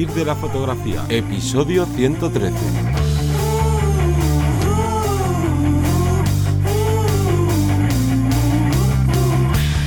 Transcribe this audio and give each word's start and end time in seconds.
Vivir 0.00 0.14
de 0.14 0.24
la 0.24 0.34
fotografía, 0.34 1.04
episodio 1.10 1.84
113. 1.84 2.99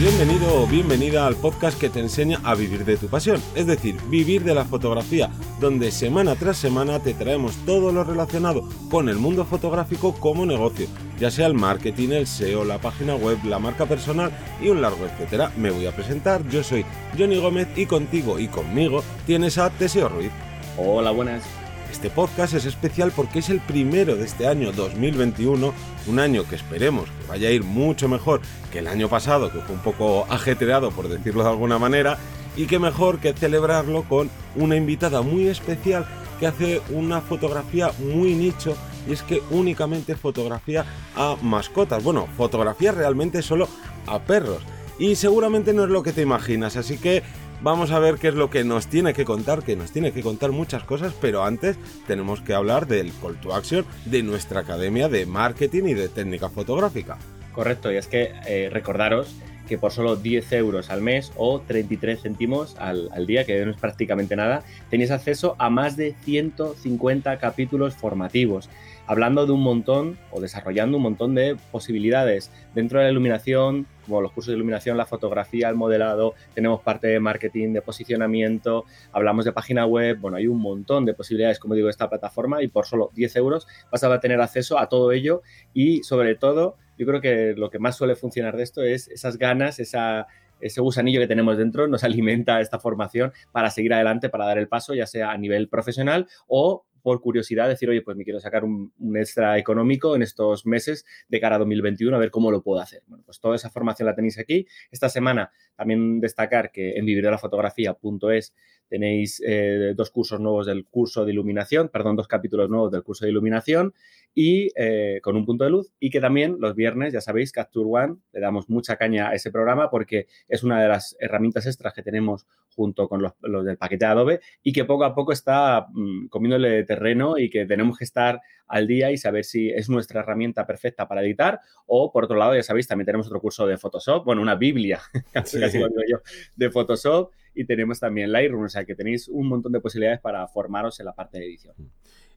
Bienvenido 0.04 0.62
o 0.62 0.68
bienvenida 0.68 1.26
al 1.26 1.38
podcast 1.38 1.80
que 1.80 1.90
te 1.90 2.02
enseña 2.02 2.42
a 2.44 2.56
vivir 2.56 2.84
de 2.84 2.98
tu 2.98 3.08
pasión, 3.08 3.42
es 3.56 3.68
decir, 3.68 3.96
vivir 4.10 4.44
de 4.44 4.54
la 4.54 4.66
fotografía, 4.66 5.32
donde 5.62 5.92
semana 5.92 6.36
tras 6.36 6.58
semana 6.58 7.00
te 7.00 7.14
traemos 7.14 7.56
todo 7.66 7.94
lo 7.94 8.04
relacionado 8.04 8.68
con 8.92 9.08
el 9.08 9.16
mundo 9.16 9.46
fotográfico 9.46 10.14
como 10.16 10.46
negocio, 10.46 10.88
ya 11.18 11.32
sea 11.32 11.48
el 11.48 11.54
marketing, 11.54 12.10
el 12.10 12.28
SEO, 12.28 12.66
la 12.66 12.80
página 12.80 13.16
web, 13.16 13.38
la 13.46 13.60
marca 13.60 13.86
personal 13.86 14.30
y 14.62 14.68
un 14.68 14.82
largo 14.82 15.06
etcétera. 15.06 15.54
Me 15.56 15.72
voy 15.72 15.86
a 15.86 15.96
presentar, 15.96 16.46
yo 16.50 16.64
soy 16.64 16.84
Johnny 17.18 17.38
Gómez 17.38 17.70
y 17.78 17.86
contigo 17.86 18.40
y 18.40 18.50
conmigo 18.50 19.02
tienes 19.26 19.58
a 19.58 19.70
Teseo 19.70 20.10
Ruiz. 20.10 20.32
Hola, 20.78 21.12
buenas. 21.12 21.63
Este 21.94 22.10
podcast 22.10 22.56
es 22.56 22.66
especial 22.66 23.14
porque 23.16 23.38
es 23.38 23.50
el 23.50 23.62
primero 23.62 24.16
de 24.16 24.26
este 24.26 24.48
año 24.48 24.72
2021, 24.72 25.74
un 26.08 26.20
año 26.20 26.44
que 26.44 26.56
esperemos 26.56 27.06
que 27.06 27.28
vaya 27.30 27.50
a 27.50 27.52
ir 27.52 27.64
mucho 27.64 28.10
mejor 28.10 28.42
que 28.72 28.80
el 28.80 28.88
año 28.88 29.08
pasado, 29.08 29.52
que 29.52 29.60
fue 29.60 29.76
un 29.76 29.82
poco 29.82 30.26
ajetreado 30.28 30.90
por 30.90 31.08
decirlo 31.08 31.44
de 31.44 31.52
alguna 31.52 31.78
manera, 31.78 32.18
y 32.58 32.66
que 32.66 32.80
mejor 32.80 33.20
que 33.20 33.32
celebrarlo 33.34 34.04
con 34.10 34.32
una 34.56 34.76
invitada 34.76 35.22
muy 35.22 35.48
especial 35.48 36.08
que 36.40 36.48
hace 36.48 36.82
una 36.90 37.22
fotografía 37.22 37.92
muy 38.00 38.34
nicho 38.34 38.76
y 39.08 39.14
es 39.14 39.22
que 39.22 39.44
únicamente 39.52 40.16
fotografía 40.16 40.86
a 41.16 41.38
mascotas, 41.44 42.04
bueno, 42.04 42.28
fotografía 42.36 42.92
realmente 42.92 43.44
solo 43.44 43.70
a 44.08 44.18
perros. 44.18 44.64
Y 44.98 45.16
seguramente 45.16 45.74
no 45.74 45.84
es 45.84 45.90
lo 45.90 46.02
que 46.02 46.12
te 46.12 46.22
imaginas, 46.24 46.76
así 46.76 46.98
que 46.98 47.24
vamos 47.64 47.92
a 47.92 48.00
ver 48.00 48.16
qué 48.16 48.28
es 48.28 48.36
lo 48.36 48.50
que 48.50 48.64
nos 48.64 48.88
tiene 48.88 49.14
que 49.14 49.26
contar, 49.26 49.64
que 49.64 49.76
nos 49.76 49.92
tiene 49.92 50.12
que 50.12 50.22
contar 50.22 50.52
muchas 50.52 50.84
cosas, 50.84 51.14
pero 51.20 51.44
antes 51.44 51.78
tenemos 52.06 52.42
que 52.42 52.54
hablar 52.54 52.88
del 52.88 53.12
call 53.22 53.40
to 53.40 53.56
action 53.56 53.86
de 54.06 54.22
nuestra 54.22 54.60
academia 54.60 55.08
de 55.08 55.26
marketing 55.26 55.84
y 55.86 55.94
de 55.94 56.10
técnica 56.10 56.50
fotográfica. 56.50 57.18
Correcto, 57.54 57.92
y 57.92 57.98
es 57.98 58.08
que 58.08 58.34
eh, 58.46 58.70
recordaros 58.72 59.34
que 59.68 59.78
por 59.78 59.94
solo 59.94 60.18
10 60.18 60.52
euros 60.54 60.90
al 60.90 61.02
mes 61.02 61.32
o 61.38 61.62
33 61.62 62.22
céntimos 62.22 62.76
al, 62.80 63.10
al, 63.14 63.26
día, 63.26 63.46
que 63.46 63.64
no 63.64 63.72
es 63.72 63.78
prácticamente 63.78 64.36
nada, 64.36 64.64
tenéis 64.90 65.12
acceso 65.12 65.56
a 65.58 65.70
más 65.70 65.96
de 65.96 66.16
150 66.26 67.38
capítulos 67.40 67.96
formativos 67.96 68.70
hablando 69.06 69.46
de 69.46 69.52
un 69.52 69.62
montón 69.62 70.18
o 70.32 70.40
desarrollando 70.40 70.98
un 70.98 71.04
montón 71.04 71.36
de 71.36 71.58
posibilidades 71.72 72.52
dentro 72.74 73.00
de 73.00 73.06
la 73.06 73.12
iluminación, 73.12 73.88
como 74.06 74.22
los 74.22 74.32
cursos 74.32 74.52
de 74.52 74.56
iluminación, 74.56 74.98
la 74.98 75.06
fotografía, 75.06 75.70
el 75.70 75.76
modelado, 75.76 76.34
tenemos 76.54 76.82
parte 76.82 77.08
de 77.08 77.20
marketing, 77.20 77.74
de 77.74 77.82
posicionamiento, 77.82 78.86
hablamos 79.12 79.46
de 79.46 79.52
página 79.52 79.86
web, 79.86 80.20
bueno, 80.20 80.38
hay 80.38 80.48
un 80.48 80.60
montón 80.60 81.06
de 81.06 81.14
posibilidades, 81.14 81.60
como 81.60 81.76
digo, 81.76 81.90
esta 81.90 82.10
plataforma 82.10 82.62
y 82.64 82.68
por 82.68 82.86
solo 82.86 83.12
10 83.14 83.36
euros 83.38 83.68
vas 83.92 84.04
a 84.04 84.20
tener 84.20 84.40
acceso 84.42 84.80
a 84.80 84.88
todo 84.88 85.12
ello 85.12 85.42
y 85.74 86.04
sobre 86.04 86.36
todo, 86.36 86.78
yo 86.98 87.06
creo 87.06 87.22
que 87.22 87.54
lo 87.58 87.70
que 87.70 87.80
más 87.80 87.96
suele 87.96 88.16
funcionar 88.16 88.56
de 88.56 88.64
esto 88.64 88.84
es 88.84 89.08
esas 89.08 89.38
ganas, 89.38 89.80
esa, 89.80 90.28
ese 90.62 90.82
gusanillo 90.82 91.20
que 91.20 91.28
tenemos 91.28 91.58
dentro 91.58 91.88
nos 91.88 92.04
alimenta 92.06 92.62
esta 92.62 92.80
formación 92.80 93.34
para 93.52 93.70
seguir 93.70 93.94
adelante, 93.94 94.30
para 94.30 94.46
dar 94.46 94.58
el 94.58 94.68
paso, 94.68 94.94
ya 94.94 95.06
sea 95.06 95.32
a 95.32 95.38
nivel 95.38 95.68
profesional 95.68 96.28
o 96.48 96.86
por 97.04 97.22
curiosidad 97.22 97.68
decir, 97.68 97.90
oye, 97.90 98.02
pues 98.02 98.18
me 98.18 98.24
quiero 98.24 98.40
sacar 98.40 98.64
un, 98.64 98.92
extra 99.16 99.58
económico 99.60 100.16
en 100.16 100.24
estos 100.24 100.66
meses 100.66 101.06
de 101.28 101.40
cara 101.40 101.58
a 101.58 101.60
2021, 101.60 102.16
a 102.16 102.20
ver 102.20 102.32
cómo 102.32 102.50
lo 102.50 102.64
puedo 102.64 102.82
hacer. 102.82 103.04
Bueno, 103.06 103.24
pues 103.26 103.40
toda 103.40 103.56
esa 103.56 103.70
formación 103.70 104.08
la 104.08 104.16
tenéis 104.16 104.40
aquí. 104.40 104.66
Esta 104.90 105.10
semana 105.10 105.52
también 105.76 106.22
destacar 106.22 106.72
que 106.72 106.94
en 106.98 107.06
vivirdelafotografía.es 107.06 108.56
tenéis 108.94 109.42
eh, 109.44 109.96
dos 109.96 110.12
cursos 110.12 110.40
nuevos 110.40 110.68
del 110.68 110.86
curso 110.86 111.26
de 111.26 111.32
iluminación, 111.32 111.90
perdón, 111.90 112.16
dos 112.16 112.28
capítulos 112.28 112.70
nuevos 112.70 112.92
del 112.92 113.02
curso 113.02 113.26
de 113.26 113.32
iluminación 113.32 113.96
y 114.36 114.70
eh, 114.76 115.20
con 115.24 115.36
un 115.36 115.48
punto 115.48 115.64
de 115.64 115.72
luz 115.72 115.92
y 116.00 116.12
que 116.12 116.22
también 116.22 116.58
los 116.60 116.76
viernes, 116.76 117.12
ya 117.12 117.20
sabéis, 117.20 117.52
Capture 117.52 117.88
One, 117.90 118.18
le 118.32 118.40
damos 118.40 118.70
mucha 118.70 118.96
caña 118.96 119.30
a 119.30 119.34
ese 119.34 119.50
programa 119.50 119.90
porque 119.90 120.28
es 120.48 120.62
una 120.62 120.80
de 120.80 120.90
las 120.90 121.18
herramientas 121.20 121.66
extras 121.66 121.92
que 121.96 122.04
tenemos 122.04 122.46
junto 122.76 123.10
con 123.10 123.24
los, 123.24 123.32
los 123.42 123.66
del 123.66 123.78
paquete 123.78 124.06
Adobe 124.06 124.42
y 124.62 124.74
que 124.74 124.86
poco 124.86 125.06
a 125.06 125.16
poco 125.16 125.32
está 125.32 125.88
mmm, 125.92 126.28
comiéndole 126.28 126.84
terreno 126.84 127.40
y 127.40 127.50
que 127.50 127.66
tenemos 127.66 127.98
que 127.98 128.04
estar 128.04 128.42
al 128.68 128.88
día 128.88 129.12
y 129.12 129.18
saber 129.18 129.46
si 129.46 129.70
es 129.70 129.90
nuestra 129.90 130.22
herramienta 130.22 130.66
perfecta 130.66 131.08
para 131.08 131.22
editar 131.22 131.60
o 131.86 132.12
por 132.12 132.26
otro 132.26 132.38
lado, 132.38 132.56
ya 132.56 132.64
sabéis, 132.64 132.88
también 132.88 133.06
tenemos 133.06 133.28
otro 133.28 133.40
curso 133.40 133.68
de 133.68 133.78
Photoshop, 133.78 134.26
bueno, 134.26 134.42
una 134.42 134.56
biblia, 134.56 135.02
casi, 135.34 135.60
casi 135.60 135.80
lo 135.80 135.88
digo 135.88 136.02
yo, 136.10 136.18
de 136.56 136.70
Photoshop 136.72 137.32
y 137.54 137.66
tenemos 137.66 138.00
también 138.00 138.32
Lightroom, 138.32 138.64
o 138.64 138.70
sea 138.70 138.86
que 138.86 138.96
tenéis 138.96 139.28
un 139.28 139.48
montón 139.48 139.72
de 139.72 139.80
posibilidades 139.80 140.20
para 140.20 140.48
formaros 140.48 141.00
en 141.00 141.06
la 141.06 141.14
parte 141.14 141.40
de 141.40 141.46
edición. 141.46 141.76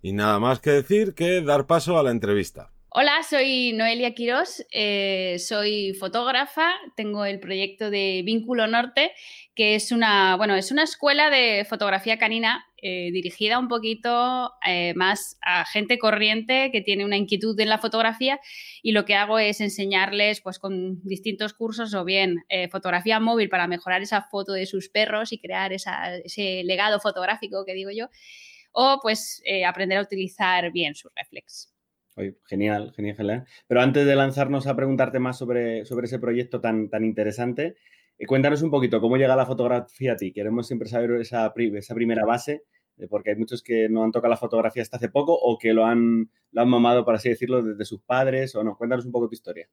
Y 0.03 0.13
nada 0.13 0.39
más 0.39 0.61
que 0.61 0.71
decir 0.71 1.15
que 1.15 1.41
dar 1.41 1.67
paso 1.67 1.99
a 1.99 2.03
la 2.03 2.11
entrevista. 2.11 2.71
Hola, 2.89 3.23
soy 3.29 3.73
Noelia 3.73 4.15
Quirós, 4.15 4.65
eh, 4.71 5.37
soy 5.39 5.93
fotógrafa, 5.95 6.73
tengo 6.97 7.25
el 7.25 7.41
proyecto 7.41 7.91
de 7.91 8.23
Vínculo 8.25 8.69
Norte, 8.69 9.13
que 9.55 9.75
es 9.75 9.93
una, 9.93 10.37
bueno, 10.37 10.55
es 10.55 10.71
una 10.71 10.85
escuela 10.85 11.29
de 11.29 11.67
fotografía 11.69 12.17
canina 12.17 12.65
eh, 12.81 13.11
dirigida 13.13 13.59
un 13.59 13.69
poquito 13.69 14.53
eh, 14.65 14.95
más 14.95 15.37
a 15.43 15.67
gente 15.67 15.99
corriente 15.99 16.71
que 16.71 16.81
tiene 16.81 17.05
una 17.05 17.17
inquietud 17.17 17.59
en 17.61 17.69
la 17.69 17.79
fotografía 17.79 18.41
y 18.83 18.93
lo 18.93 19.05
que 19.05 19.17
hago 19.17 19.41
es 19.41 19.61
enseñarles 19.61 20.41
pues 20.41 20.59
con 20.59 21.03
distintos 21.03 21.55
cursos 21.55 21.93
o 21.93 22.05
bien 22.05 22.45
fotografía 22.71 23.21
móvil 23.21 23.49
para 23.49 23.67
mejorar 23.67 24.01
esa 24.01 24.23
foto 24.23 24.53
de 24.53 24.65
sus 24.65 24.89
perros 24.89 25.33
y 25.33 25.39
crear 25.39 25.73
ese 25.73 26.63
legado 26.65 27.01
fotográfico 27.01 27.65
que 27.67 27.75
digo 27.75 27.91
yo 27.91 28.09
o 28.73 29.01
pues 29.03 29.43
aprender 29.67 29.99
a 29.99 30.03
utilizar 30.03 30.71
bien 30.71 30.95
su 30.95 31.11
reflex. 31.15 31.76
Oye, 32.17 32.39
genial, 32.47 32.93
genial, 32.97 33.17
genial. 33.17 33.45
Pero 33.67 33.83
antes 33.83 34.07
de 34.07 34.17
lanzarnos 34.17 34.67
a 34.67 34.75
preguntarte 34.75 35.19
más 35.19 35.37
sobre, 35.37 35.85
sobre 35.85 36.07
ese 36.07 36.19
proyecto 36.19 36.63
tan, 36.63 36.89
tan 36.89 37.05
interesante, 37.05 37.77
eh, 38.19 38.27
cuéntanos 38.27 38.63
un 38.63 38.71
poquito 38.71 39.03
cómo 39.03 39.19
llega 39.19 39.37
la 39.37 39.45
fotografía 39.45 40.15
a 40.15 40.17
ti. 40.17 40.33
Queremos 40.33 40.67
siempre 40.67 40.89
saber 40.89 41.13
esa, 41.21 41.53
esa 41.55 41.95
primera 41.95 42.25
base, 42.25 42.63
eh, 42.97 43.07
porque 43.07 43.31
hay 43.31 43.37
muchos 43.37 43.63
que 43.63 43.91
no 43.91 44.03
han 44.03 44.13
tocado 44.13 44.31
la 44.31 44.39
fotografía 44.39 44.83
hasta 44.83 44.97
hace 44.97 45.11
poco 45.11 45.35
o 45.35 45.59
que 45.59 45.75
lo 45.75 45.85
han, 45.85 46.31
lo 46.53 46.63
han 46.63 46.69
mamado, 46.71 47.05
por 47.05 47.15
así 47.15 47.29
decirlo, 47.29 47.63
desde 47.63 47.85
sus 47.85 48.01
padres 48.01 48.55
o 48.55 48.65
no. 48.65 48.79
Cuéntanos 48.79 49.05
un 49.05 49.13
poco 49.13 49.29
tu 49.29 49.35
historia. 49.35 49.69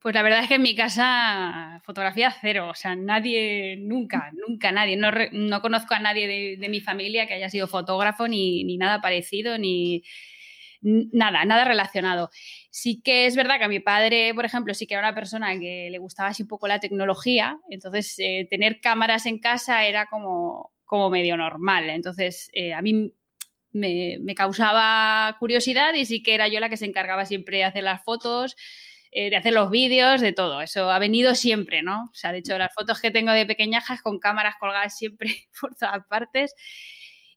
Pues 0.00 0.12
la 0.12 0.22
verdad 0.22 0.40
es 0.40 0.48
que 0.48 0.56
en 0.56 0.62
mi 0.62 0.74
casa 0.74 1.80
fotografía 1.84 2.34
cero, 2.40 2.68
o 2.68 2.74
sea, 2.74 2.96
nadie, 2.96 3.76
nunca, 3.78 4.32
nunca 4.48 4.72
nadie, 4.72 4.96
no, 4.96 5.10
no 5.30 5.62
conozco 5.62 5.94
a 5.94 6.00
nadie 6.00 6.26
de, 6.26 6.56
de, 6.58 6.68
mi 6.68 6.80
familia 6.80 7.28
que 7.28 7.34
haya 7.34 7.48
sido 7.48 7.68
fotógrafo 7.68 8.26
ni, 8.26 8.64
ni 8.64 8.76
nada 8.76 9.00
parecido, 9.00 9.56
ni, 9.56 10.02
nada, 10.84 11.44
nada 11.44 11.64
relacionado. 11.64 12.30
Sí 12.70 13.00
que 13.02 13.26
es 13.26 13.36
verdad 13.36 13.58
que 13.58 13.64
a 13.64 13.68
mi 13.68 13.80
padre, 13.80 14.34
por 14.34 14.44
ejemplo, 14.44 14.74
sí 14.74 14.86
que 14.86 14.94
era 14.94 15.02
una 15.02 15.14
persona 15.14 15.58
que 15.58 15.88
le 15.90 15.98
gustaba 15.98 16.28
así 16.28 16.42
un 16.42 16.48
poco 16.48 16.68
la 16.68 16.80
tecnología, 16.80 17.58
entonces 17.70 18.14
eh, 18.18 18.46
tener 18.50 18.80
cámaras 18.80 19.26
en 19.26 19.38
casa 19.38 19.84
era 19.86 20.06
como, 20.06 20.72
como 20.84 21.10
medio 21.10 21.36
normal. 21.36 21.90
Entonces, 21.90 22.50
eh, 22.52 22.74
a 22.74 22.82
mí 22.82 23.12
me, 23.72 24.18
me, 24.20 24.34
causaba 24.34 25.36
curiosidad 25.40 25.94
y 25.94 26.04
sí 26.04 26.22
que 26.22 26.34
era 26.34 26.48
yo 26.48 26.60
la 26.60 26.68
que 26.68 26.76
se 26.76 26.86
encargaba 26.86 27.26
siempre 27.26 27.58
de 27.58 27.64
hacer 27.64 27.82
las 27.82 28.04
fotos, 28.04 28.54
eh, 29.10 29.30
de 29.30 29.36
hacer 29.36 29.52
los 29.52 29.70
vídeos, 29.70 30.20
de 30.20 30.32
todo. 30.32 30.60
Eso 30.60 30.90
ha 30.90 30.98
venido 30.98 31.34
siempre, 31.34 31.82
¿no? 31.82 32.10
O 32.12 32.14
sea, 32.14 32.32
de 32.32 32.38
hecho, 32.38 32.58
las 32.58 32.74
fotos 32.74 33.00
que 33.00 33.10
tengo 33.10 33.32
de 33.32 33.46
pequeñajas 33.46 34.02
con 34.02 34.18
cámaras 34.18 34.56
colgadas 34.58 34.96
siempre 34.96 35.48
por 35.60 35.74
todas 35.76 36.04
partes. 36.08 36.54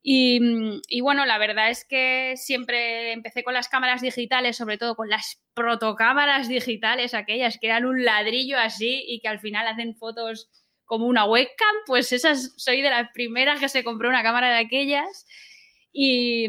Y, 0.10 0.40
y, 0.88 1.02
bueno, 1.02 1.26
la 1.26 1.38
verdad 1.38 1.70
es 1.70 1.84
que 1.84 2.36
siempre 2.38 3.12
empecé 3.12 3.44
con 3.44 3.54
las 3.54 3.68
cámaras 3.68 4.00
digitales, 4.00 4.56
sobre 4.56 4.78
todo 4.78 4.96
con 4.96 5.10
las 5.10 5.44
protocámaras 5.54 6.48
digitales, 6.48 7.14
aquellas 7.14 7.58
que 7.60 7.68
eran 7.68 7.86
un 7.86 8.06
ladrillo 8.06 8.58
así 8.58 9.04
y 9.06 9.20
que 9.20 9.28
al 9.28 9.42
final 9.42 9.68
hacen 9.68 9.98
fotos 9.98 10.50
como 10.86 11.08
una 11.08 11.26
webcam, 11.26 11.76
pues 11.86 12.14
esas 12.14 12.54
soy 12.56 12.82
de 12.82 12.90
las 12.90 13.10
primeras 13.14 13.60
que 13.60 13.68
se 13.68 13.84
compró 13.84 14.08
una 14.08 14.24
cámara 14.24 14.48
de 14.48 14.60
aquellas 14.60 15.26
y 15.92 16.48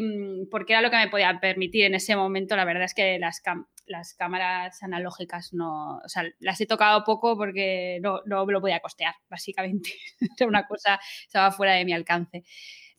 porque 0.49 0.71
era 0.71 0.81
lo 0.81 0.89
que 0.89 0.95
me 0.95 1.09
podía 1.09 1.37
permitir 1.41 1.83
en 1.83 1.95
ese 1.95 2.15
momento, 2.15 2.55
la 2.55 2.63
verdad 2.63 2.83
es 2.83 2.93
que 2.93 3.19
las, 3.19 3.41
las 3.87 4.13
cámaras 4.13 4.81
analógicas 4.83 5.51
no, 5.51 5.97
o 5.97 6.07
sea, 6.07 6.23
las 6.39 6.61
he 6.61 6.65
tocado 6.65 7.03
poco 7.03 7.35
porque 7.35 7.99
no, 8.01 8.21
no 8.25 8.45
me 8.45 8.53
lo 8.53 8.61
podía 8.61 8.79
costear, 8.79 9.15
básicamente. 9.29 9.91
Era 10.37 10.47
una 10.47 10.65
cosa, 10.65 10.97
estaba 11.25 11.51
fuera 11.51 11.73
de 11.73 11.83
mi 11.83 11.91
alcance. 11.91 12.45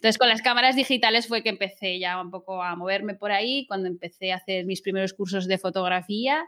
Entonces, 0.01 0.17
con 0.17 0.31
las 0.31 0.41
cámaras 0.41 0.77
digitales 0.77 1.29
fue 1.29 1.43
que 1.43 1.51
empecé 1.51 1.99
ya 1.99 2.19
un 2.23 2.31
poco 2.31 2.63
a 2.63 2.75
moverme 2.75 3.15
por 3.15 3.33
ahí, 3.33 3.67
cuando 3.67 3.87
empecé 3.87 4.33
a 4.33 4.37
hacer 4.37 4.65
mis 4.65 4.81
primeros 4.81 5.13
cursos 5.13 5.47
de 5.47 5.59
fotografía. 5.59 6.47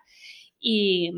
Y, 0.59 1.13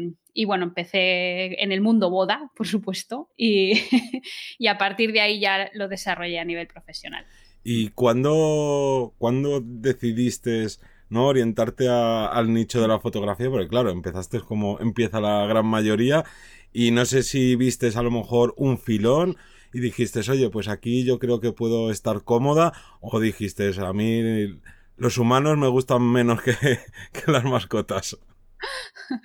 bueno, 0.44 0.64
empecé 0.64 1.62
en 1.62 1.70
el 1.70 1.80
mundo 1.80 2.10
boda, 2.10 2.50
por 2.56 2.66
supuesto, 2.66 3.28
y, 3.36 3.74
y, 4.58 4.66
a 4.66 4.78
partir 4.78 5.12
de 5.12 5.20
ahí 5.20 5.38
ya 5.38 5.70
lo 5.74 5.86
desarrollé 5.86 6.40
a 6.40 6.44
nivel 6.44 6.66
profesional. 6.66 7.24
¿Y 7.62 7.90
cuándo, 7.90 9.14
cuándo 9.18 9.60
decidiste 9.64 10.66
no 11.10 11.28
orientarte 11.28 11.88
a, 11.88 12.26
al 12.26 12.52
nicho 12.52 12.82
de 12.82 12.88
la 12.88 12.98
fotografía? 12.98 13.48
Porque 13.48 13.68
claro, 13.68 13.90
empezaste 13.90 14.40
como 14.40 14.80
empieza 14.80 15.20
la 15.20 15.46
gran 15.46 15.66
mayoría 15.66 16.24
y 16.72 16.90
no 16.90 17.04
sé 17.04 17.22
si 17.22 17.54
vistes 17.54 17.96
a 17.96 18.02
lo 18.02 18.10
mejor 18.10 18.54
un 18.56 18.76
filón 18.76 19.36
y 19.74 19.80
dijiste, 19.80 20.20
oye, 20.30 20.48
pues 20.50 20.68
aquí 20.68 21.04
yo 21.04 21.18
creo 21.18 21.40
que 21.40 21.52
puedo 21.52 21.90
estar 21.90 22.22
cómoda, 22.22 22.72
o 23.00 23.18
dijiste, 23.18 23.72
a 23.80 23.92
mí 23.92 24.60
los 24.96 25.18
humanos 25.18 25.58
me 25.58 25.66
gustan 25.66 26.02
menos 26.02 26.40
que, 26.40 26.54
que 27.12 27.32
las 27.32 27.44
mascotas. 27.44 28.16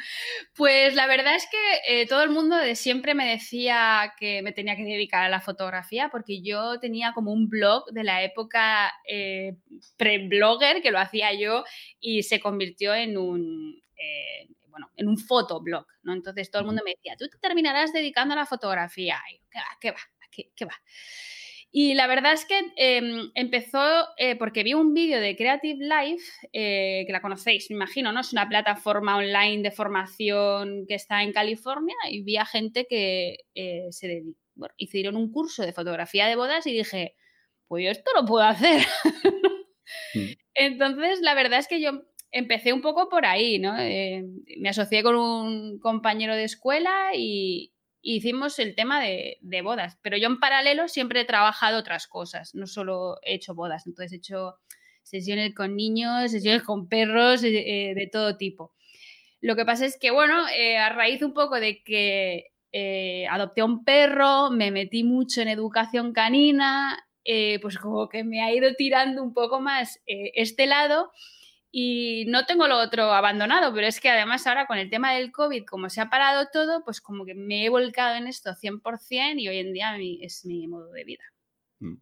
Pues 0.55 0.95
la 0.95 1.07
verdad 1.07 1.35
es 1.35 1.47
que 1.49 2.01
eh, 2.01 2.07
todo 2.07 2.21
el 2.23 2.31
mundo 2.31 2.57
de 2.57 2.75
siempre 2.75 3.13
me 3.13 3.29
decía 3.29 4.13
que 4.19 4.41
me 4.41 4.51
tenía 4.51 4.75
que 4.75 4.83
dedicar 4.83 5.23
a 5.23 5.29
la 5.29 5.39
fotografía 5.39 6.09
porque 6.11 6.41
yo 6.41 6.79
tenía 6.81 7.13
como 7.13 7.31
un 7.31 7.47
blog 7.47 7.85
de 7.91 8.03
la 8.03 8.23
época 8.23 8.91
eh, 9.07 9.55
pre-blogger 9.95 10.81
que 10.81 10.91
lo 10.91 10.99
hacía 10.99 11.33
yo 11.33 11.63
y 12.01 12.23
se 12.23 12.41
convirtió 12.41 12.93
en 12.93 13.17
un, 13.17 13.81
eh, 13.95 14.49
bueno, 14.67 14.91
en 14.97 15.07
un 15.07 15.17
fotoblog, 15.17 15.85
¿no? 16.03 16.13
Entonces 16.13 16.51
todo 16.51 16.61
el 16.61 16.65
mundo 16.65 16.81
me 16.83 16.95
decía, 16.95 17.15
tú 17.17 17.29
te 17.29 17.37
terminarás 17.37 17.93
dedicando 17.93 18.33
a 18.33 18.37
la 18.37 18.45
fotografía. 18.45 19.17
Y 19.31 19.39
¿qué 19.49 19.59
va? 19.59 19.77
¿Qué 19.79 19.91
va? 19.91 20.18
¿Qué, 20.55 20.65
va? 20.65 20.73
Y 21.71 21.93
la 21.93 22.07
verdad 22.07 22.33
es 22.33 22.45
que 22.45 22.59
em, 22.77 23.31
empezó 23.35 23.79
eh, 24.17 24.35
porque 24.35 24.63
vi 24.63 24.73
un 24.73 24.93
vídeo 24.93 25.21
de 25.21 25.35
Creative 25.35 25.77
Life, 25.85 26.23
eh, 26.51 27.03
que 27.05 27.13
la 27.13 27.21
conocéis, 27.21 27.69
me 27.69 27.75
imagino, 27.75 28.11
¿no? 28.11 28.21
Es 28.21 28.33
una 28.33 28.49
plataforma 28.49 29.17
online 29.17 29.61
de 29.61 29.71
formación 29.71 30.85
que 30.87 30.95
está 30.95 31.21
en 31.21 31.31
California 31.31 31.95
y 32.09 32.23
vi 32.23 32.37
a 32.37 32.45
gente 32.45 32.87
que 32.89 33.37
eh, 33.53 33.87
se 33.91 34.07
dedicó, 34.07 34.39
hicieron 34.77 35.15
un 35.15 35.31
curso 35.31 35.63
de 35.63 35.73
fotografía 35.73 36.27
de 36.27 36.35
bodas 36.35 36.65
y 36.65 36.73
dije, 36.73 37.15
pues 37.67 37.85
yo 37.85 37.91
esto 37.91 38.11
lo 38.15 38.25
puedo 38.25 38.45
hacer. 38.45 38.81
Mm. 40.13 40.33
Entonces, 40.53 41.19
la 41.21 41.33
verdad 41.33 41.59
es 41.59 41.67
que 41.67 41.81
yo 41.81 42.03
empecé 42.31 42.73
un 42.73 42.81
poco 42.81 43.09
por 43.09 43.25
ahí, 43.25 43.57
¿no? 43.57 43.73
me 43.73 44.69
asocié 44.69 45.01
con 45.01 45.15
un 45.15 45.79
compañero 45.79 46.35
de 46.35 46.43
escuela 46.43 47.09
y, 47.15 47.73
hicimos 48.01 48.59
el 48.59 48.75
tema 48.75 49.01
de, 49.01 49.37
bodas, 49.63 49.97
pero 50.01 50.17
yo 50.17 50.27
en 50.27 50.39
paralelo 50.39 50.87
siempre 50.87 51.21
he 51.21 51.25
trabajado 51.25 51.79
otras 51.79 52.07
cosas, 52.07 52.55
no 52.55 52.67
solo 52.67 53.17
he 53.23 53.35
hecho 53.35 53.55
bodas, 53.55 53.87
entonces 53.87 54.13
he 54.13 54.17
hecho 54.17 54.55
sesiones 55.03 55.53
con 55.55 55.75
niños, 55.75 56.31
sesiones 56.31 56.63
con 56.63 56.87
perros, 56.87 57.43
eh, 57.43 57.89
eh, 57.89 57.95
de 57.95 58.07
todo 58.07 58.37
tipo. 58.37 58.73
Lo 59.41 59.55
que 59.55 59.65
pasa 59.65 59.85
es 59.85 59.97
que, 59.97 60.11
bueno, 60.11 60.47
eh, 60.49 60.77
a 60.77 60.89
raíz 60.89 61.21
un 61.21 61.33
poco 61.33 61.59
de 61.59 61.83
que 61.83 62.45
adopté 63.29 63.61
a 63.61 63.65
un 63.65 63.83
perro, 63.83 64.51
me 64.51 64.69
metí 64.69 65.03
mucho 65.03 65.41
en 65.41 65.47
educación 65.47 66.13
canina, 66.13 67.03
pues 67.61 67.77
como 67.77 68.09
que 68.09 68.23
me 68.23 68.41
ha 68.41 68.53
ido 68.53 68.73
tirando 68.75 69.23
un 69.23 69.33
poco 69.33 69.59
más 69.59 69.99
este 70.05 70.67
lado 70.67 71.11
y 71.71 72.25
no 72.27 72.45
tengo 72.45 72.67
lo 72.67 72.77
otro 72.77 73.11
abandonado, 73.11 73.73
pero 73.73 73.87
es 73.87 73.99
que 73.99 74.09
además 74.09 74.47
ahora 74.47 74.65
con 74.65 74.77
el 74.77 74.89
tema 74.89 75.13
del 75.13 75.31
COVID, 75.31 75.65
como 75.65 75.89
se 75.89 76.01
ha 76.01 76.09
parado 76.09 76.47
todo, 76.51 76.83
pues 76.83 76.99
como 76.99 77.25
que 77.25 77.35
me 77.35 77.65
he 77.65 77.69
volcado 77.69 78.15
en 78.15 78.27
esto 78.27 78.51
100% 78.55 79.35
y 79.37 79.47
hoy 79.47 79.57
en 79.57 79.73
día 79.73 79.95
es 80.21 80.45
mi 80.45 80.67
modo 80.67 80.91
de 80.91 81.03
vida. 81.03 81.23
Mm, 81.79 81.95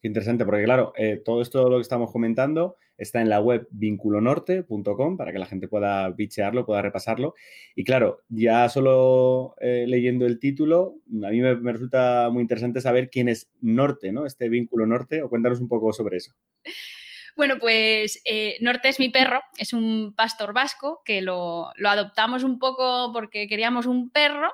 qué 0.00 0.08
interesante, 0.08 0.44
porque 0.44 0.64
claro, 0.64 0.92
eh, 0.96 1.20
todo 1.22 1.42
esto 1.42 1.68
lo 1.68 1.76
que 1.76 1.82
estamos 1.82 2.10
comentando 2.10 2.76
está 2.96 3.20
en 3.20 3.28
la 3.28 3.40
web 3.40 3.66
vinculonorte.com 3.72 5.16
para 5.16 5.32
que 5.32 5.38
la 5.38 5.46
gente 5.46 5.68
pueda 5.68 6.08
bichearlo, 6.10 6.64
pueda 6.64 6.80
repasarlo. 6.80 7.34
Y 7.74 7.84
claro, 7.84 8.22
ya 8.28 8.68
solo 8.68 9.54
eh, 9.60 9.84
leyendo 9.86 10.24
el 10.24 10.38
título, 10.38 10.96
a 11.24 11.30
mí 11.30 11.40
me, 11.40 11.56
me, 11.56 11.72
resulta 11.72 12.30
muy 12.30 12.40
interesante 12.40 12.80
saber 12.80 13.10
quién 13.10 13.28
es 13.28 13.50
Norte, 13.60 14.12
¿no? 14.12 14.24
Este 14.24 14.48
vínculo 14.48 14.86
Norte, 14.86 15.22
o 15.22 15.28
cuéntanos 15.28 15.60
un 15.60 15.68
poco 15.68 15.92
sobre 15.92 16.18
eso. 16.18 16.32
Bueno, 17.36 17.58
pues 17.58 18.22
eh, 18.24 18.56
Norte 18.60 18.88
es 18.88 19.00
mi 19.00 19.08
perro, 19.08 19.42
es 19.58 19.72
un 19.72 20.14
pastor 20.14 20.52
vasco 20.52 21.02
que 21.04 21.20
lo, 21.20 21.72
adoptamos 21.84 22.44
un 22.44 22.60
poco 22.60 23.12
porque 23.12 23.48
queríamos 23.48 23.86
un 23.86 24.10
perro 24.10 24.52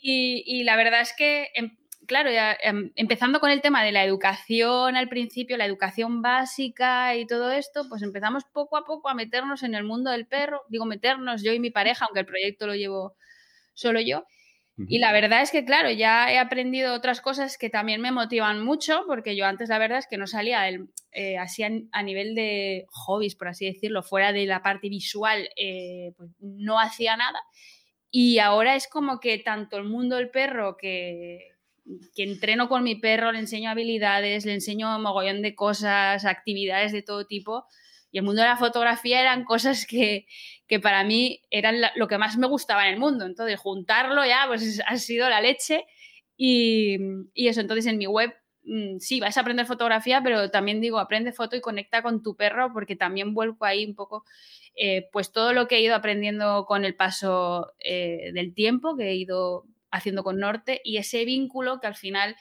y, 0.00 0.62
la 0.62 0.76
verdad 0.76 1.00
es 1.00 1.12
que, 1.16 1.48
em, 1.54 1.76
claro, 2.06 2.30
em, 2.62 2.92
empezando 2.94 3.40
con 3.40 3.50
el 3.50 3.62
tema 3.62 3.82
de 3.82 3.90
la 3.90 4.04
educación 4.04 4.96
al 4.96 5.08
principio, 5.08 5.56
la 5.56 5.66
educación 5.66 6.22
básica 6.22 7.16
y 7.16 7.26
todo 7.26 7.50
esto, 7.50 7.88
pues 7.88 8.02
empezamos 8.02 8.44
poco 8.44 8.76
a 8.76 8.84
poco 8.84 9.08
a 9.08 9.14
meternos 9.14 9.64
en 9.64 9.74
el 9.74 9.82
mundo 9.82 10.12
del 10.12 10.26
perro, 10.26 10.62
digo 10.68 10.84
meternos 10.84 11.42
yo 11.42 11.52
y 11.52 11.58
mi 11.58 11.70
pareja, 11.70 12.04
aunque 12.04 12.20
el 12.20 12.26
proyecto 12.26 12.68
lo 12.68 12.76
llevo 12.76 13.16
solo 13.74 14.00
yo. 14.00 14.24
Y 14.86 14.98
la 14.98 15.12
verdad 15.12 15.42
es 15.42 15.50
que, 15.50 15.64
claro, 15.64 15.90
ya 15.90 16.30
he 16.32 16.38
aprendido 16.38 16.94
otras 16.94 17.20
cosas 17.20 17.58
que 17.58 17.68
también 17.68 18.00
me 18.00 18.12
motivan 18.12 18.64
mucho, 18.64 19.02
porque 19.06 19.34
yo 19.34 19.44
antes 19.44 19.68
la 19.68 19.78
verdad 19.78 19.98
es 19.98 20.06
que 20.06 20.18
no 20.18 20.26
salía 20.28 20.68
eh, 21.12 21.36
así 21.38 21.64
a, 21.64 22.02
nivel 22.02 22.34
de 22.36 22.86
hobbies, 22.90 23.34
por 23.34 23.48
así 23.48 23.66
decirlo, 23.66 24.02
fuera 24.04 24.32
de 24.32 24.46
la 24.46 24.62
parte 24.62 24.88
visual, 24.88 25.48
eh, 25.56 26.12
pues 26.16 26.30
no 26.40 26.78
hacía 26.78 27.16
nada. 27.16 27.40
Y 28.10 28.38
ahora 28.38 28.76
es 28.76 28.86
como 28.86 29.18
que 29.18 29.38
tanto 29.38 29.78
el 29.78 29.84
mundo 29.84 30.16
del 30.16 30.30
perro, 30.30 30.76
que, 30.76 31.40
que 32.14 32.22
entreno 32.22 32.68
con 32.68 32.84
mi 32.84 32.94
perro, 32.94 33.32
le 33.32 33.40
enseño 33.40 33.70
habilidades, 33.70 34.46
le 34.46 34.54
enseño 34.54 34.94
un 34.94 35.02
mogollón 35.02 35.42
de 35.42 35.54
cosas, 35.54 36.24
actividades 36.24 36.92
de 36.92 37.02
todo 37.02 37.26
tipo, 37.26 37.66
y 38.10 38.18
el 38.18 38.24
mundo 38.24 38.42
de 38.42 38.48
la 38.48 38.56
fotografía 38.56 39.20
eran 39.20 39.44
cosas 39.44 39.86
que, 39.86 40.26
para 40.82 41.04
mí 41.04 41.42
eran 41.50 41.76
lo 41.96 42.08
que 42.08 42.18
más 42.18 42.36
me 42.36 42.46
gustaba 42.46 42.86
en 42.86 42.94
el 42.94 43.00
mundo. 43.00 43.26
Entonces, 43.26 43.58
juntarlo 43.58 44.24
ya, 44.24 44.44
pues 44.46 44.80
ha 44.86 44.96
sido 44.96 45.28
la 45.28 45.40
leche. 45.40 45.84
Y, 46.36 46.96
eso, 47.34 47.60
entonces 47.60 47.86
en 47.86 47.98
mi 47.98 48.06
web 48.06 48.34
mm, 48.64 48.98
sí, 48.98 49.20
vas 49.20 49.36
a 49.36 49.40
aprender 49.40 49.66
fotografía, 49.66 50.22
pero 50.22 50.50
también 50.50 50.80
digo, 50.80 50.98
aprende 50.98 51.32
foto 51.32 51.56
y 51.56 51.60
conecta 51.60 52.02
con 52.02 52.22
tu 52.22 52.36
perro, 52.36 52.72
porque 52.72 52.96
también 52.96 53.34
vuelco 53.34 53.64
ahí 53.64 53.84
un 53.84 53.94
poco, 53.94 54.24
eh, 54.74 55.08
pues 55.12 55.32
todo 55.32 55.52
lo 55.52 55.68
que 55.68 55.76
he 55.76 55.82
ido 55.82 55.94
aprendiendo 55.94 56.64
con 56.66 56.84
el 56.84 56.94
paso 56.94 57.72
eh, 57.80 58.30
del 58.32 58.54
tiempo, 58.54 58.96
que 58.96 59.10
he 59.10 59.14
ido 59.16 59.66
haciendo 59.90 60.22
con 60.22 60.38
Norte, 60.38 60.80
y 60.84 60.98
ese 60.98 61.24
vínculo 61.24 61.80
que 61.80 61.88
al 61.88 61.96
final 61.96 62.36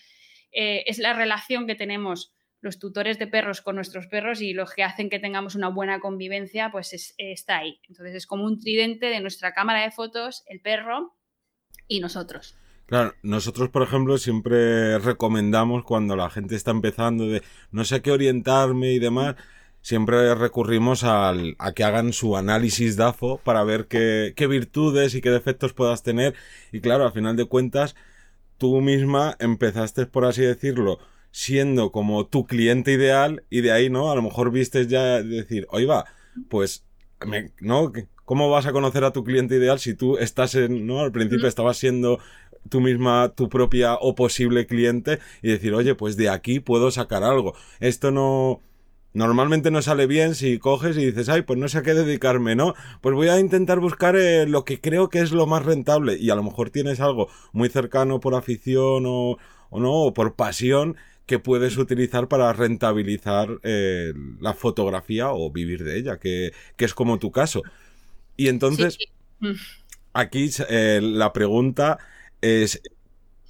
eh, 0.52 0.84
es 0.88 1.00
la 1.00 1.14
relación 1.14 1.68
que 1.68 1.76
tenemos 1.76 2.34
los 2.68 2.80
tutores 2.80 3.18
de 3.18 3.28
perros 3.28 3.62
con 3.62 3.76
nuestros 3.76 4.08
perros 4.08 4.42
y 4.42 4.54
los 4.54 4.74
que 4.74 4.84
hacen 4.84 5.10
que 5.10 5.20
tengamos 5.20 5.56
una 5.56 5.70
buena 5.70 6.02
convivencia, 6.02 6.70
pues 6.70 7.14
está 7.18 7.60
ahí. 7.60 7.80
Entonces 7.88 8.14
es 8.14 8.28
como 8.28 8.44
un 8.44 8.60
tridente 8.60 9.06
de 9.06 9.22
nuestra 9.22 9.54
cámara 9.54 9.84
de 9.84 9.92
fotos, 9.92 10.44
el 10.48 10.60
perro 10.60 11.16
y 11.88 12.02
nosotros. 12.02 12.56
Claro, 12.86 13.14
nosotros, 13.24 13.70
por 13.70 13.84
ejemplo, 13.84 14.18
siempre 14.18 15.00
recomendamos 15.00 15.84
cuando 15.84 16.18
la 16.18 16.30
gente 16.30 16.56
está 16.56 16.72
empezando 16.72 17.26
de 17.28 17.42
no 17.72 17.86
sé 17.86 18.02
qué 18.02 18.12
orientarme 18.12 18.92
y 18.92 19.00
demás, 19.00 19.36
siempre 19.82 20.36
recurrimos 20.36 21.06
al, 21.06 21.56
a 21.60 21.72
que 21.72 21.86
hagan 21.86 22.12
su 22.12 22.36
análisis 22.36 22.98
DAFO 22.98 23.38
para 23.38 23.64
ver 23.64 23.88
qué, 23.88 24.34
qué 24.36 24.48
virtudes 24.48 25.16
y 25.16 25.22
qué 25.22 25.32
defectos 25.32 25.74
puedas 25.74 26.04
tener. 26.04 26.36
Y 26.74 26.82
claro, 26.82 27.06
al 27.06 27.14
final 27.14 27.38
de 27.38 27.46
cuentas, 27.46 27.96
tú 28.58 28.82
misma 28.82 29.38
empezaste, 29.40 30.06
por 30.06 30.26
así 30.26 30.42
decirlo, 30.42 31.00
siendo 31.38 31.92
como 31.92 32.26
tu 32.26 32.48
cliente 32.48 32.92
ideal 32.92 33.44
y 33.52 33.62
de 33.62 33.72
ahí, 33.72 33.92
¿no? 33.92 34.12
A 34.12 34.16
lo 34.16 34.24
mejor 34.24 34.50
vistes 34.50 34.88
ya 34.88 35.22
decir, 35.22 35.68
oiga, 35.70 36.06
pues, 36.50 36.84
¿no? 37.62 37.94
¿Cómo 38.26 38.50
vas 38.50 38.66
a 38.66 38.72
conocer 38.72 39.04
a 39.04 39.12
tu 39.12 39.24
cliente 39.24 39.56
ideal 39.56 39.78
si 39.78 39.94
tú 39.94 40.18
estás 40.18 40.56
en, 40.56 40.88
¿no? 40.88 41.02
Al 41.02 41.12
principio 41.12 41.48
estabas 41.48 41.78
siendo 41.78 42.18
tú 42.70 42.82
misma 42.82 43.34
tu 43.36 43.50
propia 43.50 43.94
o 43.94 44.16
posible 44.16 44.66
cliente 44.66 45.20
y 45.44 45.50
decir, 45.50 45.76
oye, 45.76 45.94
pues 45.94 46.18
de 46.18 46.30
aquí 46.30 46.60
puedo 46.60 46.90
sacar 46.90 47.24
algo. 47.24 47.54
Esto 47.80 48.10
no... 48.10 48.62
Normalmente 49.14 49.70
no 49.70 49.84
sale 49.84 50.08
bien 50.08 50.34
si 50.34 50.58
coges 50.58 50.98
y 50.98 51.06
dices, 51.06 51.30
ay, 51.30 51.44
pues 51.44 51.60
no 51.60 51.68
sé 51.68 51.80
a 51.80 51.82
qué 51.84 51.94
dedicarme, 51.94 52.56
¿no? 52.56 52.74
Pues 53.02 53.14
voy 53.14 53.28
a 53.30 53.40
intentar 53.40 53.80
buscar 53.80 54.16
eh, 54.16 54.48
lo 54.48 54.64
que 54.66 54.82
creo 54.82 55.10
que 55.10 55.20
es 55.20 55.32
lo 55.32 55.46
más 55.46 55.66
rentable 55.66 56.18
y 56.18 56.32
a 56.32 56.36
lo 56.36 56.44
mejor 56.44 56.72
tienes 56.72 57.00
algo 57.00 57.30
muy 57.52 57.70
cercano 57.70 58.20
por 58.20 58.34
afición 58.34 59.06
o, 59.08 59.38
o 59.70 59.80
no, 59.80 59.94
o 59.94 60.14
por 60.14 60.36
pasión 60.36 60.98
que 61.28 61.40
puedes 61.40 61.78
utilizar 61.78 62.28
para 62.30 62.52
rentabilizar 62.54 63.60
eh, 63.64 64.14
la 64.40 64.54
fotografía 64.54 65.32
o 65.32 65.52
vivir 65.52 65.84
de 65.84 66.00
ella, 66.00 66.18
que, 66.18 66.54
es 66.78 66.94
como 66.94 67.20
tu 67.20 67.32
caso. 67.32 67.62
Y 68.38 68.48
entonces, 68.48 68.98
mm. 69.40 69.52
aquí 70.14 70.50
eh, 70.70 71.02
la 71.04 71.34
pregunta 71.34 72.00
es, 72.42 72.82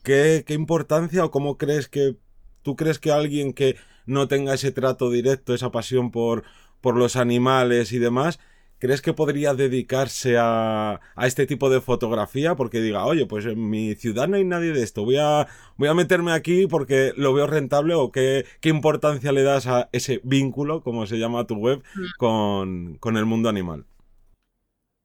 ¿qué, 0.03 0.43
¿qué 0.45 0.55
importancia 0.55 1.23
o 1.23 1.31
cómo 1.31 1.57
crees 1.57 1.87
que 1.87 2.17
tú 2.63 2.75
crees 2.75 2.97
que 2.97 3.11
alguien 3.11 3.53
que 3.53 3.77
no 4.07 4.27
tenga 4.27 4.55
ese 4.55 4.71
trato 4.71 5.11
directo, 5.11 5.53
esa 5.53 5.71
pasión 5.71 6.09
por, 6.09 6.43
por 6.81 6.97
los 6.97 7.15
animales 7.15 7.91
y 7.91 7.99
demás, 7.99 8.39
¿Crees 8.79 9.01
que 9.01 9.13
podría 9.13 9.53
dedicarse 9.53 10.37
a, 10.37 10.99
a, 11.15 11.27
este 11.27 11.47
tipo 11.47 11.69
de 11.69 11.81
fotografía? 11.81 12.55
Porque 12.55 12.79
diga, 12.79 13.05
oye, 13.05 13.25
pues 13.25 13.45
en 13.45 13.69
mi 13.69 13.95
ciudad 13.95 14.27
no 14.27 14.37
hay 14.37 14.45
nadie 14.45 14.71
de 14.71 14.83
esto, 14.83 15.03
voy 15.03 15.17
a, 15.17 15.47
voy 15.77 15.87
a 15.87 15.93
meterme 15.93 16.31
aquí 16.31 16.67
porque 16.67 17.13
lo 17.17 17.33
veo 17.33 17.47
rentable 17.47 17.95
o 17.95 18.11
qué, 18.11 18.45
qué 18.61 18.69
importancia 18.69 19.31
le 19.31 19.43
das 19.43 19.67
a 19.67 19.89
ese 19.91 20.21
vínculo, 20.23 20.83
como 20.83 21.07
se 21.07 21.17
llama 21.17 21.47
tu 21.47 21.55
web, 21.55 21.83
mm. 21.95 22.05
con, 22.17 22.97
con 22.99 23.17
el 23.17 23.25
mundo 23.25 23.49
animal. 23.49 23.85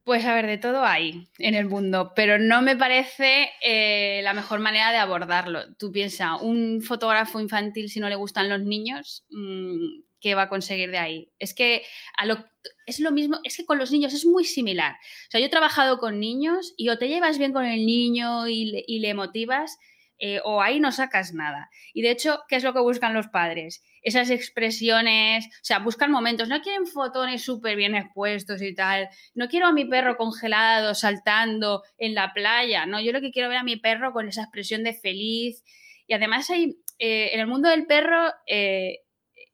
Pues 0.05 0.25
a 0.25 0.35
ver, 0.35 0.47
de 0.49 0.59
todo 0.59 0.85
hay 0.85 1.29
en 1.39 1.55
el 1.55 1.67
mundo, 1.67 2.13
pero 2.17 2.37
no 2.39 2.61
me 2.61 2.77
parece 2.77 3.51
eh, 3.63 4.21
la 4.25 4.35
mejor 4.35 4.59
manera 4.59 4.91
de 4.91 4.99
abordarlo. 4.99 5.61
Tú 5.79 5.93
piensas, 5.93 6.43
un 6.43 6.83
fotógrafo 6.83 7.41
infantil, 7.41 7.89
si 7.89 8.01
no 8.01 8.09
le 8.09 8.17
gustan 8.17 8.49
los 8.49 8.61
niños, 8.61 9.25
mm, 9.31 10.03
¿qué 10.23 10.35
va 10.35 10.43
a 10.43 10.49
conseguir 10.49 10.91
de 10.91 10.99
ahí? 10.99 11.31
Es 11.39 11.53
que 11.53 11.83
a 12.17 12.25
lo, 12.25 12.47
es 12.87 13.01
lo 13.01 13.11
mismo, 13.11 13.41
es 13.45 13.57
que 13.57 13.67
con 13.67 13.77
los 13.77 13.91
niños 13.91 14.15
es 14.15 14.25
muy 14.25 14.45
similar. 14.45 14.95
O 14.95 15.31
sea, 15.31 15.41
yo 15.41 15.47
he 15.47 15.51
trabajado 15.51 15.99
con 15.99 16.21
niños 16.21 16.73
y 16.79 16.89
o 16.89 16.97
te 16.97 17.09
llevas 17.09 17.37
bien 17.37 17.53
con 17.53 17.67
el 17.67 17.85
niño 17.85 18.49
y 18.49 19.01
le, 19.01 19.15
motivas, 19.15 19.79
eh, 20.19 20.41
o 20.45 20.63
ahí 20.63 20.79
no 20.79 20.93
sacas 20.93 21.35
nada. 21.35 21.69
Y 21.93 22.03
de 22.03 22.13
hecho, 22.13 22.41
¿qué 22.49 22.57
es 22.57 22.63
lo 22.63 22.73
que 22.73 22.81
buscan 22.81 23.13
los 23.13 23.27
padres? 23.29 23.83
Esas 24.03 24.31
expresiones, 24.31 25.47
o 25.47 25.65
sea, 25.65 25.81
buscan 25.81 26.13
momentos, 26.13 26.49
no 26.49 26.63
quieren 26.63 26.87
fotones 26.87 27.43
súper 27.43 27.77
bien 27.77 27.97
expuestos 27.97 28.63
y 28.63 28.75
tal, 28.75 29.09
no 29.35 29.49
quiero 29.49 29.67
a 29.67 29.73
mi 29.73 29.85
perro 29.85 30.17
congelado, 30.17 30.95
saltando 30.95 31.83
en 31.99 32.15
la 32.15 32.33
playa, 32.33 32.87
no, 32.87 33.01
yo 33.01 33.13
lo 33.13 33.21
que 33.21 33.33
quiero 33.33 33.49
ver 33.49 33.59
a 33.59 33.65
mi 33.65 33.77
perro 33.77 34.13
con 34.13 34.29
esa 34.29 34.43
expresión 34.43 34.85
de 34.85 34.95
feliz. 34.95 35.65
Y 36.07 36.15
además 36.15 36.49
hay, 36.51 36.77
eh, 36.99 37.31
en 37.33 37.41
el 37.41 37.47
mundo 37.47 37.69
del 37.69 37.87
perro, 37.87 38.33
eh, 38.47 39.01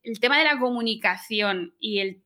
el 0.02 0.20
tema 0.20 0.38
de 0.38 0.44
la 0.44 0.58
comunicación 0.58 1.74
y, 1.80 2.00
el, 2.00 2.24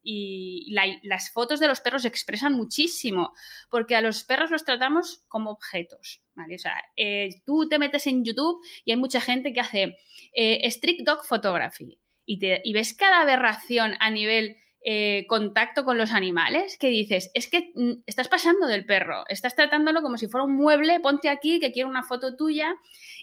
las 1.03 1.31
fotos 1.31 1.61
de 1.61 1.69
los 1.69 1.81
perros 1.81 2.05
expresan 2.05 2.55
muchísimo, 2.55 3.33
porque 3.71 3.97
a 3.97 4.01
los 4.01 4.25
perros 4.25 4.51
los 4.51 4.65
tratamos 4.65 5.25
como 5.29 5.51
objetos. 5.51 6.23
¿vale? 6.35 6.57
O 6.57 6.59
sea, 6.59 6.83
eh, 6.97 7.43
tú 7.45 7.69
te 7.69 7.79
metes 7.79 8.07
en 8.07 8.25
YouTube 8.25 8.63
y 8.85 8.93
hay 8.93 8.97
mucha 8.97 9.21
gente 9.21 9.53
que 9.53 9.61
hace 9.61 9.97
eh, 10.33 10.71
strict 10.71 11.07
dog 11.07 11.25
photography 11.25 11.99
y, 12.25 12.39
te, 12.39 12.63
ves 12.73 12.95
cada 12.95 13.23
aberración 13.23 13.95
a 14.01 14.11
nivel 14.11 14.57
eh, 14.85 15.27
contacto 15.29 15.85
con 15.85 15.97
los 15.97 16.11
animales 16.11 16.77
que 16.77 16.89
dices, 16.89 17.31
es 17.35 17.49
que 17.49 17.71
mm, 17.75 18.03
estás 18.07 18.29
pasando 18.29 18.67
del 18.67 18.85
perro, 18.85 19.25
estás 19.29 19.55
tratándolo 19.55 20.03
como 20.03 20.19
si 20.19 20.27
fuera 20.27 20.45
un 20.45 20.57
mueble, 20.57 20.99
ponte 21.01 21.29
aquí 21.29 21.61
que 21.61 21.73
quiero 21.73 21.89
una 21.89 22.03
foto 22.03 22.37
tuya 22.37 22.75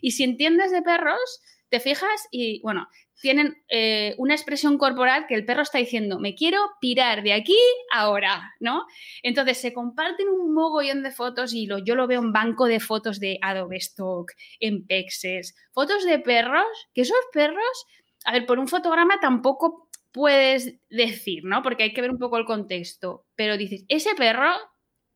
y 0.02 0.12
si 0.12 0.24
entiendes 0.24 0.72
de 0.72 0.82
perros, 0.82 1.42
te 1.70 1.80
fijas 1.80 2.28
y, 2.32 2.62
bueno, 2.62 2.88
tienen 3.22 3.58
eh, 3.68 4.16
una 4.18 4.34
expresión 4.34 4.78
corporal 4.78 5.26
que 5.28 5.36
el 5.36 5.46
perro 5.46 5.62
está 5.62 5.78
diciendo, 5.78 6.20
me 6.20 6.36
quiero 6.36 6.60
pirar 6.80 7.22
de 7.22 7.34
aquí 7.34 7.58
ahora, 7.92 8.54
¿no? 8.60 8.86
Entonces 9.24 9.60
se 9.60 9.74
comparten 9.74 10.28
un 10.30 10.54
mogollón 10.54 11.04
de 11.04 11.12
fotos 11.12 11.54
y 11.54 11.66
lo, 11.66 11.80
yo 11.80 11.96
lo 11.96 12.08
veo 12.08 12.22
en 12.22 12.32
banco 12.32 12.66
de 12.66 12.80
fotos 12.80 13.20
de 13.20 13.38
Adobe 13.42 13.78
Stock, 13.78 14.32
en 14.60 14.86
Pexes, 14.86 15.56
fotos 15.74 16.06
de 16.06 16.20
perros, 16.20 16.66
que 16.94 17.02
esos 17.02 17.18
perros, 17.34 17.86
a 18.26 18.32
ver, 18.32 18.46
por 18.46 18.60
un 18.60 18.68
fotograma 18.68 19.20
tampoco 19.20 19.90
puedes 20.12 20.80
decir, 20.90 21.44
¿no? 21.44 21.62
Porque 21.62 21.84
hay 21.84 21.94
que 21.94 22.02
ver 22.02 22.12
un 22.12 22.20
poco 22.20 22.38
el 22.38 22.46
contexto, 22.46 23.26
pero 23.36 23.58
dices, 23.58 23.86
ese 23.90 24.16
perro 24.16 24.52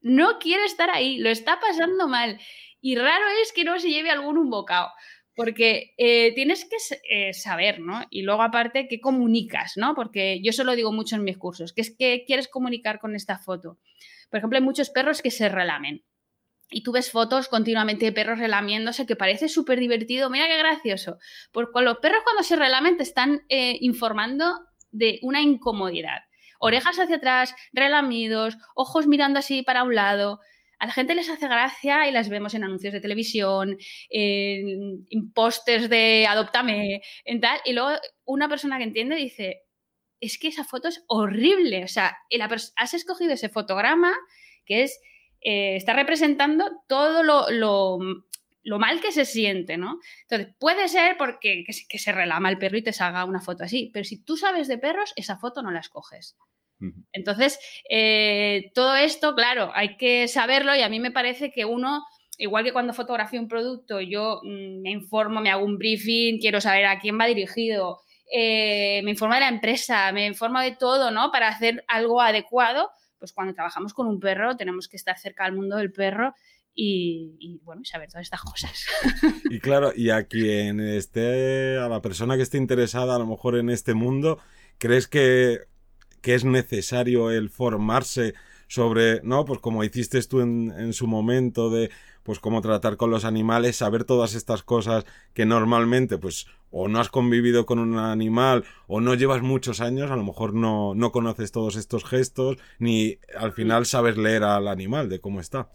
no 0.02 0.38
quiere 0.40 0.66
estar 0.66 0.90
ahí, 0.90 1.18
lo 1.18 1.30
está 1.30 1.60
pasando 1.60 2.08
mal. 2.08 2.40
Y 2.82 2.98
raro 2.98 3.26
es 3.42 3.54
que 3.54 3.64
no 3.64 3.80
se 3.80 3.90
lleve 3.90 4.10
algún 4.12 4.38
un 4.38 4.50
bocado 4.50 4.90
porque 5.36 5.94
eh, 5.98 6.34
tienes 6.36 6.66
que 6.66 6.78
eh, 7.10 7.34
saber, 7.34 7.80
¿no? 7.80 8.04
Y 8.10 8.22
luego 8.22 8.44
aparte, 8.44 8.88
¿qué 8.88 9.00
comunicas, 9.00 9.74
¿no? 9.76 9.96
Porque 9.96 10.42
yo 10.44 10.52
se 10.54 10.64
lo 10.64 10.76
digo 10.76 10.92
mucho 10.92 11.16
en 11.16 11.24
mis 11.24 11.38
cursos, 11.38 11.74
¿qué 11.74 11.82
es 11.82 11.96
que 11.98 12.24
quieres 12.26 12.48
comunicar 12.48 13.00
con 13.00 13.16
esta 13.16 13.38
foto? 13.40 13.80
Por 14.30 14.38
ejemplo, 14.38 14.58
hay 14.58 14.64
muchos 14.64 14.90
perros 14.90 15.22
que 15.22 15.32
se 15.32 15.50
relamen. 15.50 16.04
Y 16.70 16.82
tú 16.82 16.92
ves 16.92 17.12
fotos 17.12 17.50
continuamente 17.50 18.06
de 18.06 18.12
perros 18.12 18.40
relamiéndose 18.40 19.06
que 19.06 19.16
parece 19.16 19.48
súper 19.48 19.80
divertido. 19.80 20.30
Mira 20.30 20.48
qué 20.48 20.58
gracioso. 20.58 21.20
Porque 21.52 21.82
los 21.82 21.98
perros 21.98 22.24
cuando 22.24 22.42
se 22.42 22.56
relamen 22.56 22.98
te 22.98 23.04
están 23.04 23.44
eh, 23.50 23.78
informando 23.82 24.66
de 24.92 25.20
una 25.22 25.42
incomodidad. 25.42 26.22
Orejas 26.60 26.98
hacia 26.98 27.18
atrás, 27.18 27.54
relamidos, 27.74 28.58
ojos 28.74 29.06
mirando 29.06 29.40
así 29.40 29.62
para 29.62 29.84
un 29.84 29.94
lado 29.94 30.40
a 30.84 30.86
la 30.86 30.92
gente 30.92 31.16
les 31.16 31.30
hace 31.30 31.48
gracia 31.48 32.10
y 32.10 32.12
las 32.12 32.28
vemos 32.28 32.54
en 32.56 32.66
anuncios 32.66 32.92
de 32.92 33.00
televisión, 33.00 33.78
en, 34.10 35.32
pósters 35.34 35.88
de 35.88 36.28
Adoptame, 36.28 37.02
en 37.24 37.40
tal, 37.40 37.58
y 37.64 37.72
luego 37.72 37.98
una 38.26 38.50
persona 38.50 38.78
que 38.78 38.84
entiende 38.84 39.16
dice, 39.16 39.62
es 40.20 40.38
que 40.38 40.50
esa 40.50 40.66
foto 40.66 40.90
es 40.90 41.06
horrible, 41.08 41.86
o 41.86 41.88
sea, 41.88 42.18
has 42.76 42.94
escogido 42.94 43.32
ese 43.32 43.48
fotograma 43.48 44.14
que 44.66 44.84
es, 44.84 45.00
eh, 45.40 45.78
está 45.78 45.94
representando 45.94 46.70
todo 46.90 47.24
lo, 47.24 47.98
mal 48.78 49.00
que 49.00 49.14
se 49.14 49.24
siente, 49.24 49.78
¿no? 49.78 50.02
Entonces, 50.24 50.54
puede 50.60 50.90
ser 50.90 51.16
porque 51.18 51.64
que, 51.64 51.98
se 51.98 52.12
relama 52.12 52.50
el 52.50 52.58
perro 52.58 52.78
y 52.78 52.84
te 52.84 52.92
salga 52.92 53.24
una 53.24 53.40
foto 53.40 53.64
así, 53.64 53.90
pero 53.94 54.04
si 54.04 54.22
tú 54.22 54.36
sabes 54.36 54.68
de 54.68 54.78
perros, 54.78 55.14
esa 55.16 55.38
foto 55.38 55.62
no 55.62 55.72
la 55.72 55.80
escoges. 55.80 56.36
Entonces, 57.12 57.60
eh, 57.90 58.72
todo 58.74 58.96
esto, 58.96 59.36
claro, 59.36 59.72
hay 59.74 59.98
que 59.98 60.28
saberlo 60.28 60.76
y 60.76 60.82
a 60.82 60.90
mí 60.90 61.00
me 61.00 61.12
parece 61.12 61.52
que 61.52 61.66
uno, 61.66 62.04
igual 62.38 62.64
que 62.64 62.74
cuando 62.74 62.94
fotografío 62.94 63.40
un 63.40 63.48
producto, 63.48 64.02
yo 64.02 64.42
mm, 64.44 64.82
me 64.82 64.92
informo, 64.92 65.42
me 65.42 65.50
hago 65.50 65.66
un 65.66 65.78
briefing, 65.78 66.40
quiero 66.40 66.62
saber 66.62 66.86
a 66.86 67.00
quién 67.00 67.20
va 67.20 67.26
dirigido, 67.26 68.00
eh, 68.32 69.02
me 69.04 69.12
informo 69.12 69.36
de 69.36 69.42
la 69.42 69.50
empresa, 69.50 70.12
me 70.12 70.26
informo 70.26 70.60
de 70.60 70.76
todo, 70.76 71.12
¿no? 71.12 71.32
Para 71.32 71.48
hacer 71.48 71.84
algo 71.88 72.22
adecuado, 72.22 72.90
pues 73.20 73.32
cuando 73.32 73.54
trabajamos 73.54 73.94
con 73.94 74.08
un 74.08 74.20
perro 74.20 74.58
tenemos 74.58 74.88
que 74.88 74.98
estar 74.98 75.18
cerca 75.18 75.46
del 75.46 75.54
mundo 75.54 75.78
del 75.78 75.92
perro 75.92 76.34
y, 76.76 77.38
y, 77.40 77.60
bueno, 77.64 77.84
saber 77.86 78.10
todas 78.10 78.24
estas 78.24 78.42
cosas. 78.42 78.86
Y 79.52 79.60
claro, 79.60 79.92
y 79.96 80.10
a 80.10 80.24
quien 80.24 80.80
esté, 80.80 81.78
a 81.78 81.88
la 81.88 82.02
persona 82.02 82.36
que 82.36 82.42
esté 82.42 82.58
interesada 82.58 83.16
a 83.16 83.20
lo 83.20 83.28
mejor 83.28 83.56
en 83.56 83.70
este 83.70 83.94
mundo, 83.94 84.40
¿crees 84.80 85.08
que 85.08 85.68
que 86.24 86.34
es 86.34 86.46
necesario 86.46 87.30
el 87.30 87.50
formarse 87.50 88.34
sobre, 88.68 89.22
¿no? 89.24 89.46
Pues 89.46 89.60
como 89.60 89.84
hiciste 89.84 90.20
tú 90.24 90.40
en, 90.40 90.94
su 90.94 91.06
momento 91.06 91.70
de, 91.70 91.92
pues 92.24 92.40
cómo 92.40 92.62
tratar 92.62 92.98
con 92.98 93.12
los 93.12 93.26
animales, 93.26 93.76
saber 93.76 94.06
todas 94.06 94.34
estas 94.34 94.64
cosas 94.64 95.06
que 95.34 95.46
normalmente, 95.46 96.18
pues, 96.18 96.48
o 96.72 96.88
no 96.88 97.00
has 97.00 97.10
convivido 97.10 97.66
con 97.66 97.78
un 97.78 98.00
animal, 98.00 98.64
o 98.88 99.02
no 99.02 99.14
llevas 99.14 99.42
muchos 99.42 99.82
años, 99.82 100.10
a 100.10 100.16
lo 100.16 100.24
mejor 100.24 100.54
no, 100.54 100.96
no 100.96 101.12
conoces 101.12 101.52
todos 101.52 101.76
estos 101.76 102.06
gestos, 102.06 102.58
ni 102.80 103.20
al 103.38 103.52
final 103.52 103.86
sabes 103.86 104.18
leer 104.18 104.44
al 104.44 104.70
animal 104.70 105.10
de 105.10 105.20
cómo 105.20 105.42
está. 105.42 105.70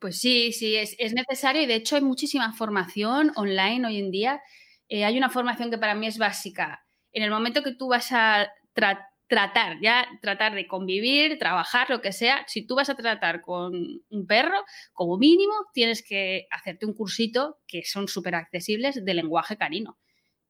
Pues 0.00 0.18
sí, 0.18 0.52
sí, 0.52 0.76
es, 0.76 1.14
necesario 1.14 1.62
y 1.62 1.66
de 1.66 1.76
hecho 1.76 1.94
hay 1.94 2.02
muchísima 2.02 2.52
formación 2.52 3.32
online 3.36 3.86
hoy 3.86 3.98
en 3.98 4.10
día. 4.10 4.42
Eh, 4.88 5.04
hay 5.04 5.16
una 5.16 5.30
formación 5.30 5.70
que 5.70 5.78
para 5.78 5.94
mí 5.94 6.08
es 6.08 6.18
básica. 6.18 6.84
En 7.12 7.22
el 7.22 7.30
momento 7.30 7.62
que 7.62 7.74
tú 7.74 7.88
vas 7.88 8.12
a 8.12 8.48
tratar 8.74 9.15
tratar, 9.28 9.78
ya 9.80 10.06
tratar 10.22 10.54
de 10.54 10.66
convivir, 10.66 11.38
trabajar, 11.38 11.90
lo 11.90 12.00
que 12.00 12.12
sea. 12.12 12.44
Si 12.46 12.66
tú 12.66 12.76
vas 12.76 12.90
a 12.90 12.96
tratar 12.96 13.40
con 13.40 13.74
un 14.08 14.26
perro, 14.26 14.64
como 14.92 15.18
mínimo 15.18 15.54
tienes 15.72 16.04
que 16.06 16.46
hacerte 16.50 16.86
un 16.86 16.94
cursito 16.94 17.58
que 17.66 17.82
son 17.84 18.08
súper 18.08 18.34
accesibles 18.34 19.04
de 19.04 19.14
lenguaje 19.14 19.56
canino. 19.56 19.98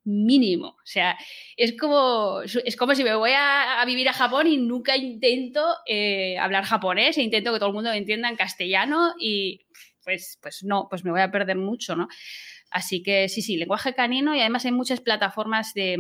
Mínimo. 0.05 0.69
O 0.69 0.85
sea, 0.85 1.19
es 1.57 1.77
como, 1.77 2.43
es 2.43 2.77
como 2.77 2.95
si 2.95 3.03
me 3.03 3.17
voy 3.17 3.33
a, 3.35 3.83
vivir 3.87 4.09
a 4.09 4.13
Japón 4.13 4.47
y 4.47 4.57
nunca 4.57 4.97
intento 4.97 5.65
eh, 5.87 6.39
hablar 6.39 6.65
japonés 6.65 7.19
e 7.19 7.23
intento 7.23 7.53
que 7.53 7.59
todo 7.59 7.71
el 7.71 7.75
mundo 7.75 7.91
me 7.91 7.97
entienda 7.97 8.29
en 8.29 8.37
castellano 8.37 9.15
y 9.19 9.67
pues, 10.05 10.39
pues 10.41 10.63
no, 10.63 10.87
pues 10.89 11.05
me 11.05 11.11
voy 11.11 11.23
a 11.23 11.33
perder 11.33 11.57
mucho, 11.57 11.97
¿no? 11.97 12.07
Así 12.71 13.03
que 13.03 13.29
sí, 13.29 13.43
sí, 13.43 13.57
lenguaje 13.57 13.95
canino 13.95 14.35
y 14.35 14.41
además 14.41 14.65
hay 14.65 14.73
muchas 14.73 15.01
plataformas 15.01 15.75
de, 15.75 15.97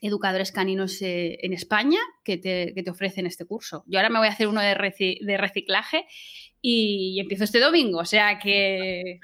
educadores 0.00 0.52
caninos 0.52 1.00
eh, 1.02 1.38
en 1.42 1.52
España 1.52 1.98
que 2.24 2.36
te, 2.38 2.90
ofrecen 2.90 3.26
este 3.26 3.46
curso. 3.46 3.84
Yo 3.86 3.98
ahora 3.98 4.10
me 4.10 4.18
voy 4.18 4.28
a 4.28 4.32
hacer 4.32 4.48
uno 4.48 4.60
de, 4.60 4.74
reciclaje 4.74 6.06
y, 6.60 7.18
empiezo 7.20 7.44
este 7.44 7.60
domingo, 7.60 7.98
o 7.98 8.04
sea 8.04 8.38
que... 8.38 9.20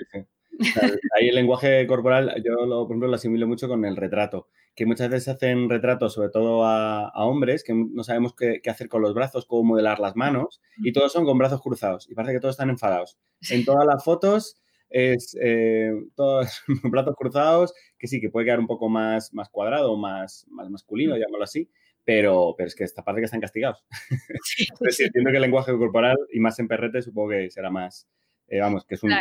Ahí 1.17 1.29
el 1.29 1.35
lenguaje 1.35 1.87
corporal, 1.87 2.43
yo 2.45 2.67
lo, 2.67 2.87
por 2.87 2.93
ejemplo 2.93 3.09
lo 3.09 3.14
asimilo 3.14 3.49
mucho 3.49 3.69
con 3.69 3.85
el 3.85 3.97
retrato, 3.97 4.49
que 4.76 4.87
muchas 4.87 5.09
veces 5.09 5.29
hacen 5.29 5.69
retratos, 5.69 6.14
sobre 6.14 6.29
todo 6.29 6.64
a, 6.64 7.11
hombres, 7.14 7.64
que 7.64 7.75
no 7.75 8.05
sabemos 8.05 8.35
qué, 8.35 8.61
hacer 8.71 8.88
con 8.88 9.02
los 9.02 9.14
brazos, 9.14 9.47
cómo 9.47 9.64
modelar 9.64 9.99
las 9.99 10.14
manos, 10.14 10.61
y 10.79 10.93
todos 10.93 11.12
son 11.12 11.25
con 11.25 11.38
brazos 11.38 11.62
cruzados, 11.62 12.09
y 12.09 12.14
parece 12.14 12.35
que 12.35 12.41
todos 12.41 12.55
están 12.55 12.71
enfadados. 12.71 13.19
En 13.50 13.64
todas 13.64 13.87
las 13.87 14.05
fotos 14.05 14.62
es 14.92 15.37
eh, 15.40 15.92
todos 16.14 16.62
platos 16.92 17.16
cruzados, 17.16 17.75
que 17.99 18.06
sí, 18.06 18.20
que 18.20 18.30
puede 18.30 18.46
quedar 18.46 18.61
un 18.61 18.66
poco 18.66 18.88
más, 18.88 19.32
más 19.32 19.49
cuadrado, 19.49 19.96
más, 19.96 20.46
más 20.50 20.70
masculino, 20.70 21.16
llamémoslo 21.16 21.44
así, 21.44 21.70
pero, 22.04 22.54
pero 22.56 22.68
es 22.68 22.75
que 22.75 22.84
esta 22.84 23.02
parte 23.02 23.20
que 23.20 23.26
están 23.26 23.40
castigados. 23.40 23.84
Sí, 24.90 25.04
entiendo 25.04 25.30
que 25.30 25.37
el 25.37 25.42
lenguaje 25.42 25.72
corporal, 25.72 26.16
y 26.32 26.40
más 26.40 26.58
en 26.58 26.68
perrete, 26.68 27.02
supongo 27.02 27.30
que 27.30 27.50
será 27.50 27.70
más, 27.70 28.08
eh, 28.49 28.61
vamos, 28.61 28.84
que 28.84 28.96
es 28.96 29.02
un, 29.02 29.12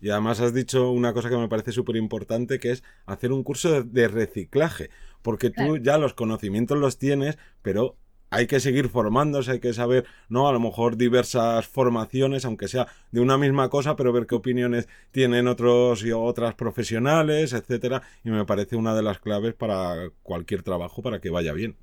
Y 0.00 0.10
además 0.10 0.40
has 0.40 0.54
dicho 0.54 0.90
una 0.92 1.12
cosa 1.12 1.28
que 1.28 1.36
me 1.36 1.48
parece 1.48 1.72
súper 1.72 1.96
importante, 1.96 2.60
que 2.60 2.70
es 2.70 2.84
hacer 3.06 3.32
un 3.32 3.42
curso 3.42 3.82
de, 3.82 4.08
reciclaje, 4.08 4.90
porque 5.22 5.50
tú 5.50 5.78
ya 5.78 5.98
los 5.98 6.14
conocimientos 6.14 6.78
los 6.78 6.98
tienes, 6.98 7.36
pero 7.62 7.96
hay 8.30 8.46
que 8.46 8.60
seguir 8.60 8.88
formándose, 8.88 9.50
hay 9.52 9.60
que 9.60 9.72
saber, 9.72 10.06
¿no? 10.28 10.48
A 10.48 10.52
lo 10.52 10.60
mejor 10.60 10.96
diversas 10.96 11.66
formaciones, 11.66 12.44
aunque 12.44 12.68
sea 12.68 12.86
de 13.10 13.20
una 13.20 13.36
misma 13.36 13.68
cosa, 13.68 13.96
pero 13.96 14.12
ver 14.12 14.26
qué 14.26 14.36
opiniones 14.36 14.88
tienen 15.10 15.48
otros 15.48 16.04
y 16.04 16.12
otras 16.12 16.54
profesionales, 16.54 17.52
etcétera, 17.52 18.02
y 18.24 18.30
me 18.30 18.44
parece 18.44 18.76
una 18.76 18.94
de 18.94 19.02
las 19.02 19.18
claves 19.18 19.54
para 19.54 20.10
cualquier 20.22 20.62
trabajo 20.62 21.02
para 21.02 21.20
que 21.20 21.30
vaya 21.30 21.52
bien. 21.52 21.76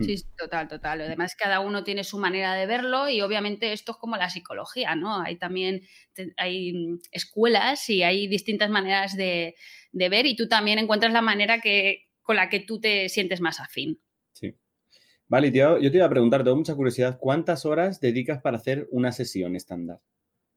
Sí, 0.00 0.16
total, 0.36 0.66
total. 0.66 1.02
Además, 1.02 1.36
cada 1.36 1.60
uno 1.60 1.84
tiene 1.84 2.02
su 2.02 2.18
manera 2.18 2.54
de 2.54 2.66
verlo 2.66 3.08
y 3.08 3.20
obviamente 3.20 3.72
esto 3.72 3.92
es 3.92 3.98
como 3.98 4.16
la 4.16 4.28
psicología, 4.28 4.96
¿no? 4.96 5.20
Hay 5.20 5.36
también 5.36 5.82
hay 6.36 6.98
escuelas 7.12 7.88
y 7.88 8.02
hay 8.02 8.26
distintas 8.26 8.70
maneras 8.70 9.16
de, 9.16 9.54
de 9.92 10.08
ver 10.08 10.26
y 10.26 10.34
tú 10.34 10.48
también 10.48 10.80
encuentras 10.80 11.12
la 11.12 11.22
manera 11.22 11.60
que, 11.60 12.08
con 12.22 12.34
la 12.34 12.48
que 12.48 12.58
tú 12.58 12.80
te 12.80 13.08
sientes 13.08 13.40
más 13.40 13.60
afín. 13.60 14.00
Vale, 15.28 15.50
tío, 15.50 15.78
yo 15.78 15.90
te 15.90 15.96
iba 15.96 16.06
a 16.06 16.10
preguntar, 16.10 16.44
tengo 16.44 16.56
mucha 16.56 16.74
curiosidad, 16.74 17.18
¿cuántas 17.18 17.64
horas 17.64 18.00
dedicas 18.00 18.40
para 18.42 18.58
hacer 18.58 18.88
una 18.90 19.12
sesión 19.12 19.56
estándar? 19.56 20.00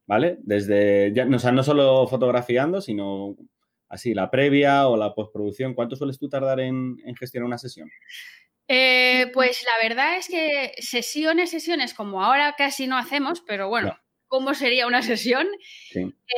¿Vale? 0.06 0.38
Desde, 0.42 1.12
ya, 1.14 1.28
o 1.28 1.40
sea, 1.40 1.52
no 1.52 1.64
solo 1.64 2.08
fotografiando, 2.08 2.82
sino 2.82 3.36
así, 3.90 4.14
la 4.14 4.30
previa 4.30 4.88
o 4.88 4.98
la 4.98 5.14
postproducción, 5.14 5.74
¿cuánto 5.74 5.96
sueles 5.96 6.20
tú 6.20 6.30
tardar 6.30 6.60
en, 6.60 6.98
gestionar 7.18 7.48
una 7.48 7.58
sesión? 7.58 7.90
Eh, 8.68 9.32
pues 9.34 9.64
la 9.64 9.88
verdad 9.88 10.18
es 10.18 10.28
que 10.28 10.74
sesiones, 10.80 11.52
sesiones, 11.52 11.94
como 11.94 12.24
ahora 12.24 12.56
casi 12.58 12.88
no 12.88 12.98
hacemos, 12.98 13.42
pero 13.42 13.70
bueno, 13.70 13.98
¿cómo 14.28 14.54
sería 14.54 14.88
una 14.88 15.02
sesión? 15.02 15.48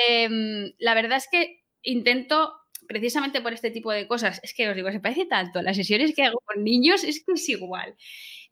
Em, 0.07 0.71
la 0.77 0.93
verdad 0.93 1.17
es 1.17 1.27
que 1.31 1.63
intento, 1.81 2.53
precisamente 2.89 3.39
por 3.39 3.53
este 3.53 3.69
tipo 3.69 3.91
de 3.91 4.07
cosas, 4.07 4.41
es 4.43 4.55
que 4.55 4.67
os 4.67 4.75
digo, 4.75 4.91
se 4.91 4.99
parece 4.99 5.27
tanto, 5.27 5.61
las 5.61 5.77
sesiones 5.77 6.15
que 6.15 6.23
hago 6.23 6.41
con 6.43 6.63
niños 6.63 7.03
es 7.03 7.23
que 7.23 7.33
es 7.33 7.47
igual. 7.47 7.95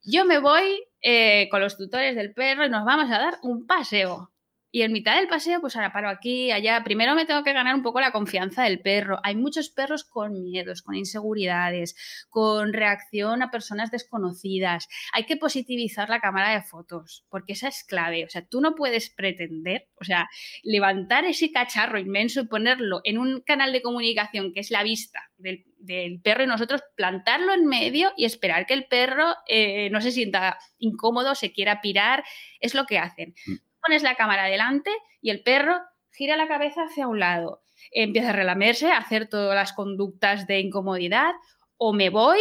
Yo 0.03 0.25
me 0.25 0.37
voy 0.37 0.85
eh, 1.01 1.49
con 1.49 1.59
los 1.59 1.75
tutores 1.75 2.15
del 2.15 2.35
perro 2.35 2.63
y 2.63 2.69
nos 2.69 2.85
vamos 2.85 3.11
a 3.11 3.17
dar 3.17 3.39
un 3.41 3.65
paseo. 3.65 4.31
Y 4.69 4.81
en 4.81 4.91
mitad 4.91 5.15
del 5.15 5.29
paseo, 5.29 5.61
pues 5.61 5.75
ahora 5.75 5.93
paro 5.93 6.09
aquí, 6.09 6.51
allá. 6.51 6.83
Primero 6.83 7.15
me 7.15 7.25
tengo 7.25 7.43
que 7.43 7.53
ganar 7.53 7.73
un 7.73 7.83
poco 7.83 8.01
la 8.01 8.11
confianza 8.11 8.63
del 8.63 8.81
perro. 8.81 9.19
Hay 9.23 9.35
muchos 9.35 9.69
perros 9.69 10.03
con 10.03 10.43
miedos, 10.43 10.81
con 10.81 10.95
inseguridades, 10.95 11.95
con 12.29 12.73
reacción 12.73 13.41
a 13.41 13.49
personas 13.49 13.91
desconocidas. 13.91 14.87
Hay 15.13 15.25
que 15.25 15.37
positivizar 15.37 16.09
la 16.09 16.19
cámara 16.19 16.53
de 16.53 16.63
fotos, 16.63 17.25
porque 17.29 17.53
esa 17.53 17.69
es 17.69 17.85
clave. 17.85 18.25
O 18.25 18.29
sea, 18.29 18.45
tú 18.45 18.59
no 18.59 18.75
puedes 18.75 19.09
pretender, 19.09 19.87
o 20.01 20.03
sea, 20.03 20.29
levantar 20.63 21.23
ese 21.23 21.51
cacharro 21.51 21.97
inmenso 21.97 22.41
y 22.41 22.47
ponerlo 22.47 22.99
en 23.05 23.19
un 23.19 23.41
canal 23.41 23.71
de 23.71 23.81
comunicación 23.81 24.53
que 24.53 24.59
es 24.59 24.69
la 24.69 24.83
vista 24.83 25.31
del, 25.37 25.65
perro 26.21 26.43
y 26.43 26.47
nosotros 26.47 26.81
plantarlo 26.95 27.53
en 27.53 27.65
medio 27.65 28.11
y 28.17 28.25
esperar 28.25 28.65
que 28.65 28.73
el 28.73 28.87
perro 28.87 29.33
eh, 29.47 29.89
no 29.91 30.01
se 30.01 30.11
sienta 30.11 30.57
incómodo, 30.77 31.35
se 31.35 31.53
quiera 31.53 31.79
pirar. 31.79 32.25
Es 32.59 32.73
lo 32.73 32.85
que 32.85 32.99
hacen. 32.99 33.33
Pones 33.87 34.03
la 34.03 34.15
cámara 34.15 34.43
delante 34.45 34.91
y 35.21 35.29
el 35.29 35.43
perro 35.43 35.79
gira 36.11 36.35
la 36.35 36.49
cabeza 36.49 36.81
hacia 36.83 37.07
un 37.07 37.19
lado, 37.19 37.61
empieza 37.91 38.31
a 38.31 38.33
relamerse, 38.33 38.91
a 38.91 38.97
hacer 38.97 39.29
todas 39.29 39.55
las 39.55 39.71
conductas 39.71 40.45
de 40.45 40.59
incomodidad, 40.59 41.33
o 41.77 41.93
me 41.93 42.09
voy, 42.09 42.39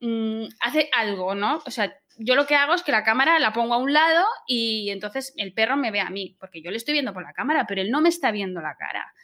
mm, 0.00 0.46
hace 0.58 0.90
algo, 0.92 1.36
¿no? 1.36 1.62
O 1.64 1.70
sea, 1.70 1.94
yo 2.18 2.34
lo 2.34 2.46
que 2.46 2.56
hago 2.56 2.74
es 2.74 2.82
que 2.82 2.90
la 2.90 3.04
cámara 3.04 3.38
la 3.38 3.52
pongo 3.52 3.74
a 3.74 3.78
un 3.78 3.92
lado 3.92 4.24
y 4.48 4.90
entonces 4.90 5.34
el 5.36 5.52
perro 5.52 5.76
me 5.76 5.92
ve 5.92 6.00
a 6.00 6.10
mí, 6.10 6.36
porque 6.40 6.62
yo 6.62 6.72
le 6.72 6.78
estoy 6.78 6.94
viendo 6.94 7.12
por 7.12 7.22
la 7.22 7.32
cámara, 7.32 7.64
pero 7.68 7.80
él 7.80 7.92
no 7.92 8.00
me 8.00 8.08
está 8.08 8.32
viendo 8.32 8.60
la 8.60 8.74
cara. 8.74 9.14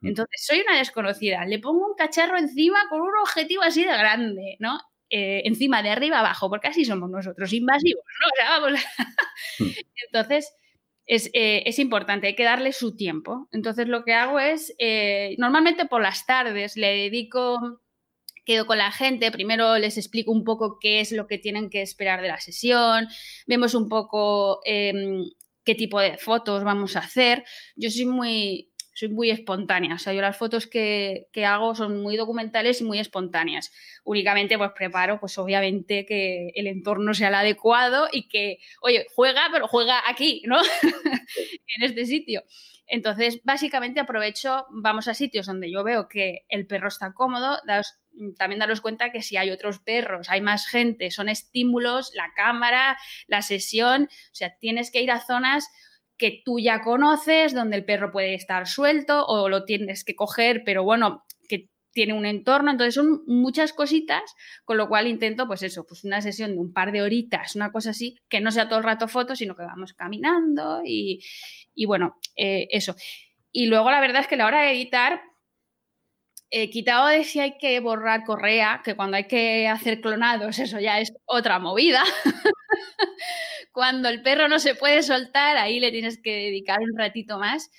Mm. 0.00 0.08
Entonces, 0.08 0.44
soy 0.44 0.62
una 0.62 0.78
desconocida, 0.78 1.44
le 1.44 1.60
pongo 1.60 1.86
un 1.86 1.94
cacharro 1.94 2.38
encima 2.38 2.88
con 2.88 3.02
un 3.02 3.16
objetivo 3.22 3.62
así 3.62 3.84
de 3.84 3.96
grande, 3.96 4.56
¿no? 4.58 4.80
Eh, 5.10 5.42
encima, 5.44 5.80
de 5.82 5.90
arriba 5.90 6.18
abajo, 6.18 6.50
porque 6.50 6.68
así 6.68 6.84
somos 6.84 7.08
nosotros, 7.08 7.52
invasivos, 7.52 8.04
¿no? 8.20 8.26
O 8.26 8.36
sea, 8.36 8.58
vamos. 8.58 8.80
Mm. 9.60 9.64
Entonces, 11.08 11.30
eh, 11.32 11.62
es, 11.64 11.78
importante, 11.78 12.26
hay 12.26 12.34
que 12.34 12.44
darle 12.44 12.72
su 12.72 12.94
tiempo. 12.94 13.48
Entonces 13.50 13.88
lo 13.88 14.04
que 14.04 14.12
hago 14.12 14.38
es, 14.38 14.74
eh, 14.78 15.34
normalmente 15.38 15.86
por 15.86 16.02
las 16.02 16.26
tardes 16.26 16.76
le 16.76 16.88
dedico, 16.88 17.80
quedo 18.44 18.66
con 18.66 18.76
la 18.78 18.92
gente, 18.92 19.32
primero 19.32 19.78
les 19.78 19.96
explico 19.96 20.32
un 20.32 20.44
poco 20.44 20.78
qué 20.78 21.00
es 21.00 21.12
lo 21.12 21.26
que 21.26 21.38
tienen 21.38 21.70
que 21.70 21.80
esperar 21.80 22.20
de 22.20 22.28
la 22.28 22.40
sesión, 22.40 23.08
vemos 23.46 23.74
un 23.74 23.88
poco 23.88 24.60
em, 24.64 25.24
qué 25.64 25.74
tipo 25.74 25.98
de 25.98 26.18
fotos 26.18 26.62
vamos 26.62 26.94
a 26.96 27.00
hacer. 27.00 27.44
Yo 27.74 27.90
soy 27.90 28.04
muy, 28.06 28.67
soy 28.98 29.10
muy 29.10 29.30
espontánea. 29.30 29.94
O 29.94 29.98
sea, 29.98 30.12
yo 30.12 30.20
las 30.20 30.36
fotos 30.36 30.66
que, 30.66 31.28
hago 31.46 31.76
son 31.76 32.02
muy 32.02 32.16
documentales 32.16 32.80
y 32.80 32.84
muy 32.84 32.98
espontáneas. 32.98 33.70
Únicamente 34.02 34.58
pues 34.58 34.72
preparo, 34.72 35.20
pues 35.20 35.38
obviamente 35.38 36.04
que 36.04 36.50
el 36.56 36.66
entorno 36.66 37.14
sea 37.14 37.28
el 37.28 37.36
adecuado 37.36 38.08
y 38.10 38.26
que, 38.26 38.58
oye, 38.82 39.06
juega, 39.14 39.50
pero 39.52 39.68
juega 39.68 40.02
aquí, 40.08 40.42
¿no? 40.46 40.60
en 41.76 41.82
este 41.84 42.06
sitio. 42.06 42.42
Entonces, 42.88 43.40
básicamente 43.44 44.00
aprovecho, 44.00 44.66
vamos 44.70 45.06
a 45.06 45.14
sitios 45.14 45.46
donde 45.46 45.70
yo 45.70 45.84
veo 45.84 46.08
que 46.08 46.44
el 46.48 46.66
perro 46.66 46.88
está 46.88 47.12
cómodo, 47.12 47.60
también 48.36 48.58
daros 48.58 48.80
cuenta 48.80 49.12
que 49.12 49.22
si 49.22 49.36
hay 49.36 49.50
otros 49.50 49.78
perros, 49.78 50.28
hay 50.28 50.40
más 50.40 50.66
gente, 50.66 51.12
son 51.12 51.28
estímulos, 51.28 52.10
la 52.14 52.32
cámara, 52.34 52.98
la 53.28 53.42
sesión, 53.42 54.04
o 54.04 54.34
sea, 54.34 54.56
tienes 54.58 54.90
que 54.90 55.02
ir 55.02 55.12
a 55.12 55.20
zonas 55.20 55.68
que 56.18 56.42
tú 56.44 56.58
ya 56.58 56.82
conoces, 56.82 57.54
donde 57.54 57.76
el 57.76 57.84
perro 57.84 58.10
puede 58.10 58.34
estar 58.34 58.66
suelto 58.66 59.24
o 59.26 59.48
lo 59.48 59.64
tienes 59.64 60.04
que 60.04 60.16
coger, 60.16 60.62
pero 60.64 60.82
bueno, 60.82 61.24
que 61.48 61.68
tiene 61.92 62.12
un 62.12 62.26
entorno. 62.26 62.72
Entonces 62.72 62.94
son 62.94 63.22
muchas 63.26 63.72
cositas, 63.72 64.22
con 64.64 64.76
lo 64.76 64.88
cual 64.88 65.06
intento, 65.06 65.46
pues 65.46 65.62
eso, 65.62 65.86
pues 65.86 66.04
una 66.04 66.20
sesión 66.20 66.52
de 66.52 66.58
un 66.58 66.72
par 66.72 66.92
de 66.92 67.02
horitas, 67.02 67.54
una 67.56 67.70
cosa 67.72 67.90
así, 67.90 68.18
que 68.28 68.40
no 68.40 68.50
sea 68.50 68.68
todo 68.68 68.80
el 68.80 68.84
rato 68.84 69.08
fotos, 69.08 69.38
sino 69.38 69.54
que 69.54 69.62
vamos 69.62 69.94
caminando 69.94 70.82
y, 70.84 71.22
bueno, 71.86 72.18
eh, 72.36 72.66
eso. 72.70 72.96
Y 73.52 73.66
luego 73.66 73.90
la 73.90 74.00
verdad 74.00 74.22
es 74.22 74.26
que 74.26 74.34
a 74.34 74.38
la 74.38 74.46
hora 74.46 74.62
de 74.62 74.72
editar, 74.72 75.22
he 76.50 76.70
quitado 76.70 77.06
de 77.06 77.24
si 77.24 77.40
hay 77.40 77.58
que 77.58 77.78
borrar 77.80 78.24
correa, 78.24 78.80
que 78.84 78.96
cuando 78.96 79.16
hay 79.16 79.28
que 79.28 79.68
hacer 79.68 80.00
clonados, 80.00 80.58
eso 80.58 80.80
ya 80.80 80.98
es 81.00 81.12
otra 81.26 81.58
movida. 81.58 82.02
Cuando 83.72 84.08
el 84.08 84.22
perro 84.22 84.48
no 84.48 84.58
se 84.58 84.74
puede 84.74 85.02
soltar, 85.02 85.56
ahí 85.56 85.80
le 85.80 85.90
tienes 85.90 86.20
que 86.20 86.32
dedicar 86.32 86.80
un 86.80 86.98
ratito 86.98 87.38
más. 87.38 87.70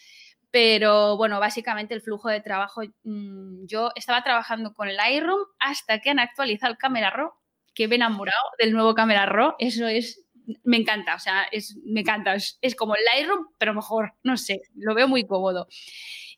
Pero 0.51 1.15
bueno, 1.17 1.39
básicamente 1.39 1.93
el 1.93 2.01
flujo 2.01 2.29
de 2.29 2.41
trabajo, 2.41 2.81
mm, 3.03 3.65
yo 3.67 3.91
estaba 3.95 4.23
trabajando 4.23 4.73
con 4.73 4.95
Lightroom 4.95 5.41
hasta 5.59 5.99
que 5.99 6.09
han 6.09 6.19
actualizado 6.19 6.71
el 6.71 6.77
Camera 6.77 7.11
Raw, 7.11 7.31
que 7.75 7.87
me 7.87 7.95
he 7.95 7.97
enamorado 7.97 8.41
del 8.57 8.73
nuevo 8.73 8.95
Camera 8.95 9.25
Raw. 9.27 9.53
Eso 9.59 9.87
es, 9.87 10.25
me 10.63 10.77
encanta, 10.77 11.15
o 11.15 11.19
sea, 11.19 11.43
es, 11.51 11.77
me 11.85 12.01
encanta. 12.01 12.35
Es, 12.35 12.75
como 12.75 12.95
el 12.95 13.03
Lightroom, 13.05 13.47
pero 13.59 13.73
mejor, 13.75 14.13
no 14.23 14.37
sé, 14.37 14.61
lo 14.75 14.95
veo 14.95 15.07
muy 15.07 15.27
cómodo. 15.27 15.67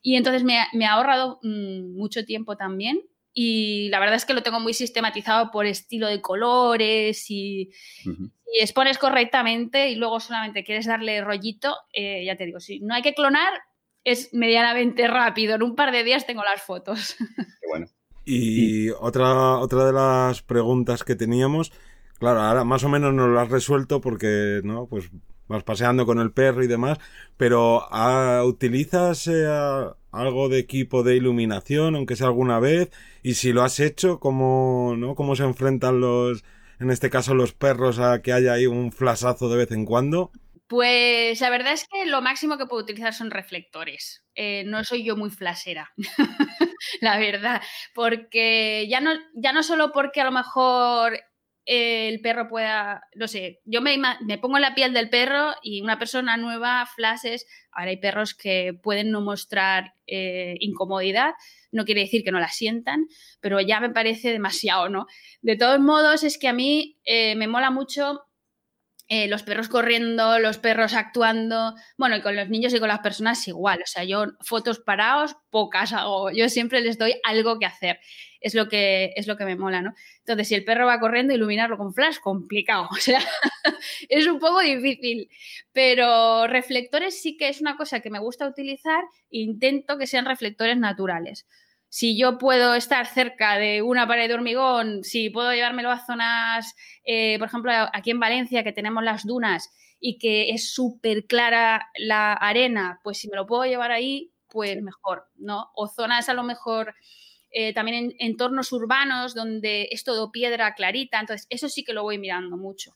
Y 0.01 0.15
entonces 0.15 0.43
me, 0.43 0.57
ha 0.59 0.91
ahorrado 0.91 1.39
mm, 1.43 1.95
mucho 1.95 2.25
tiempo 2.25 2.57
también 2.57 3.01
y 3.33 3.89
la 3.89 3.99
verdad 3.99 4.15
es 4.15 4.25
que 4.25 4.33
lo 4.33 4.43
tengo 4.43 4.59
muy 4.59 4.73
sistematizado 4.73 5.51
por 5.51 5.65
estilo 5.65 6.07
de 6.07 6.21
colores 6.21 7.29
y, 7.29 7.71
expones 8.59 8.97
correctamente 8.97 9.89
y 9.89 9.95
luego 9.95 10.19
solamente 10.19 10.65
quieres 10.65 10.85
darle 10.85 11.21
rollito, 11.21 11.73
eh, 11.93 12.25
ya 12.25 12.35
te 12.35 12.45
digo, 12.45 12.59
si 12.59 12.81
no 12.81 12.93
hay 12.93 13.01
que 13.01 13.13
clonar, 13.13 13.53
es 14.03 14.33
medianamente 14.33 15.07
rápido. 15.07 15.55
En 15.55 15.63
un 15.63 15.75
par 15.75 15.91
de 15.91 16.03
días 16.03 16.25
tengo 16.25 16.43
las 16.43 16.61
fotos. 16.61 17.15
Qué 17.37 17.67
bueno. 17.69 17.87
Y 18.25 18.89
otra, 18.89 19.57
otra 19.57 19.85
de 19.85 19.93
las 19.93 20.41
preguntas 20.43 21.03
que 21.03 21.15
teníamos, 21.15 21.71
claro, 22.19 22.41
ahora 22.41 22.63
más 22.63 22.83
o 22.83 22.89
menos 22.89 23.13
nos 23.13 23.29
lo 23.29 23.39
has 23.39 23.49
resuelto 23.49 23.99
porque, 23.99 24.61
¿no? 24.63 24.85
Pues 24.87 25.09
vas 25.51 25.63
paseando 25.63 26.05
con 26.05 26.19
el 26.19 26.31
perro 26.31 26.63
y 26.63 26.67
demás, 26.67 26.97
pero 27.37 27.87
ah, 27.91 28.41
¿utilizas 28.45 29.27
eh, 29.27 29.45
algo 30.11 30.49
de 30.49 30.59
equipo 30.59 31.03
de 31.03 31.15
iluminación, 31.15 31.95
aunque 31.95 32.15
sea 32.15 32.27
alguna 32.27 32.59
vez? 32.59 32.89
Y 33.21 33.35
si 33.35 33.53
lo 33.53 33.61
has 33.63 33.79
hecho, 33.79 34.19
¿cómo, 34.19 34.95
¿no? 34.97 35.15
¿Cómo 35.15 35.35
se 35.35 35.43
enfrentan 35.43 35.99
los, 35.99 36.43
en 36.79 36.89
este 36.89 37.09
caso, 37.09 37.35
los 37.35 37.53
perros 37.53 37.99
a 37.99 38.21
que 38.21 38.33
haya 38.33 38.53
ahí 38.53 38.65
un 38.65 38.91
flasazo 38.91 39.49
de 39.49 39.57
vez 39.57 39.71
en 39.71 39.85
cuando? 39.85 40.31
Pues 40.67 41.41
la 41.41 41.49
verdad 41.49 41.73
es 41.73 41.85
que 41.85 42.05
lo 42.05 42.21
máximo 42.21 42.57
que 42.57 42.65
puedo 42.65 42.83
utilizar 42.83 43.13
son 43.13 43.29
reflectores. 43.29 44.23
Eh, 44.35 44.63
no 44.65 44.85
soy 44.85 45.03
yo 45.03 45.17
muy 45.17 45.29
flasera, 45.29 45.91
la 47.01 47.17
verdad, 47.17 47.61
porque 47.93 48.87
ya 48.89 49.01
no, 49.01 49.11
ya 49.35 49.51
no 49.51 49.63
solo 49.63 49.91
porque 49.91 50.21
a 50.21 50.23
lo 50.23 50.31
mejor 50.31 51.19
el 51.65 52.21
perro 52.21 52.47
pueda, 52.47 53.03
no 53.15 53.27
sé, 53.27 53.61
yo 53.65 53.81
me, 53.81 53.97
me, 53.97 54.37
pongo 54.39 54.57
en 54.57 54.63
la 54.63 54.73
piel 54.73 54.93
del 54.93 55.09
perro 55.09 55.53
y 55.61 55.81
una 55.81 55.99
persona 55.99 56.37
nueva, 56.37 56.87
flashes, 56.95 57.45
ahora 57.71 57.91
hay 57.91 57.97
perros 57.97 58.33
que 58.33 58.73
pueden 58.81 59.11
no 59.11 59.21
mostrar 59.21 59.93
eh, 60.07 60.55
incomodidad, 60.59 61.33
no 61.71 61.85
quiere 61.85 62.01
decir 62.01 62.23
que 62.23 62.31
no 62.31 62.39
la 62.39 62.49
sientan, 62.49 63.05
pero 63.39 63.61
ya 63.61 63.79
me 63.79 63.91
parece 63.91 64.31
demasiado, 64.31 64.89
¿no? 64.89 65.05
De 65.41 65.55
todos 65.55 65.79
modos, 65.79 66.23
es 66.23 66.37
que 66.37 66.47
a 66.47 66.53
mí 66.53 66.99
eh, 67.03 67.35
me 67.35 67.47
mola 67.47 67.69
mucho 67.69 68.21
eh, 69.13 69.27
los 69.27 69.43
perros 69.43 69.67
corriendo, 69.67 70.39
los 70.39 70.57
perros 70.57 70.93
actuando, 70.93 71.75
bueno, 71.97 72.15
y 72.15 72.21
con 72.21 72.33
los 72.33 72.47
niños 72.47 72.73
y 72.73 72.79
con 72.79 72.87
las 72.87 72.99
personas 72.99 73.45
igual, 73.45 73.81
o 73.83 73.85
sea, 73.85 74.05
yo 74.05 74.27
fotos 74.39 74.79
parados, 74.79 75.35
pocas 75.49 75.91
hago, 75.91 76.31
yo 76.31 76.47
siempre 76.47 76.79
les 76.79 76.97
doy 76.97 77.15
algo 77.25 77.59
que 77.59 77.65
hacer, 77.65 77.99
es 78.39 78.55
lo 78.55 78.69
que, 78.69 79.11
es 79.17 79.27
lo 79.27 79.35
que 79.35 79.43
me 79.43 79.57
mola, 79.57 79.81
¿no? 79.81 79.93
Entonces, 80.19 80.47
si 80.47 80.55
el 80.55 80.63
perro 80.63 80.85
va 80.85 81.01
corriendo, 81.01 81.33
iluminarlo 81.33 81.77
con 81.77 81.93
flash, 81.93 82.19
complicado, 82.23 82.87
o 82.91 82.95
sea, 82.95 83.19
es 84.07 84.27
un 84.27 84.39
poco 84.39 84.61
difícil, 84.61 85.29
pero 85.73 86.47
reflectores 86.47 87.21
sí 87.21 87.35
que 87.35 87.49
es 87.49 87.59
una 87.59 87.75
cosa 87.75 87.99
que 87.99 88.11
me 88.11 88.19
gusta 88.19 88.47
utilizar, 88.47 89.03
intento 89.29 89.97
que 89.97 90.07
sean 90.07 90.23
reflectores 90.23 90.77
naturales 90.77 91.45
si 91.93 92.17
yo 92.17 92.37
puedo 92.37 92.73
estar 92.73 93.05
cerca 93.05 93.57
de 93.57 93.81
una 93.81 94.07
pared 94.07 94.29
de 94.29 94.33
hormigón, 94.33 95.03
si 95.03 95.29
puedo 95.29 95.53
llevármelo 95.53 95.91
a 95.91 95.99
zonas, 95.99 96.73
eh, 97.03 97.37
por 97.37 97.49
ejemplo, 97.49 97.69
aquí 97.91 98.11
en 98.11 98.19
Valencia, 98.21 98.63
que 98.63 98.71
tenemos 98.71 99.03
las 99.03 99.25
dunas 99.25 99.69
y 99.99 100.17
que 100.17 100.51
es 100.51 100.73
súper 100.73 101.25
clara 101.25 101.89
la 101.97 102.31
arena, 102.31 103.01
pues 103.03 103.17
si 103.17 103.27
me 103.27 103.35
lo 103.35 103.45
puedo 103.45 103.65
llevar 103.65 103.91
ahí, 103.91 104.31
pues 104.47 104.81
mejor, 104.81 105.25
¿no? 105.35 105.69
O 105.75 105.89
zonas 105.89 106.29
a 106.29 106.33
lo 106.33 106.43
mejor 106.43 106.95
eh, 107.51 107.73
también 107.73 108.05
en 108.05 108.15
entornos 108.19 108.71
urbanos 108.71 109.35
donde 109.35 109.89
es 109.91 110.05
todo 110.05 110.31
piedra 110.31 110.73
clarita, 110.75 111.19
entonces 111.19 111.45
eso 111.49 111.67
sí 111.67 111.83
que 111.83 111.91
lo 111.91 112.03
voy 112.03 112.17
mirando 112.17 112.55
mucho. 112.55 112.93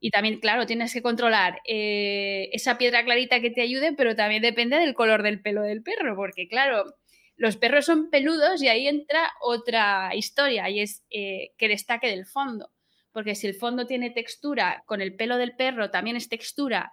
Y 0.00 0.10
también, 0.10 0.38
claro, 0.38 0.66
tienes 0.66 0.92
que 0.92 1.00
controlar 1.00 1.60
eh, 1.64 2.50
esa 2.52 2.76
piedra 2.76 3.02
clarita 3.06 3.40
que 3.40 3.50
te 3.50 3.62
ayude, 3.62 3.94
pero 3.94 4.14
también 4.14 4.42
depende 4.42 4.76
del 4.76 4.92
color 4.92 5.22
del 5.22 5.40
pelo 5.40 5.62
del 5.62 5.82
perro, 5.82 6.14
porque 6.14 6.46
claro, 6.46 6.84
Los 7.38 7.56
perros 7.56 7.86
son 7.86 8.10
peludos 8.10 8.60
y 8.62 8.68
ahí 8.68 8.88
entra 8.88 9.32
otra 9.40 10.14
historia 10.14 10.68
y 10.68 10.80
es 10.80 11.04
eh, 11.08 11.52
que 11.56 11.68
destaque 11.68 12.08
del 12.08 12.26
fondo. 12.26 12.70
Porque 13.12 13.34
si 13.34 13.46
el 13.46 13.54
fondo 13.54 13.86
tiene 13.86 14.10
textura, 14.10 14.82
con 14.86 15.00
el 15.00 15.14
pelo 15.14 15.36
del 15.38 15.56
perro 15.56 15.90
también 15.90 16.16
es 16.16 16.28
textura, 16.28 16.92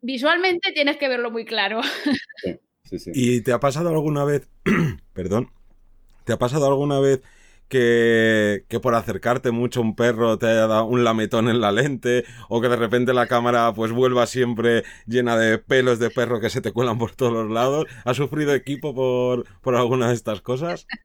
visualmente 0.00 0.72
tienes 0.72 0.96
que 0.96 1.08
verlo 1.08 1.30
muy 1.30 1.44
claro. 1.44 1.80
Sí, 2.84 2.98
sí, 2.98 3.10
¿Y 3.12 3.42
te 3.42 3.52
ha 3.52 3.60
pasado 3.60 3.90
alguna 3.90 4.24
vez, 4.24 4.48
perdón, 5.12 5.50
te 6.24 6.32
ha 6.32 6.38
pasado 6.38 6.66
alguna 6.66 6.98
vez 7.00 7.20
que, 7.68 8.64
que, 8.68 8.80
por 8.80 8.94
acercarte 8.94 9.50
mucho 9.50 9.80
un 9.80 9.94
perro 9.94 10.38
te 10.38 10.46
haya 10.46 10.66
dado 10.66 10.86
un 10.86 11.04
lametón 11.04 11.48
en 11.48 11.60
la 11.60 11.72
lente 11.72 12.24
o 12.48 12.60
que 12.60 12.68
de 12.68 12.76
repente 12.76 13.12
la 13.14 13.26
cámara 13.26 13.72
pues 13.74 13.92
vuelva 13.92 14.26
siempre 14.26 14.84
llena 15.06 15.36
de 15.36 15.58
pelos 15.58 15.98
de 15.98 16.10
perro 16.10 16.40
que 16.40 16.50
se 16.50 16.60
te 16.60 16.72
cuelan 16.72 16.98
por 16.98 17.14
todos 17.14 17.32
los 17.32 17.50
lados. 17.50 17.86
¿Has 18.04 18.16
sufrido 18.16 18.54
equipo 18.54 18.94
por, 18.94 19.46
por 19.60 19.76
alguna 19.76 20.08
de 20.08 20.14
estas 20.14 20.40
cosas? 20.40 20.86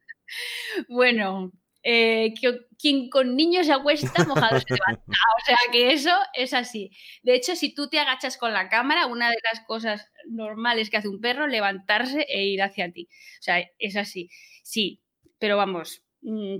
Bueno, 0.88 1.52
eh, 1.86 2.32
quien 2.78 3.10
con 3.10 3.36
niños 3.36 3.66
se 3.66 3.72
acuesta, 3.72 4.24
mojado 4.24 4.58
se 4.58 4.74
levanta. 4.74 5.04
O 5.06 5.44
sea 5.44 5.58
que 5.70 5.92
eso 5.92 6.10
es 6.32 6.54
así. 6.54 6.90
De 7.22 7.34
hecho, 7.34 7.54
si 7.56 7.74
tú 7.74 7.88
te 7.88 7.98
agachas 7.98 8.38
con 8.38 8.54
la 8.54 8.70
cámara, 8.70 9.06
una 9.06 9.28
de 9.28 9.36
las 9.52 9.64
cosas 9.66 10.10
normales 10.26 10.88
que 10.88 10.96
hace 10.96 11.08
un 11.08 11.20
perro, 11.20 11.46
levantarse 11.46 12.26
e 12.28 12.46
ir 12.46 12.62
hacia 12.62 12.90
ti. 12.90 13.08
O 13.38 13.42
sea, 13.42 13.62
es 13.78 13.96
así. 13.96 14.30
Sí, 14.62 15.02
pero 15.38 15.58
vamos, 15.58 16.02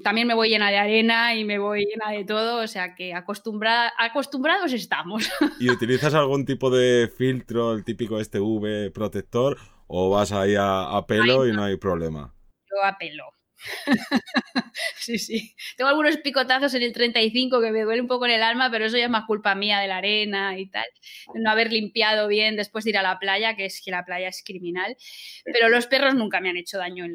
también 0.03 0.27
me 0.27 0.35
voy 0.35 0.50
llena 0.50 0.70
de 0.70 0.77
arena 0.77 1.35
y 1.35 1.44
me 1.44 1.59
voy 1.59 1.87
llena 1.87 2.11
de 2.11 2.24
todo, 2.24 2.62
o 2.62 2.66
sea 2.66 2.94
que 2.94 3.14
acostumbrados 3.14 4.72
estamos. 4.72 5.31
¿Y 5.61 5.70
utilizas 5.70 6.14
algún 6.14 6.44
tipo 6.44 6.70
de 6.70 7.09
filtro, 7.09 7.72
el 7.72 7.85
típico 7.85 8.20
este 8.20 8.40
V 8.40 8.90
protector, 8.90 9.59
o 9.87 10.11
vas 10.11 10.33
ahí 10.33 10.55
a, 10.59 11.05
pelo 11.07 11.46
y 11.46 11.53
no 11.53 11.64
hay 11.64 11.77
problema? 11.77 12.35
Yo 12.70 12.85
a 12.85 12.96
pelo. 12.98 13.24
sí, 14.96 15.18
sí. 15.18 15.55
Tengo 15.77 15.88
algunos 15.88 16.16
picotazos 16.18 16.74
en 16.74 16.83
el 16.83 16.92
35 16.92 17.61
que 17.61 17.70
me 17.70 17.83
duele 17.83 18.03
un 18.03 18.09
poco 18.09 18.27
en 18.27 18.33
el 18.33 18.42
alma, 18.42 18.70
pero 18.70 18.87
eso 18.87 18.96
ya 18.96 19.05
es 19.05 19.11
más 19.11 19.24
culpa 19.27 19.55
mía 19.55 19.81
de 19.81 19.88
la 19.88 19.98
arena 19.98 20.59
y 20.59 20.68
tal. 20.68 20.87
No 21.35 21.50
haber 21.50 21.72
limpiado 21.72 22.29
bien 22.29 22.57
después 22.57 22.85
de 22.85 22.90
ir 22.90 22.98
a 22.98 23.03
la 23.03 23.18
playa, 23.18 23.57
que 23.57 23.66
es 23.66 23.81
que 23.85 23.90
la 23.90 24.05
playa 24.05 24.29
es 24.29 24.42
criminal. 24.44 24.96
Pero 25.44 25.68
los 25.68 25.87
perros 25.87 26.14
nunca 26.14 26.40
me 26.40 26.50
han 26.50 26.57
hecho 26.57 26.79
daño 26.79 27.05
en, 27.05 27.14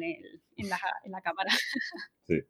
la, 0.68 1.20
cámara. 1.22 1.50
Sí. 2.30 2.42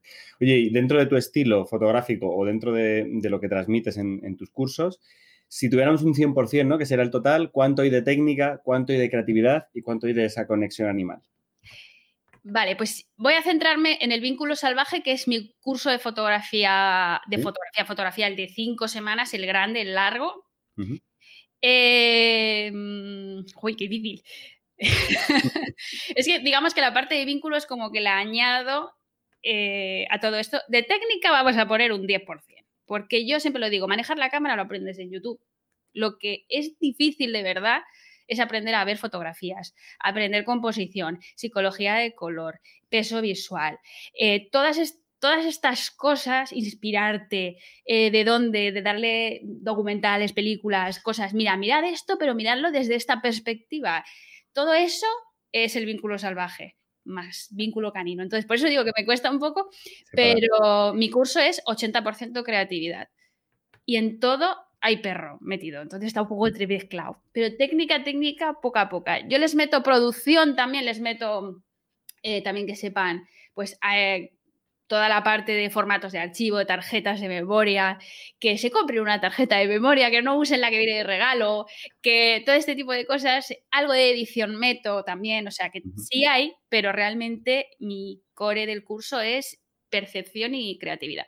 Oye, 0.42 0.58
y 0.58 0.70
dentro 0.70 0.98
de 0.98 1.06
tu 1.06 1.16
estilo 1.16 1.64
fotográfico 1.64 2.28
o 2.28 2.44
dentro 2.44 2.72
de, 2.72 3.08
lo 3.22 3.40
que 3.40 3.48
transmites 3.48 3.96
en, 3.96 4.20
en 4.22 4.36
tus 4.36 4.50
cursos, 4.50 5.00
si 5.48 5.70
tuviéramos 5.70 6.02
un 6.02 6.14
100%, 6.14 6.66
¿no? 6.66 6.78
que 6.78 6.86
será 6.86 7.02
el 7.02 7.10
total, 7.10 7.50
¿cuánto 7.50 7.82
hay 7.82 7.90
de 7.90 8.02
técnica, 8.02 8.60
cuánto 8.62 8.92
hay 8.92 8.98
de 8.98 9.10
creatividad 9.10 9.68
y 9.72 9.82
cuánto 9.82 10.06
hay 10.06 10.12
de 10.12 10.26
esa 10.26 10.46
conexión 10.46 10.88
animal? 10.88 11.22
Vale, 12.42 12.76
pues 12.76 13.08
voy 13.16 13.34
a 13.34 13.42
centrarme 13.42 13.98
en 14.00 14.12
el 14.12 14.20
vínculo 14.20 14.56
salvaje, 14.56 15.02
que 15.02 15.12
es 15.12 15.28
mi 15.28 15.54
curso 15.60 15.90
de 15.90 15.98
fotografía, 15.98 17.20
de 17.26 17.38
fotografía, 17.38 17.84
fotografía, 17.84 18.26
el 18.28 18.36
de 18.36 18.48
cinco 18.48 18.88
semanas, 18.88 19.34
el 19.34 19.44
grande, 19.44 19.82
el 19.82 19.94
largo. 19.94 20.46
Em, 21.60 23.44
uy, 23.60 23.76
qué 23.76 23.88
difícil. 23.88 24.22
es 26.16 26.26
que 26.26 26.38
digamos 26.38 26.72
que 26.72 26.80
la 26.80 26.94
parte 26.94 27.14
de 27.14 27.26
vínculo 27.26 27.56
es 27.56 27.66
como 27.66 27.92
que 27.92 28.00
la 28.00 28.16
añado 28.18 28.94
eh, 29.42 30.06
a 30.10 30.20
todo 30.20 30.36
esto. 30.38 30.58
De 30.68 30.82
técnica 30.82 31.30
vamos 31.30 31.56
a 31.56 31.66
poner 31.66 31.92
un 31.92 32.06
10%, 32.06 32.24
porque 32.86 33.26
yo 33.26 33.40
siempre 33.40 33.60
lo 33.60 33.70
digo, 33.70 33.88
manejar 33.88 34.18
la 34.18 34.30
cámara 34.30 34.56
lo 34.56 34.62
aprendes 34.62 34.98
en 34.98 35.10
YouTube. 35.10 35.40
Lo 35.92 36.18
que 36.18 36.44
es 36.48 36.78
difícil 36.78 37.32
de 37.32 37.42
verdad 37.42 37.82
es 38.26 38.38
aprender 38.38 38.74
a 38.74 38.84
ver 38.84 38.96
fotografías, 38.96 39.74
aprender 39.98 40.44
composición, 40.44 41.18
psicología 41.34 41.94
de 41.94 42.14
color, 42.14 42.60
peso 42.88 43.20
visual, 43.20 43.78
eh, 44.14 44.48
todas, 44.52 44.78
todas 45.18 45.44
estas 45.44 45.90
cosas, 45.90 46.52
inspirarte, 46.52 47.56
eh, 47.84 48.10
de 48.12 48.24
dónde, 48.24 48.70
de 48.70 48.82
darle 48.82 49.40
documentales, 49.42 50.32
películas, 50.32 51.00
cosas, 51.00 51.34
mira, 51.34 51.56
mirad 51.56 51.84
esto, 51.84 52.18
pero 52.18 52.36
miradlo 52.36 52.70
desde 52.70 52.94
esta 52.94 53.20
perspectiva. 53.20 54.04
Todo 54.52 54.74
eso 54.74 55.06
es 55.50 55.74
el 55.74 55.86
vínculo 55.86 56.16
salvaje 56.18 56.76
más 57.10 57.48
vínculo 57.50 57.92
canino. 57.92 58.22
Entonces, 58.22 58.46
por 58.46 58.56
eso 58.56 58.68
digo 58.68 58.84
que 58.84 58.92
me 58.96 59.04
cuesta 59.04 59.30
un 59.30 59.38
poco, 59.38 59.70
pero 60.12 60.94
mi 60.94 61.10
curso 61.10 61.40
es 61.40 61.62
80% 61.66 62.42
creatividad. 62.42 63.08
Y 63.84 63.96
en 63.96 64.20
todo 64.20 64.56
hay 64.80 64.98
perro 64.98 65.38
metido, 65.40 65.82
entonces 65.82 66.08
está 66.08 66.22
un 66.22 66.28
poco 66.28 66.46
entremezclado. 66.46 67.22
Pero 67.32 67.54
técnica, 67.56 68.02
técnica, 68.02 68.54
poca 68.62 68.82
a 68.82 68.88
poca. 68.88 69.26
Yo 69.28 69.38
les 69.38 69.54
meto 69.54 69.82
producción 69.82 70.56
también, 70.56 70.84
les 70.86 71.00
meto 71.00 71.62
eh, 72.22 72.42
también 72.42 72.66
que 72.66 72.76
sepan, 72.76 73.26
pues 73.54 73.78
eh, 73.94 74.32
toda 74.90 75.08
la 75.08 75.22
parte 75.22 75.52
de 75.52 75.70
formatos 75.70 76.10
de 76.10 76.18
archivo, 76.18 76.58
de 76.58 76.66
tarjetas 76.66 77.20
de 77.20 77.28
memoria, 77.28 78.00
que 78.40 78.58
se 78.58 78.72
compre 78.72 79.00
una 79.00 79.20
tarjeta 79.20 79.56
de 79.56 79.68
memoria, 79.68 80.10
que 80.10 80.20
no 80.20 80.36
usen 80.36 80.60
la 80.60 80.68
que 80.68 80.78
viene 80.78 80.98
de 80.98 81.04
regalo, 81.04 81.66
que 82.02 82.42
todo 82.44 82.56
este 82.56 82.74
tipo 82.74 82.92
de 82.92 83.06
cosas, 83.06 83.54
algo 83.70 83.92
de 83.92 84.10
edición 84.10 84.56
meto 84.56 85.04
también, 85.04 85.46
o 85.46 85.52
sea 85.52 85.70
que 85.70 85.82
sí 85.96 86.24
hay, 86.24 86.54
pero 86.68 86.90
realmente 86.90 87.68
mi 87.78 88.20
core 88.34 88.66
del 88.66 88.82
curso 88.82 89.20
es 89.20 89.60
percepción 89.90 90.56
y 90.56 90.76
creatividad. 90.76 91.26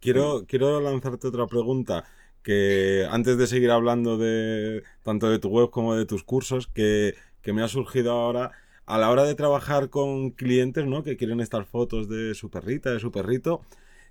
Quiero, 0.00 0.44
quiero 0.48 0.80
lanzarte 0.80 1.28
otra 1.28 1.46
pregunta 1.46 2.04
que 2.42 3.06
antes 3.08 3.38
de 3.38 3.46
seguir 3.46 3.70
hablando 3.70 4.18
de 4.18 4.82
tanto 5.04 5.30
de 5.30 5.38
tu 5.38 5.50
web 5.50 5.70
como 5.70 5.94
de 5.94 6.04
tus 6.04 6.24
cursos, 6.24 6.66
que, 6.66 7.14
me 7.44 7.62
ha 7.62 7.68
surgido 7.68 8.10
ahora 8.10 8.50
a 8.86 8.98
la 8.98 9.10
hora 9.10 9.24
de 9.24 9.34
trabajar 9.34 9.90
con 9.90 10.30
clientes, 10.30 10.86
¿no? 10.86 11.02
Que 11.02 11.16
quieren 11.16 11.40
estas 11.40 11.66
fotos 11.66 12.08
de 12.08 12.34
su 12.34 12.50
perrita, 12.50 12.90
de 12.90 13.00
su 13.00 13.10
perrito, 13.10 13.62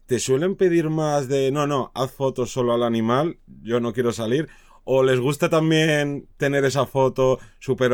te 0.06 0.20
suelen 0.20 0.56
pedir 0.56 0.90
más 0.90 1.28
de, 1.28 1.52
no, 1.52 1.68
no, 1.68 1.92
haz 1.96 2.12
fotos 2.12 2.52
solo 2.52 2.74
al 2.74 2.84
animal, 2.84 3.38
yo 3.62 3.80
no 3.80 3.94
quiero 3.94 4.12
salir, 4.12 4.48
o 4.84 5.04
les 5.04 5.20
gusta 5.20 5.50
también 5.50 6.28
tener 6.38 6.66
esa 6.66 6.86
foto 6.86 7.40
súper 7.60 7.92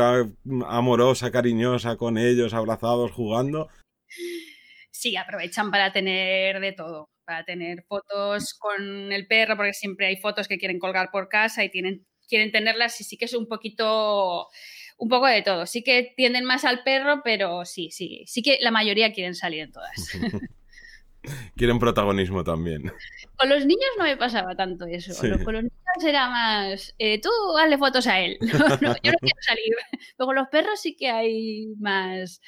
amorosa, 0.66 1.30
cariñosa 1.30 1.96
con 1.96 2.18
ellos, 2.18 2.54
abrazados, 2.54 3.12
jugando. 3.12 3.68
Sí, 4.90 5.16
aprovechan 5.16 5.70
para 5.70 5.92
tener 5.92 6.60
de 6.60 6.72
todo 6.72 7.08
para 7.28 7.44
tener 7.44 7.84
fotos 7.86 8.54
con 8.54 9.12
el 9.12 9.26
perro, 9.26 9.54
porque 9.54 9.74
siempre 9.74 10.06
hay 10.06 10.16
fotos 10.16 10.48
que 10.48 10.56
quieren 10.56 10.78
colgar 10.78 11.10
por 11.10 11.28
casa 11.28 11.62
y 11.62 11.70
tienen, 11.70 12.06
quieren 12.26 12.50
tenerlas 12.50 12.98
y 13.02 13.04
sí 13.04 13.18
que 13.18 13.26
es 13.26 13.34
un 13.34 13.46
poquito, 13.46 14.48
un 14.98 15.08
poco 15.08 15.26
de 15.26 15.42
todo. 15.42 15.64
Sí 15.66 15.82
que 15.82 16.12
tienden 16.16 16.44
más 16.44 16.64
al 16.64 16.82
perro, 16.82 17.22
pero 17.24 17.64
sí, 17.64 17.90
sí, 17.90 18.24
sí 18.26 18.42
que 18.42 18.58
la 18.60 18.70
mayoría 18.70 19.12
quieren 19.12 19.34
salir 19.34 19.60
en 19.60 19.72
todas. 19.72 19.94
quieren 21.56 21.78
protagonismo 21.78 22.44
también. 22.44 22.92
Con 23.36 23.48
los 23.48 23.64
niños 23.64 23.90
no 23.96 24.04
me 24.04 24.16
pasaba 24.16 24.54
tanto 24.56 24.86
eso. 24.86 25.14
Con 25.44 25.54
los 25.54 25.62
niños 25.62 26.04
era 26.04 26.28
más, 26.28 26.94
eh, 26.98 27.20
tú 27.20 27.30
hazle 27.58 27.78
fotos 27.78 28.06
a 28.06 28.20
él. 28.20 28.36
yo 28.40 28.58
no 28.58 28.94
quiero 28.96 29.18
salir. 29.40 29.74
Pero 30.16 30.26
con 30.26 30.34
los 30.34 30.48
perros 30.48 30.80
sí 30.80 30.96
que 30.96 31.08
hay 31.08 31.68
más, 31.78 32.40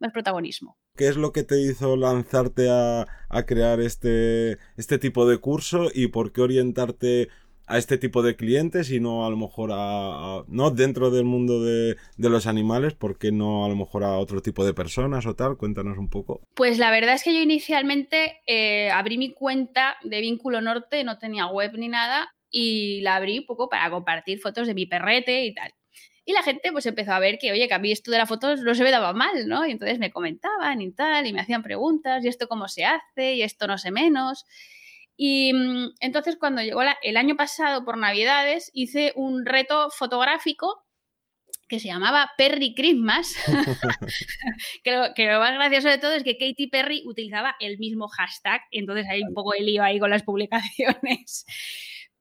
más 0.00 0.12
protagonismo. 0.12 0.76
¿Qué 0.96 1.06
es 1.06 1.16
lo 1.16 1.30
que 1.32 1.44
te 1.44 1.60
hizo 1.60 1.96
lanzarte 1.96 2.68
a, 2.70 3.06
crear 3.46 3.80
este, 3.80 4.58
este 4.76 4.98
tipo 4.98 5.28
de 5.28 5.38
curso 5.38 5.90
y 5.94 6.08
por 6.08 6.32
qué 6.32 6.40
orientarte 6.40 7.28
a 7.68 7.76
este 7.76 7.98
tipo 7.98 8.22
de 8.22 8.34
clientes 8.34 8.90
y 8.90 8.98
no 8.98 9.26
a 9.26 9.30
lo 9.30 9.36
mejor 9.36 9.70
a, 9.72 10.42
no 10.48 10.70
dentro 10.70 11.10
del 11.10 11.24
mundo 11.24 11.62
de, 11.62 11.96
los 12.16 12.46
animales, 12.46 12.94
¿por 12.94 13.18
qué 13.18 13.30
no 13.30 13.64
a 13.64 13.68
lo 13.68 13.76
mejor 13.76 14.04
a 14.04 14.18
otro 14.18 14.40
tipo 14.40 14.64
de 14.64 14.72
personas 14.72 15.26
o 15.26 15.34
tal? 15.34 15.56
Cuéntanos 15.58 15.98
un 15.98 16.08
poco. 16.08 16.40
Pues 16.54 16.78
la 16.78 16.90
verdad 16.90 17.14
es 17.14 17.22
que 17.22 17.34
yo 17.34 17.40
inicialmente 17.40 18.40
eh, 18.46 18.90
abrí 18.90 19.18
mi 19.18 19.32
cuenta 19.32 19.96
de 20.02 20.20
Vínculo 20.20 20.60
Norte, 20.62 21.04
no 21.04 21.18
tenía 21.18 21.46
web 21.46 21.72
ni 21.76 21.88
nada, 21.88 22.34
y 22.50 23.02
la 23.02 23.16
abrí 23.16 23.40
un 23.40 23.46
poco 23.46 23.68
para 23.68 23.90
compartir 23.90 24.40
fotos 24.40 24.66
de 24.66 24.74
mi 24.74 24.86
perrete 24.86 25.44
y 25.44 25.54
tal. 25.54 25.72
Y 26.24 26.32
la 26.32 26.42
gente 26.42 26.72
pues 26.72 26.86
empezó 26.86 27.12
a 27.12 27.18
ver 27.18 27.38
que, 27.38 27.52
oye, 27.52 27.68
que 27.68 27.74
a 27.74 27.78
mí 27.78 27.92
esto 27.92 28.10
de 28.10 28.18
las 28.18 28.28
fotos 28.28 28.60
no 28.62 28.74
se 28.74 28.82
me 28.82 28.90
daba 28.90 29.12
mal, 29.12 29.46
¿no? 29.46 29.66
Y 29.66 29.72
entonces 29.72 29.98
me 29.98 30.10
comentaban 30.10 30.80
y 30.80 30.92
tal, 30.92 31.26
y 31.26 31.32
me 31.32 31.40
hacían 31.40 31.62
preguntas, 31.62 32.24
y 32.24 32.28
esto 32.28 32.48
cómo 32.48 32.68
se 32.68 32.84
hace, 32.84 33.34
y 33.34 33.42
esto 33.42 33.66
no 33.66 33.78
sé 33.78 33.90
menos. 33.90 34.44
Y 35.20 35.52
mm, 35.52 35.94
entonces 35.98 36.36
cuando 36.36 36.62
llegó 36.62 36.80
el 37.02 37.16
año 37.16 37.34
pasado 37.34 37.84
por 37.84 37.98
Navidades, 37.98 38.70
hice 38.72 39.12
un 39.16 39.44
reto 39.44 39.90
fotográfico 39.90 40.84
que 41.68 41.80
se 41.80 41.88
llamaba 41.88 42.30
Perry 42.38 42.72
Christmas, 42.72 43.34
que, 44.84 44.92
lo, 44.92 45.14
que, 45.14 45.26
lo, 45.26 45.40
más 45.40 45.54
gracioso 45.54 45.88
de 45.88 45.98
todo 45.98 46.12
es 46.12 46.22
que 46.22 46.38
Katy 46.38 46.68
Perry 46.68 47.02
utilizaba 47.04 47.56
el 47.58 47.78
mismo 47.78 48.06
hashtag, 48.06 48.62
entonces 48.70 49.06
hay 49.10 49.22
un 49.22 49.34
poco 49.34 49.52
de 49.52 49.60
lío 49.60 49.82
ahí 49.82 49.98
con 49.98 50.10
las 50.10 50.22
publicaciones. 50.22 51.44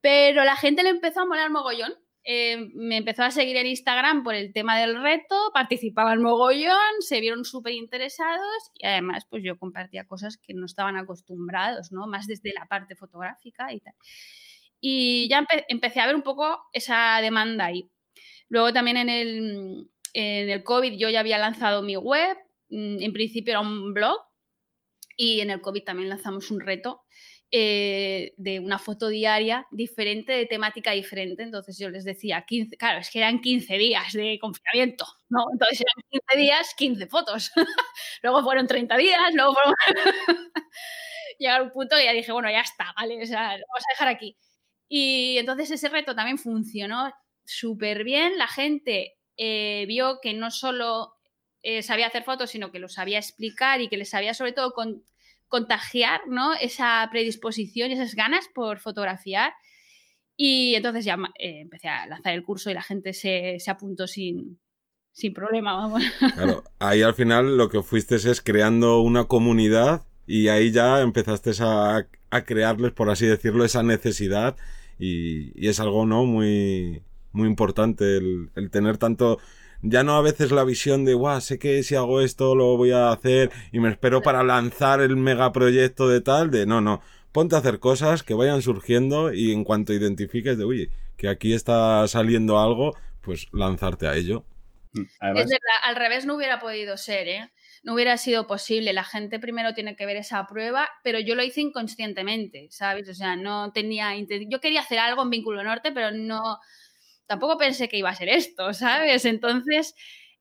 Pero 0.02 0.44
la 0.44 0.56
gente 0.56 0.82
le 0.82 0.90
empezó 0.90 1.22
a 1.22 1.26
molar 1.28 1.52
mogollón 1.52 1.94
eh, 2.30 2.58
me 2.74 2.98
empezó 2.98 3.24
a 3.24 3.32
seguir 3.32 3.56
en 3.56 3.68
Instagram 3.68 4.22
por 4.22 4.36
el 4.36 4.52
tema 4.52 4.78
del 4.78 5.02
reto, 5.02 5.50
participaban 5.54 6.22
mogollón, 6.22 7.00
se 7.00 7.22
vieron 7.22 7.46
súper 7.46 7.72
interesados 7.72 8.70
y 8.74 8.86
además 8.86 9.26
pues 9.30 9.44
yo 9.46 9.58
compartía 9.58 10.06
cosas 10.06 10.36
que 10.36 10.54
no 10.54 10.66
estaban 10.66 10.98
acostumbrados, 10.98 11.94
¿no? 11.94 12.06
Más 12.06 12.28
desde 12.28 12.52
la 12.54 12.66
parte 12.66 12.98
fotográfica 12.98 13.72
y 13.72 13.80
tal. 13.80 13.94
Y 14.82 15.30
ya 15.30 15.48
empecé 15.70 16.02
a 16.02 16.06
ver 16.06 16.18
un 16.18 16.22
poco 16.22 16.66
esa 16.74 17.18
demanda 17.22 17.63
ahí. 17.63 17.90
Luego 18.50 18.74
también 18.74 18.98
en 18.98 19.08
el, 19.08 19.90
en 20.12 20.50
el 20.50 20.63
COVID 20.66 20.98
yo 20.98 21.10
ya 21.10 21.22
había 21.22 21.38
lanzado 21.38 21.82
mi 21.82 21.96
web, 21.96 22.38
mm, 22.70 23.04
en 23.04 23.13
principio 23.13 23.54
era 23.54 23.62
un 23.62 23.94
blog 23.94 24.20
y 25.16 25.40
en 25.40 25.50
el 25.50 25.62
COVID 25.62 25.84
también 25.86 26.10
lanzamos 26.10 26.52
un 26.52 26.60
reto 26.60 27.06
eh, 27.50 28.34
de 28.36 28.60
una 28.60 28.78
foto 28.78 29.08
diaria 29.08 29.68
diferente, 29.72 30.34
de 30.34 30.46
temática 30.46 30.92
diferente. 30.92 31.44
Entonces 31.44 31.78
yo 31.78 31.90
les 31.90 32.04
decía, 32.04 32.44
15, 32.46 32.76
claro, 32.76 33.00
es 33.00 33.10
que 33.10 33.20
eran 33.20 33.40
15 33.40 33.78
días 33.78 34.12
de 34.14 34.38
confinamiento, 34.40 35.06
¿no? 35.30 35.46
Entonces 35.54 35.82
eran 35.82 36.10
15 36.10 36.38
días, 36.38 36.76
15 36.76 37.08
fotos. 37.08 37.52
luego 38.22 38.44
fueron 38.44 38.68
30 38.68 38.98
días, 38.98 39.34
luego 39.34 39.54
fueron... 39.54 39.74
Llegar 41.40 41.62
a 41.62 41.64
un 41.64 41.72
punto 41.72 42.00
y 42.00 42.04
ya 42.04 42.14
dije, 42.14 42.32
bueno, 42.32 42.50
ya 42.50 42.62
está, 42.62 42.94
¿vale? 42.98 43.22
O 43.22 43.26
sea, 43.26 43.42
vamos 43.50 43.62
a 43.62 43.94
dejar 43.94 44.08
aquí. 44.08 44.36
Y 44.90 45.38
entonces 45.38 45.70
ese 45.72 45.90
reto 45.90 46.16
también 46.16 46.40
funcionó 46.40 47.14
súper 47.46 48.04
bien. 48.04 48.38
La 48.38 48.48
gente 48.48 49.18
eh, 49.38 49.86
vio 49.88 50.20
que 50.22 50.34
no 50.34 50.52
solo 50.52 51.14
eh, 51.62 51.84
sabía 51.84 52.08
hacer 52.08 52.24
fotos, 52.24 52.50
sino 52.50 52.72
que 52.72 52.80
lo 52.80 52.90
sabía 52.90 53.20
explicar 53.20 53.82
y 53.82 53.88
que 53.88 53.98
les 53.98 54.10
sabía 54.10 54.34
sobre 54.34 54.54
todo 54.54 54.72
con 54.72 55.04
contagiar 55.48 56.22
¿no? 56.28 56.54
esa 56.54 57.08
predisposición 57.12 57.92
y 57.92 57.94
esas 57.94 58.16
ganas 58.16 58.48
por 58.54 58.80
fotografiar. 58.80 59.54
Y 60.36 60.76
entonces 60.76 61.06
ya 61.06 61.18
eh, 61.40 61.62
empecé 61.62 61.88
a 61.88 62.06
lanzar 62.06 62.34
el 62.34 62.44
curso 62.44 62.70
y 62.70 62.74
la 62.74 62.84
gente 62.84 63.14
se, 63.14 63.58
apuntó 63.68 64.08
sin, 64.08 64.60
sin 65.12 65.34
problema, 65.34 65.74
vamos. 65.74 66.04
Claro, 66.36 66.64
ahí 66.80 67.02
al 67.02 67.16
final 67.16 67.58
lo 67.58 67.70
que 67.70 67.82
fuiste 67.82 68.16
es 68.16 68.42
creando 68.42 69.02
una 69.02 69.26
comunidad 69.26 70.04
y 70.28 70.50
ahí 70.50 70.72
ya 70.72 71.02
empezaste 71.02 71.52
a, 71.60 72.08
a 72.30 72.44
crearles, 72.44 72.92
por 72.92 73.10
así 73.10 73.26
decirlo, 73.26 73.66
esa 73.66 73.82
necesidad 73.82 74.58
y, 75.00 75.60
y 75.60 75.70
es 75.70 75.80
algo 75.80 76.06
no 76.06 76.26
muy, 76.26 77.02
muy 77.32 77.48
importante 77.48 78.18
el, 78.18 78.52
el 78.56 78.70
tener 78.70 78.98
tanto 78.98 79.40
ya 79.82 80.04
no 80.04 80.16
a 80.16 80.22
veces 80.22 80.52
la 80.52 80.63
visión 80.63 81.06
de, 81.06 81.13
guau, 81.13 81.42
sé 81.42 81.60
que 81.60 81.84
si 81.84 81.96
hago 81.96 82.22
esto 82.22 82.56
lo 82.56 82.78
voy 82.78 82.92
a 82.92 83.12
hacer 83.12 83.52
y 83.72 83.80
me 83.80 83.90
espero 83.90 84.22
para 84.22 84.44
lanzar 84.44 85.02
el 85.02 85.16
megaproyecto 85.16 86.08
de 86.08 86.22
tal, 86.22 86.52
de 86.52 86.66
no, 86.66 86.82
no, 86.82 87.02
ponte 87.32 87.56
a 87.56 87.60
hacer 87.60 87.80
cosas 87.80 88.24
que 88.24 88.34
vayan 88.34 88.62
surgiendo 88.62 89.34
y 89.34 89.52
en 89.52 89.63
cuanto 89.63 89.94
identifiques 89.94 90.58
de, 90.58 90.63
oye, 90.63 90.90
que 91.18 91.30
aquí 91.30 91.54
está 91.54 92.08
saliendo 92.08 92.60
algo, 92.60 92.96
pues 93.22 93.48
lanzarte 93.52 94.08
a 94.08 94.16
ello. 94.16 94.46
Mm, 94.94 95.02
es 95.38 95.50
verdad, 95.50 95.78
al 95.84 95.96
revés 95.96 96.26
no 96.26 96.36
hubiera 96.36 96.60
podido 96.60 96.98
ser, 96.98 97.28
¿eh? 97.28 97.52
No 97.84 97.94
hubiera 97.94 98.18
sido 98.18 98.48
posible. 98.48 98.92
La 98.94 99.04
gente 99.04 99.40
primero 99.40 99.74
tiene 99.74 99.96
que 99.96 100.06
ver 100.06 100.18
esa 100.18 100.46
prueba, 100.48 100.90
pero 101.04 101.20
yo 101.20 101.36
lo 101.36 101.44
hice 101.44 101.62
inconscientemente, 101.62 102.68
¿sabes? 102.72 103.08
O 103.08 103.13
sea, 103.13 103.36
no 103.36 103.72
tenía. 103.72 104.13
Yo 104.50 104.60
quería 104.60 104.82
hacer 104.82 105.00
algo 105.00 105.24
en 105.24 105.30
Vínculo 105.30 105.63
Norte, 105.63 105.92
pero 105.92 106.12
no, 106.12 106.60
tampoco 107.28 107.58
pensé 107.58 107.88
que 107.88 107.98
iba 107.98 108.10
a 108.10 108.16
ser 108.16 108.30
esto, 108.30 108.74
¿sabes? 108.74 109.26
Entonces, 109.26 109.94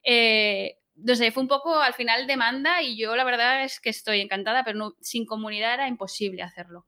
eh, 0.02 0.78
no 0.96 1.14
sé, 1.14 1.30
fue 1.30 1.42
un 1.42 1.48
poco 1.48 1.78
al 1.78 1.92
final 1.92 2.26
demanda 2.26 2.82
y 2.82 2.96
yo 2.96 3.16
la 3.16 3.24
verdad 3.24 3.64
es 3.64 3.80
que 3.80 3.90
estoy 3.90 4.20
encantada, 4.20 4.64
pero 4.64 4.96
sin 5.00 5.26
comunidad 5.26 5.74
era 5.74 5.88
imposible 5.88 6.42
hacerlo. 6.42 6.86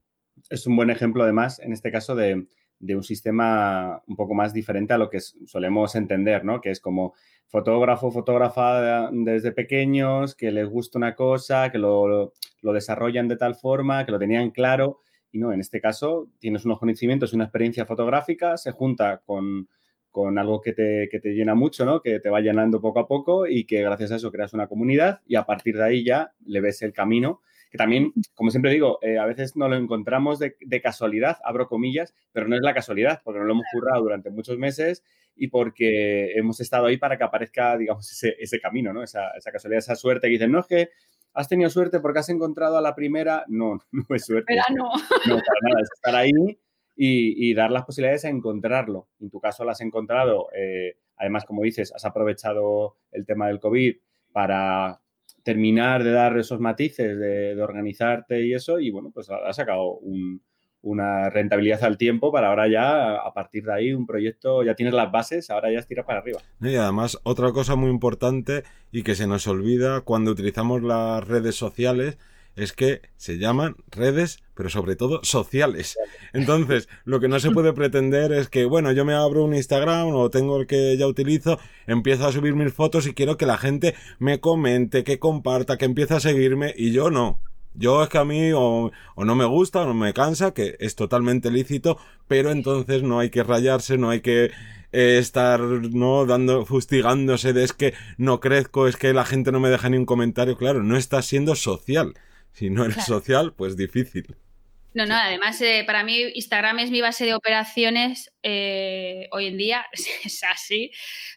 Es 0.49 0.67
un 0.67 0.77
buen 0.77 0.91
ejemplo 0.91 1.25
además, 1.25 1.59
en 1.59 1.73
este 1.73 1.91
caso, 1.91 2.15
de, 2.15 2.47
un 2.81 3.03
sistema 3.03 4.03
un 4.07 4.17
poco 4.17 4.35
más 4.35 4.55
diferente 4.55 4.95
a 4.95 4.99
lo 4.99 5.11
que 5.11 5.21
solemos 5.21 5.95
entender, 5.95 6.45
¿no? 6.45 6.61
Que 6.61 6.71
es 6.71 6.81
como 6.81 7.15
fotógrafo, 7.49 8.13
fotógrafa 8.13 9.11
desde 9.11 9.53
pequeños, 9.53 10.35
que 10.37 10.53
les 10.53 10.69
gusta 10.69 10.99
una 10.99 11.15
cosa, 11.17 11.71
que 11.71 11.79
lo, 11.79 12.33
lo 12.63 12.73
desarrollan 12.73 13.27
de 13.27 13.37
tal 13.37 13.57
forma, 13.57 14.07
que 14.07 14.13
lo 14.13 14.19
tenían 14.19 14.51
claro. 14.53 15.01
Y 15.33 15.39
no, 15.39 15.53
en 15.53 15.61
este 15.61 15.81
caso 15.81 16.29
tienes 16.39 16.65
unos 16.65 16.79
conocimientos 16.79 17.33
y 17.33 17.37
una 17.37 17.45
experiencia 17.45 17.85
fotográfica, 17.85 18.57
se 18.57 18.71
junta 18.71 19.23
con, 19.27 19.69
con 20.11 20.39
algo 20.39 20.61
que 20.61 20.73
te, 20.73 21.09
que 21.11 21.21
te, 21.21 21.35
llena 21.35 21.55
mucho, 21.55 21.85
¿no? 21.85 22.01
Que 22.01 22.21
te 22.21 22.31
va 22.31 22.41
llenando 22.41 22.81
poco 22.81 23.01
a 23.01 23.07
poco 23.07 23.47
y 23.47 23.65
que 23.65 23.83
gracias 23.83 24.13
a 24.13 24.17
eso 24.17 24.33
creas 24.33 24.53
una 24.53 24.67
comunidad 24.67 25.21
y 25.27 25.37
a 25.37 25.45
partir 25.45 25.77
de 25.77 25.85
ahí 25.85 26.05
ya 26.05 26.33
le 26.45 26.61
ves 26.61 26.83
el 26.83 26.93
camino. 26.93 27.43
Que 27.71 27.77
también, 27.77 28.13
como 28.35 28.51
siempre 28.51 28.73
digo, 28.73 28.99
eh, 29.03 29.19
a 29.19 29.27
veces 29.27 29.55
no 29.55 29.69
lo 29.69 29.77
encontramos 29.77 30.39
de, 30.39 30.81
casualidad, 30.83 31.37
abro 31.45 31.69
comillas, 31.69 32.15
pero 32.33 32.49
no 32.49 32.57
es 32.57 32.63
la 32.63 32.73
casualidad, 32.73 33.21
porque 33.23 33.41
no 33.41 33.45
lo 33.45 33.53
hemos 33.53 33.67
currado 33.73 34.03
durante 34.03 34.31
muchos 34.31 34.57
meses 34.57 35.05
y 35.37 35.49
porque 35.49 36.33
hemos 36.33 36.61
estado 36.61 36.87
ahí 36.87 36.97
para 36.97 37.19
que 37.19 37.25
aparezca, 37.25 37.77
digamos, 37.77 38.11
ese, 38.11 38.37
ese 38.41 38.59
camino, 38.59 38.95
¿no? 38.95 39.03
Esa, 39.03 39.33
esa, 39.37 39.53
casualidad, 39.53 39.81
esa 39.81 39.97
suerte 39.97 40.29
que 40.29 40.33
dicen, 40.33 40.51
no 40.51 40.61
es 40.61 40.67
que 40.67 40.89
has 41.35 41.49
tenido 41.49 41.69
suerte 41.69 42.01
porque 42.01 42.21
has 42.21 42.29
encontrado 42.31 42.79
a 42.79 42.81
la 42.81 42.95
primera. 42.95 43.45
No, 43.49 43.79
no 43.93 44.17
es 44.17 44.25
suerte. 44.25 44.47
Pero 44.49 44.63
no. 44.75 44.91
No, 45.27 45.37
para 45.37 45.61
nada, 45.63 45.83
es 45.83 45.91
estar 45.95 46.17
ahí 46.17 46.59
y, 47.01 47.55
dar 47.55 47.71
las 47.71 47.85
posibilidades 47.85 48.25
a 48.25 48.29
encontrarlo. 48.29 49.07
En 49.21 49.31
tu 49.31 49.39
caso 49.39 49.65
lo 49.65 49.71
has 49.71 49.81
encontrado, 49.81 50.49
eh, 50.53 50.97
además, 51.17 51.45
como 51.45 51.63
dices, 51.63 51.93
has 51.95 52.05
aprovechado 52.05 52.97
el 53.13 53.25
tema 53.25 53.47
del 53.47 53.61
COVID 53.61 53.97
para 54.33 55.01
terminar 55.45 56.03
de 56.03 56.11
dar 56.11 56.37
esos 56.37 56.59
matices, 56.59 57.17
de, 57.17 57.63
organizarte 57.63 58.45
y 58.45 58.53
eso, 58.53 58.81
y 58.81 58.91
bueno, 58.91 59.13
pues 59.15 59.31
has 59.31 59.55
sacado 59.55 60.01
una 60.83 61.31
rentabilidad 61.31 61.85
al 61.85 61.99
tiempo 61.99 62.33
para 62.33 62.49
ahora 62.49 62.69
ya, 62.69 63.15
a 63.15 63.33
partir 63.33 63.65
de 63.65 63.75
ahí, 63.75 63.93
un 63.93 64.05
proyecto, 64.05 64.65
ya 64.65 64.75
tienes 64.75 64.95
las 64.95 65.13
bases, 65.13 65.51
ahora 65.51 65.73
ya 65.73 65.79
estira 65.79 66.05
para 66.05 66.19
arriba. 66.19 66.41
Y 66.61 66.75
además, 66.75 67.19
otra 67.23 67.53
cosa 67.53 67.77
muy 67.77 67.91
importante 67.91 68.65
y 68.91 69.05
que 69.05 69.15
se 69.15 69.29
nos 69.29 69.47
olvida 69.47 70.01
cuando 70.01 70.33
utilizamos 70.33 70.83
las 70.83 71.27
redes 71.27 71.55
sociales 71.55 72.19
es 72.59 72.73
que 72.73 73.03
se 73.17 73.39
llaman 73.39 73.77
redes, 73.91 74.43
pero 74.55 74.69
sobre 74.69 74.97
todo 74.97 75.21
sociales. 75.23 75.97
Entonces, 76.33 76.89
lo 77.05 77.21
que 77.21 77.29
no 77.29 77.39
se 77.39 77.53
puede 77.53 77.73
pretender 77.73 78.33
es 78.33 78.49
que, 78.49 78.65
bueno, 78.65 78.91
yo 78.93 79.05
me 79.05 79.15
abro 79.15 79.45
un 79.45 79.55
Instagram 79.55 80.09
o 80.09 80.29
tengo 80.29 80.61
el 80.61 80.67
que 80.67 80.97
ya 80.97 81.07
utilizo, 81.07 81.59
empiezo 81.87 82.27
a 82.27 82.33
subir 82.33 82.55
mis 82.55 82.75
fotos 82.75 83.07
y 83.07 83.15
quiero 83.15 83.37
que 83.37 83.47
la 83.47 83.59
gente 83.59 83.95
me 84.19 84.41
comente, 84.41 85.05
que 85.05 85.21
comparta, 85.21 85.79
que 85.79 85.85
empiece 85.85 86.15
a 86.15 86.21
seguirme 86.21 86.75
y 86.77 86.91
yo 86.91 87.11
no. 87.11 87.39
Yo 87.75 88.03
es 88.03 88.09
que 88.09 88.19
a 88.19 88.25
mí 88.25 88.51
o, 88.53 88.91
no 89.17 89.35
me 89.37 89.45
gusta 89.45 89.83
o 89.83 89.87
no 89.87 89.95
me 89.95 90.13
cansa, 90.13 90.53
que 90.53 90.77
es 90.81 90.97
totalmente 90.97 91.53
lícito, 91.53 91.97
pero 92.27 92.51
entonces 92.51 93.05
no 93.05 93.21
hay 93.21 93.31
que 93.31 93.45
rayarse, 93.45 93.99
no 93.99 94.11
hay 94.11 94.21
que 94.21 94.51
eh, 94.91 95.19
estar 95.19 95.61
no 95.61 96.27
dando 96.27 96.67
fustigándose 96.67 97.53
de 97.53 97.63
es 97.63 97.73
que 97.73 97.95
no 98.17 98.41
crezco, 98.41 98.89
es 98.89 98.97
que 98.97 99.13
la 99.13 99.25
gente 99.25 99.53
no 99.53 99.61
me 99.61 99.69
deja 99.69 99.89
ni 99.91 99.97
un 99.97 100.07
comentario, 100.07 100.57
claro, 100.57 100.83
no 100.83 100.97
está 100.97 101.23
siendo 101.23 101.55
social. 101.55 102.15
Si 102.53 102.71
no 102.71 102.85
eres 102.85 103.05
social, 103.05 103.55
pues 103.55 103.77
difícil. 103.77 104.37
No, 104.95 105.05
no, 105.07 105.15
además 105.15 105.61
eh, 105.61 105.85
para 105.87 106.03
mí 106.03 106.19
Instagram 106.35 106.79
es 106.79 106.91
mi 106.91 107.01
base 107.01 107.27
de 107.27 107.35
operaciones 107.35 108.33
eh, 108.43 109.29
hoy 109.33 109.47
en 109.47 109.59
día, 109.59 109.87
es 110.25 110.43
así, 110.45 110.91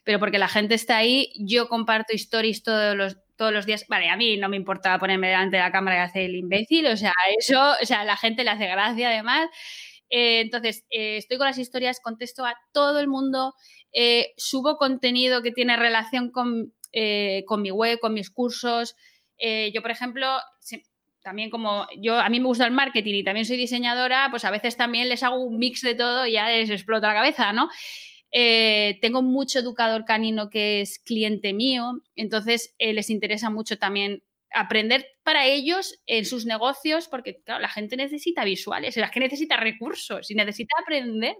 pero 0.03 0.19
porque 0.19 0.39
la 0.39 0.47
gente 0.47 0.73
está 0.73 0.97
ahí, 0.97 1.31
yo 1.37 1.67
comparto 1.67 2.13
stories 2.13 2.63
todos 2.63 2.95
los, 2.95 3.17
todos 3.35 3.51
los 3.51 3.65
días. 3.65 3.85
Vale, 3.89 4.09
a 4.09 4.15
mí 4.15 4.37
no 4.37 4.47
me 4.49 4.55
importa 4.55 4.97
ponerme 4.97 5.27
delante 5.27 5.57
de 5.57 5.63
la 5.63 5.71
cámara 5.71 5.97
y 5.97 5.99
hacer 5.99 6.23
el 6.23 6.35
imbécil, 6.35 6.87
o 6.87 6.97
sea, 6.97 7.13
eso, 7.37 7.75
o 7.81 7.85
sea, 7.85 8.01
a 8.01 8.05
la 8.05 8.17
gente 8.17 8.43
le 8.43 8.51
hace 8.51 8.67
gracia 8.67 9.09
además. 9.09 9.49
Eh, 10.09 10.41
entonces, 10.41 10.85
estoy 10.89 11.37
con 11.37 11.47
las 11.47 11.57
historias, 11.57 11.99
contesto 12.01 12.45
a 12.45 12.55
todo 12.71 12.99
el 12.99 13.07
mundo, 13.07 13.53
subo 14.37 14.77
contenido 14.77 15.41
que 15.41 15.51
tiene 15.51 15.77
relación 15.77 16.31
con, 16.31 16.73
con 17.45 17.61
mi 17.61 17.71
web, 17.71 17.99
con 17.99 18.13
mis 18.13 18.29
cursos. 18.29 18.95
yo, 19.39 19.81
por 19.81 19.91
ejemplo, 19.91 20.27
también 21.23 21.49
como 21.49 21.87
yo, 21.97 22.19
a 22.19 22.29
mí 22.29 22.39
me 22.39 22.47
gusta 22.47 22.65
el 22.65 22.71
marketing 22.71 23.15
y 23.15 23.23
también 23.23 23.45
soy 23.45 23.57
diseñadora, 23.57 24.27
pues 24.29 24.45
a 24.45 24.51
veces 24.51 24.77
también 24.77 25.09
les 25.09 25.23
hago 25.23 25.43
un 25.43 25.57
mix 25.57 25.81
de 25.81 25.95
todo 25.95 26.25
y 26.25 26.33
ya 26.33 26.49
les 26.49 26.69
explota 26.69 27.07
la 27.07 27.13
cabeza, 27.13 27.53
¿no? 27.53 27.69
Eh, 28.31 28.97
tengo 29.01 29.21
mucho 29.21 29.59
educador 29.59 30.05
canino 30.05 30.49
que 30.49 30.81
es 30.81 30.99
cliente 30.99 31.53
mío, 31.53 32.01
entonces 32.15 32.73
eh, 32.77 32.93
les 32.93 33.09
interesa 33.09 33.49
mucho 33.49 33.77
también 33.77 34.23
aprender 34.53 35.05
para 35.23 35.45
ellos 35.45 35.99
en 36.05 36.25
sus 36.25 36.45
negocios, 36.45 37.07
porque 37.07 37.41
claro, 37.43 37.61
la 37.61 37.69
gente 37.69 37.95
necesita 37.97 38.43
visuales, 38.43 38.97
es 38.97 39.11
que 39.11 39.19
necesita 39.19 39.57
recursos 39.57 40.29
y 40.31 40.35
necesita 40.35 40.73
aprender. 40.81 41.35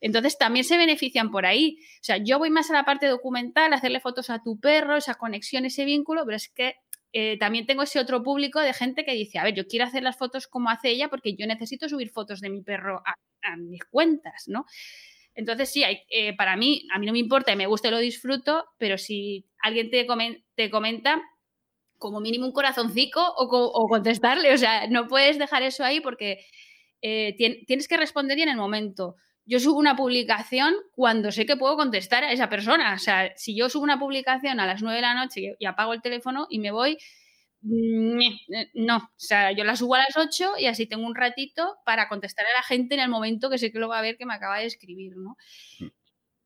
Entonces 0.00 0.36
también 0.36 0.64
se 0.64 0.76
benefician 0.76 1.30
por 1.30 1.46
ahí. 1.46 1.78
O 2.00 2.04
sea, 2.04 2.16
yo 2.16 2.38
voy 2.38 2.50
más 2.50 2.70
a 2.70 2.74
la 2.74 2.84
parte 2.84 3.06
documental, 3.06 3.72
hacerle 3.72 4.00
fotos 4.00 4.30
a 4.30 4.42
tu 4.42 4.58
perro, 4.58 4.96
esa 4.96 5.14
conexión, 5.14 5.64
ese 5.64 5.84
vínculo, 5.84 6.24
pero 6.24 6.36
es 6.36 6.48
que 6.48 6.74
eh, 7.12 7.36
también 7.38 7.66
tengo 7.66 7.82
ese 7.82 8.00
otro 8.00 8.22
público 8.22 8.60
de 8.60 8.72
gente 8.72 9.04
que 9.04 9.12
dice, 9.12 9.38
a 9.38 9.44
ver, 9.44 9.54
yo 9.54 9.66
quiero 9.66 9.84
hacer 9.84 10.02
las 10.02 10.16
fotos 10.16 10.46
como 10.46 10.70
hace 10.70 10.88
ella 10.88 11.08
porque 11.08 11.34
yo 11.36 11.46
necesito 11.46 11.88
subir 11.88 12.10
fotos 12.10 12.40
de 12.40 12.48
mi 12.48 12.62
perro 12.62 13.02
a, 13.04 13.56
mis 13.56 13.84
cuentas, 13.84 14.44
¿no? 14.46 14.64
Entonces, 15.34 15.70
sí, 15.70 15.82
hay, 15.82 16.02
eh, 16.10 16.34
para 16.36 16.56
mí, 16.56 16.86
a 16.94 16.98
mí 16.98 17.06
no 17.06 17.12
me 17.12 17.18
importa 17.18 17.52
y 17.52 17.56
me 17.56 17.66
gusta 17.66 17.88
y 17.88 17.90
lo 17.90 17.98
disfruto, 17.98 18.66
pero 18.78 18.98
si 18.98 19.46
alguien 19.62 19.90
te, 19.90 20.06
te 20.54 20.70
comenta, 20.70 21.20
como 21.98 22.20
mínimo 22.20 22.46
un 22.46 22.52
corazoncito 22.52 23.20
o, 23.36 23.88
contestarle, 23.88 24.52
o 24.52 24.58
sea, 24.58 24.88
no 24.88 25.06
puedes 25.06 25.38
dejar 25.38 25.62
eso 25.62 25.84
ahí 25.84 26.00
porque 26.00 26.44
eh, 27.00 27.34
tienes 27.36 27.88
que 27.88 27.96
responder 27.96 28.38
en 28.38 28.48
el 28.48 28.56
momento 28.56 29.16
yo 29.44 29.58
subo 29.60 29.78
una 29.78 29.96
publicación 29.96 30.74
cuando 30.92 31.32
sé 31.32 31.46
que 31.46 31.56
puedo 31.56 31.76
contestar 31.76 32.24
a 32.24 32.32
esa 32.32 32.48
persona. 32.48 32.94
O 32.94 32.98
sea, 32.98 33.32
si 33.36 33.56
yo 33.56 33.68
subo 33.68 33.82
una 33.82 33.98
publicación 33.98 34.60
a 34.60 34.66
las 34.66 34.82
9 34.82 34.96
de 34.96 35.02
la 35.02 35.14
noche 35.14 35.56
y 35.58 35.66
apago 35.66 35.92
el 35.92 36.02
teléfono 36.02 36.46
y 36.48 36.60
me 36.60 36.70
voy, 36.70 36.98
mm, 37.62 38.20
no, 38.74 38.96
o 38.98 39.10
sea, 39.16 39.52
yo 39.52 39.64
la 39.64 39.76
subo 39.76 39.96
a 39.96 39.98
las 39.98 40.16
8 40.16 40.54
y 40.58 40.66
así 40.66 40.86
tengo 40.86 41.06
un 41.06 41.14
ratito 41.14 41.76
para 41.84 42.08
contestar 42.08 42.46
a 42.46 42.58
la 42.58 42.62
gente 42.62 42.94
en 42.94 43.00
el 43.00 43.08
momento 43.08 43.50
que 43.50 43.58
sé 43.58 43.72
que 43.72 43.78
lo 43.78 43.88
va 43.88 43.98
a 43.98 44.02
ver 44.02 44.16
que 44.16 44.26
me 44.26 44.34
acaba 44.34 44.58
de 44.58 44.66
escribir, 44.66 45.16
¿no? 45.16 45.36
Mm. 45.80 45.86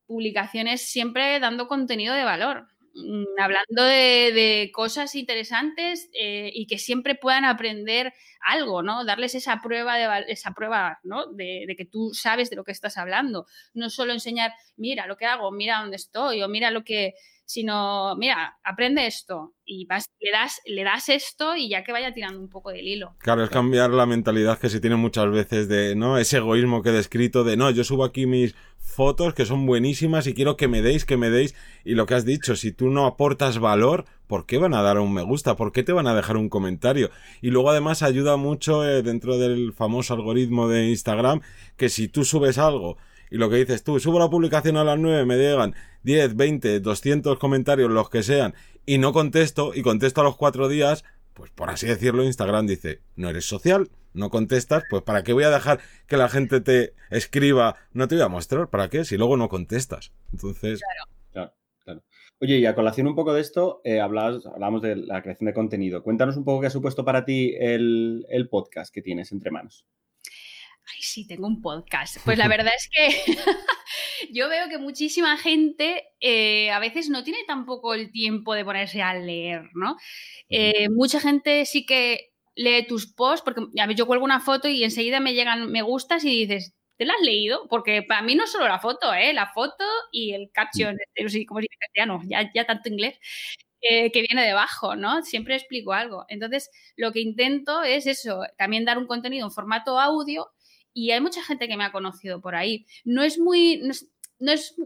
Publicaciones 0.07 0.83
siempre 0.83 1.41
dando 1.41 1.69
contenido 1.69 2.15
de 2.15 2.25
valor. 2.25 2.69
Mm, 2.97 3.41
hablando 3.41 3.85
de, 3.85 4.71
cosas 4.73 5.15
interesantes 5.15 6.11
eh, 6.13 6.51
y 6.53 6.67
que 6.67 6.79
siempre 6.79 7.15
puedan 7.15 7.45
aprender 7.45 8.13
algo, 8.41 8.83
¿no? 8.83 9.05
Darles 9.05 9.35
esa 9.35 9.61
prueba, 9.63 9.97
de, 9.97 10.33
esa 10.33 10.53
prueba 10.53 10.99
¿no? 11.03 11.27
de, 11.33 11.75
que 11.77 11.85
tú 11.85 12.11
sabes 12.13 12.51
de 12.51 12.57
lo 12.57 12.65
que 12.65 12.73
estás 12.73 12.97
hablando. 12.97 13.47
No 13.75 13.91
solo 13.91 14.13
enseñar, 14.13 14.53
mira 14.77 15.07
lo 15.07 15.17
que 15.17 15.27
hago, 15.27 15.53
mira 15.53 15.81
dónde 15.81 15.97
estoy 15.97 16.43
o 16.43 16.49
mira 16.49 16.71
lo 16.71 16.85
que 16.85 17.15
sino, 17.47 18.17
mira, 18.17 18.59
aprende 18.65 19.07
esto 19.07 19.55
y 19.65 19.87
le, 19.87 20.33
das, 20.33 20.61
le 20.67 20.83
das 20.83 21.09
esto 21.09 21.55
y 21.55 21.69
ya 21.69 21.85
que 21.85 21.93
vaya 21.93 22.13
tirando 22.13 22.41
un 22.41 22.49
poco 22.49 22.71
del 22.71 22.87
hilo. 22.87 23.15
Claro, 23.19 23.45
es 23.45 23.51
cambiar 23.51 23.91
la 23.91 24.05
mentalidad 24.05 24.59
que 24.59 24.69
se 24.69 24.81
tiene 24.81 24.97
muchas 24.97 25.31
veces 25.31 25.69
de, 25.69 25.95
¿no? 25.95 26.19
Ese 26.19 26.39
egoísmo 26.39 26.83
que 26.83 26.89
he 26.89 26.93
descrito 26.93 27.45
de, 27.45 27.57
no, 27.57 27.71
yo 27.71 27.85
subo 27.85 28.05
aquí 28.05 28.27
mis 28.27 28.57
fotos 28.87 29.35
que 29.35 29.45
son 29.45 29.67
buenísimas 29.67 30.27
y 30.27 30.33
quiero 30.33 30.57
que 30.57 30.69
me 30.69 30.81
deis, 30.81 31.05
que 31.05 31.17
me 31.17 31.29
deis. 31.29 31.55
Y 31.85 31.95
lo 31.95 32.07
que 32.07 32.15
has 32.15 32.25
dicho, 32.25 32.57
si 32.57 32.73
tú 32.73 32.89
no 32.89 33.05
aportas 33.05 33.59
valor, 33.59 34.07
¿por 34.27 34.47
qué 34.47 34.57
van 34.57 34.73
a 34.73 34.81
dar 34.81 34.99
un 34.99 35.13
me 35.13 35.23
gusta? 35.23 35.57
¿Por 35.57 35.73
qué 35.73 35.83
te 35.83 35.93
van 35.93 36.07
a 36.07 36.15
dejar 36.15 36.37
un 36.37 36.49
comentario? 36.49 37.11
Y 37.43 37.51
luego 37.51 37.71
además 37.71 38.03
ayuda 38.03 38.37
mucho 38.37 38.89
eh, 38.89 39.03
dentro 39.03 39.37
del 39.39 39.73
famoso 39.73 40.15
algoritmo 40.15 40.69
de 40.69 40.89
Instagram 40.89 41.41
que 41.77 41.89
si 41.89 42.09
tú 42.09 42.25
subes 42.25 42.57
algo 42.59 42.97
y 43.31 43.39
lo 43.39 43.51
que 43.51 43.57
dices 43.57 43.83
tú, 43.83 43.99
subo 43.99 44.19
la 44.19 44.31
publicación 44.31 44.77
a 44.77 44.85
las 44.85 44.99
9, 44.99 45.27
me 45.27 45.37
llegan 45.37 45.75
10, 46.05 46.37
20, 46.37 46.81
200 46.81 47.39
comentarios, 47.39 47.91
los 47.91 48.09
que 48.09 48.23
sean, 48.23 48.55
y 48.87 48.99
no 48.99 49.13
contesto, 49.13 49.73
y 49.75 49.83
contesto 49.83 50.21
a 50.21 50.25
los 50.25 50.37
cuatro 50.37 50.69
días, 50.69 51.05
pues 51.35 51.51
por 51.51 51.69
así 51.71 51.87
decirlo, 51.87 52.23
Instagram 52.23 52.67
dice, 52.67 53.01
no 53.17 53.29
eres 53.29 53.45
social, 53.45 53.91
no 54.17 54.31
contestas, 54.31 54.85
pues 54.91 55.03
¿para 55.03 55.23
qué 55.23 55.33
voy 55.33 55.45
a 55.45 55.51
dejar 55.51 55.81
que 56.07 56.17
la 56.17 56.29
gente 56.29 56.61
te 56.61 56.95
escriba? 57.11 57.77
No 57.93 58.09
te 58.09 58.17
voy 58.17 58.25
a 58.25 58.29
mostrar, 58.29 58.69
¿para 58.69 58.89
qué? 58.89 59.05
Si 59.05 59.17
luego 59.17 59.37
no 59.37 59.49
contestas. 59.49 60.13
Entonces... 60.33 60.81
Claro, 61.33 61.55
claro. 61.85 62.03
Oye, 62.41 62.59
y 62.59 62.67
a 62.67 62.75
colación 62.75 63.07
un 63.07 63.15
poco 63.15 63.33
de 63.33 63.41
esto, 63.41 63.81
eh, 63.85 64.01
hablamos 64.01 64.83
de 64.83 64.97
la 64.97 65.23
creación 65.23 65.47
de 65.47 65.55
contenido. 65.55 66.03
Cuéntanos 66.03 66.37
un 66.37 66.45
poco 66.45 66.61
qué 66.61 66.67
ha 66.67 66.71
supuesto 66.71 67.05
para 67.05 67.25
ti 67.25 67.55
el, 67.59 68.27
el 68.29 68.49
podcast 68.49 68.93
que 68.93 69.01
tienes 69.01 69.33
entre 69.33 69.51
manos 69.51 69.87
ay, 70.87 71.03
sí, 71.03 71.27
tengo 71.27 71.47
un 71.47 71.61
podcast. 71.61 72.19
Pues 72.25 72.39
la 72.39 72.49
verdad 72.49 72.73
es 72.77 72.89
que 72.89 73.37
yo 74.33 74.49
veo 74.49 74.69
que 74.69 74.79
muchísima 74.79 75.37
gente 75.37 76.05
eh, 76.21 76.71
a 76.71 76.79
veces 76.79 77.09
no 77.11 77.25
tiene 77.25 77.41
tampoco 77.47 77.95
el 77.95 78.11
tiempo 78.11 78.55
de 78.55 78.65
ponerse 78.65 79.03
a 79.03 79.15
leer, 79.15 79.71
¿no? 79.75 79.97
Eh, 80.49 80.89
mucha 80.91 81.21
gente 81.21 81.65
sí 81.67 81.85
que 81.85 82.33
lee 82.57 82.87
tus 82.89 83.07
posts, 83.07 83.43
porque 83.45 83.63
a 83.81 83.93
yo 83.93 84.07
cuelgo 84.07 84.25
una 84.25 84.41
foto 84.41 84.69
y 84.69 84.83
enseguida 84.83 85.21
me 85.21 85.35
llegan 85.35 85.71
me 85.71 85.83
gustas 85.83 86.25
y 86.25 86.47
dices, 86.47 86.75
¿te 86.97 87.05
la 87.05 87.15
has 87.15 87.21
leído? 87.21 87.69
Porque 87.69 88.03
para 88.03 88.23
mí 88.23 88.35
no 88.35 88.47
solo 88.47 88.67
la 88.67 88.81
foto, 88.81 89.15
¿eh? 89.15 89.33
La 89.33 89.47
foto 89.53 89.85
y 90.11 90.33
el 90.33 90.51
caption, 90.53 90.97
este, 91.15 91.47
como 91.47 91.61
si 91.61 91.69
castellano, 91.69 92.21
ya, 92.27 92.51
ya 92.55 92.65
tanto 92.67 92.89
inglés. 92.89 93.19
Eh, 93.83 94.11
que 94.11 94.23
viene 94.23 94.45
debajo, 94.45 94.97
¿no? 94.97 95.23
Siempre 95.23 95.55
explico 95.55 95.93
algo. 95.93 96.25
Entonces, 96.29 96.71
lo 96.97 97.13
que 97.13 97.21
intento 97.21 97.83
es 97.83 98.07
eso, 98.07 98.41
también 98.57 98.85
dar 98.85 98.99
un 98.99 99.07
contenido 99.07 99.47
en 99.47 99.53
formato 99.53 100.01
audio 100.01 100.51
y 100.95 101.11
hay 101.11 101.21
mucha 101.21 101.43
gente 101.45 101.69
que 101.69 101.77
me 101.77 101.85
ha 101.85 101.93
conocido 101.93 102.41
por 102.41 102.55
ahí. 102.57 102.87
No 103.05 103.23
es 103.23 103.39
muy, 103.39 103.77
no 103.83 103.91
es, 103.91 104.09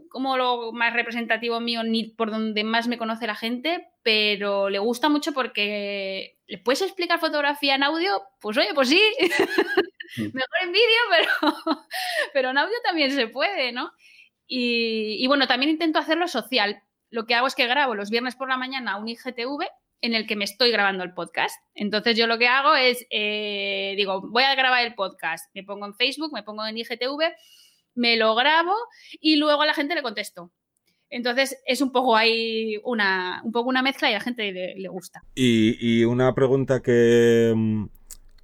como 0.09 0.37
lo 0.37 0.71
más 0.71 0.93
representativo 0.93 1.59
mío 1.59 1.83
ni 1.83 2.05
por 2.05 2.31
donde 2.31 2.63
más 2.63 2.87
me 2.87 2.97
conoce 2.97 3.27
la 3.27 3.35
gente, 3.35 3.89
pero 4.03 4.69
le 4.69 4.79
gusta 4.79 5.09
mucho 5.09 5.33
porque 5.33 6.37
le 6.47 6.57
puedes 6.57 6.81
explicar 6.81 7.19
fotografía 7.19 7.75
en 7.75 7.83
audio, 7.83 8.21
pues 8.39 8.57
oye, 8.57 8.73
pues 8.73 8.89
sí, 8.89 9.01
mejor 10.17 10.57
en 10.63 10.71
vídeo, 10.71 11.01
pero, 11.09 11.55
pero 12.33 12.49
en 12.51 12.57
audio 12.57 12.75
también 12.83 13.11
se 13.11 13.27
puede, 13.27 13.71
¿no? 13.71 13.91
Y, 14.47 15.17
y 15.19 15.27
bueno, 15.27 15.47
también 15.47 15.71
intento 15.71 15.99
hacerlo 15.99 16.27
social. 16.27 16.83
Lo 17.09 17.25
que 17.25 17.35
hago 17.35 17.47
es 17.47 17.55
que 17.55 17.67
grabo 17.67 17.95
los 17.95 18.09
viernes 18.09 18.35
por 18.35 18.49
la 18.49 18.57
mañana 18.57 18.97
un 18.97 19.07
IGTV 19.07 19.65
en 20.01 20.15
el 20.15 20.27
que 20.27 20.35
me 20.35 20.43
estoy 20.43 20.71
grabando 20.71 21.03
el 21.03 21.13
podcast. 21.13 21.55
Entonces 21.75 22.17
yo 22.17 22.27
lo 22.27 22.37
que 22.37 22.47
hago 22.47 22.75
es, 22.75 23.05
eh, 23.11 23.93
digo, 23.95 24.21
voy 24.21 24.43
a 24.43 24.55
grabar 24.55 24.83
el 24.83 24.95
podcast, 24.95 25.53
me 25.53 25.63
pongo 25.63 25.85
en 25.85 25.95
Facebook, 25.95 26.33
me 26.33 26.43
pongo 26.43 26.65
en 26.65 26.77
IGTV, 26.77 27.33
me 27.95 28.17
lo 28.17 28.35
grabo 28.35 28.73
y 29.19 29.35
luego 29.35 29.61
a 29.61 29.65
la 29.65 29.73
gente 29.73 29.95
le 29.95 30.01
contesto. 30.01 30.51
Entonces 31.09 31.57
es 31.65 31.81
un 31.81 31.91
poco 31.91 32.15
ahí 32.15 32.77
una, 32.85 33.41
un 33.43 33.51
poco 33.51 33.69
una 33.69 33.81
mezcla 33.81 34.09
y 34.09 34.13
a 34.13 34.17
la 34.17 34.23
gente 34.23 34.51
le, 34.51 34.87
gusta. 34.87 35.23
Y, 35.35 36.05
una 36.05 36.33
pregunta 36.33 36.81
que, 36.81 37.53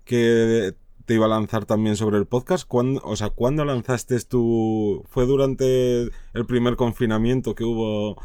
que 0.03 0.73
te 1.05 1.13
iba 1.13 1.25
a 1.25 1.29
lanzar 1.29 1.65
también 1.65 1.95
sobre 1.95 2.17
el 2.17 2.25
podcast. 2.27 2.67
¿Cuándo, 2.67 3.01
o 3.05 3.15
sea, 3.15 3.29
¿cuándo 3.29 3.63
lanzaste 3.63 4.19
tú? 4.19 5.05
¿Fue 5.07 5.25
durante 5.25 6.01
el 6.33 6.45
primer 6.45 6.75
confinamiento 6.75 7.55
que 7.55 7.63
hubo 7.63 8.21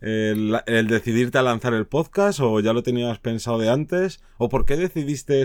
el, 0.00 0.86
decidirte 0.88 1.36
a 1.36 1.42
lanzar 1.42 1.74
el 1.74 1.86
podcast 1.86 2.40
o 2.40 2.60
ya 2.60 2.72
lo 2.72 2.82
tenías 2.82 3.18
pensado 3.18 3.58
de 3.58 3.68
antes? 3.68 4.22
¿O 4.38 4.48
por 4.48 4.64
qué 4.64 4.76
decidiste 4.76 5.44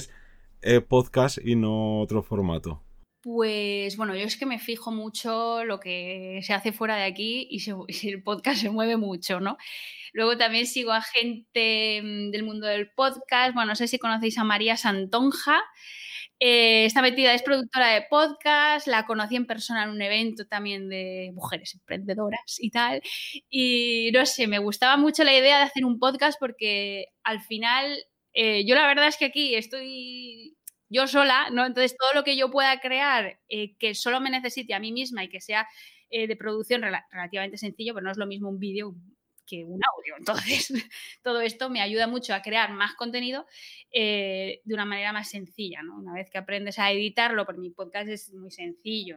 eh, 0.61 0.79
podcast 0.79 1.37
y 1.43 1.57
no 1.57 1.99
otro 1.99 2.23
formato? 2.23 2.81
Pues 3.23 3.95
bueno, 3.95 4.17
yo 4.17 4.25
es 4.25 4.35
que 4.35 4.45
me 4.45 4.59
fijo 4.59 4.91
mucho 4.91 5.63
lo 5.63 5.79
que 5.79 6.41
se 6.43 6.53
hace 6.53 6.73
fuera 6.73 6.97
de 6.97 7.05
aquí 7.05 7.47
y, 7.49 8.09
el 8.09 8.21
podcast 8.21 8.61
se 8.61 8.69
mueve 8.69 8.97
mucho, 8.97 9.39
¿no? 9.39 9.57
Luego 10.11 10.37
también 10.37 10.67
sigo 10.67 10.91
a 10.91 11.01
gente 11.01 12.01
mm, 12.03 12.31
del 12.31 12.43
mundo 12.43 12.67
del 12.67 12.91
podcast. 12.91 13.55
Bueno, 13.55 13.69
no 13.69 13.75
sé 13.75 13.87
si 13.87 13.97
conocéis 13.97 14.37
a 14.37 14.43
María 14.43 14.75
Santonja. 14.75 15.61
Eh, 16.39 16.83
está 16.85 17.01
metida, 17.01 17.33
es 17.33 17.43
productora 17.43 17.87
de 17.93 18.05
podcast, 18.09 18.87
la 18.87 19.05
conocí 19.05 19.37
en 19.37 19.47
persona 19.47 19.85
en 19.85 19.91
un 19.91 20.01
evento 20.01 20.45
también 20.45 20.89
de 20.89 21.31
mujeres 21.33 21.75
emprendedoras 21.75 22.57
y 22.59 22.71
tal. 22.71 23.01
Y 23.49 24.11
no 24.13 24.25
sé, 24.25 24.47
me 24.47 24.59
gustaba 24.59 24.97
mucho 24.97 25.23
la 25.23 25.33
idea 25.33 25.59
de 25.59 25.63
hacer 25.63 25.85
un 25.85 25.97
podcast 25.97 26.37
porque 26.39 27.05
al 27.23 27.41
final, 27.41 27.97
eh, 28.33 28.65
yo 28.65 28.75
la 28.75 28.85
verdad 28.87 29.07
es 29.07 29.15
que 29.15 29.25
aquí 29.25 29.55
estoy 29.55 30.57
yo 30.93 31.07
sola, 31.07 31.49
¿no? 31.51 31.65
Entonces 31.65 31.97
todo 31.97 32.13
lo 32.13 32.23
que 32.23 32.37
yo 32.37 32.51
pueda 32.51 32.79
crear 32.79 33.39
eh, 33.49 33.75
que 33.77 33.95
solo 33.95 34.21
me 34.21 34.29
necesite 34.29 34.73
a 34.73 34.79
mí 34.79 34.91
misma 34.91 35.23
y 35.23 35.29
que 35.29 35.41
sea 35.41 35.67
de 36.11 36.35
producción 36.35 36.83
relativamente 36.83 37.57
sencillo, 37.57 37.95
pero 37.95 38.03
no 38.03 38.11
es 38.11 38.17
lo 38.17 38.27
mismo 38.27 38.47
un 38.47 38.59
vídeo, 38.59 38.93
que 39.45 39.65
un 39.65 39.79
audio. 39.95 40.15
Entonces, 40.17 40.71
todo 41.23 41.41
esto 41.41 41.69
me 41.69 41.81
ayuda 41.81 42.07
mucho 42.07 42.33
a 42.33 42.41
crear 42.41 42.71
más 42.71 42.95
contenido 42.95 43.45
eh, 43.91 44.61
de 44.63 44.73
una 44.73 44.85
manera 44.85 45.13
más 45.13 45.29
sencilla, 45.29 45.81
¿no? 45.83 45.97
Una 45.97 46.13
vez 46.13 46.29
que 46.29 46.37
aprendes 46.37 46.79
a 46.79 46.91
editarlo, 46.91 47.45
por 47.45 47.57
mi 47.57 47.69
podcast 47.69 48.09
es 48.09 48.33
muy 48.33 48.51
sencillo, 48.51 49.15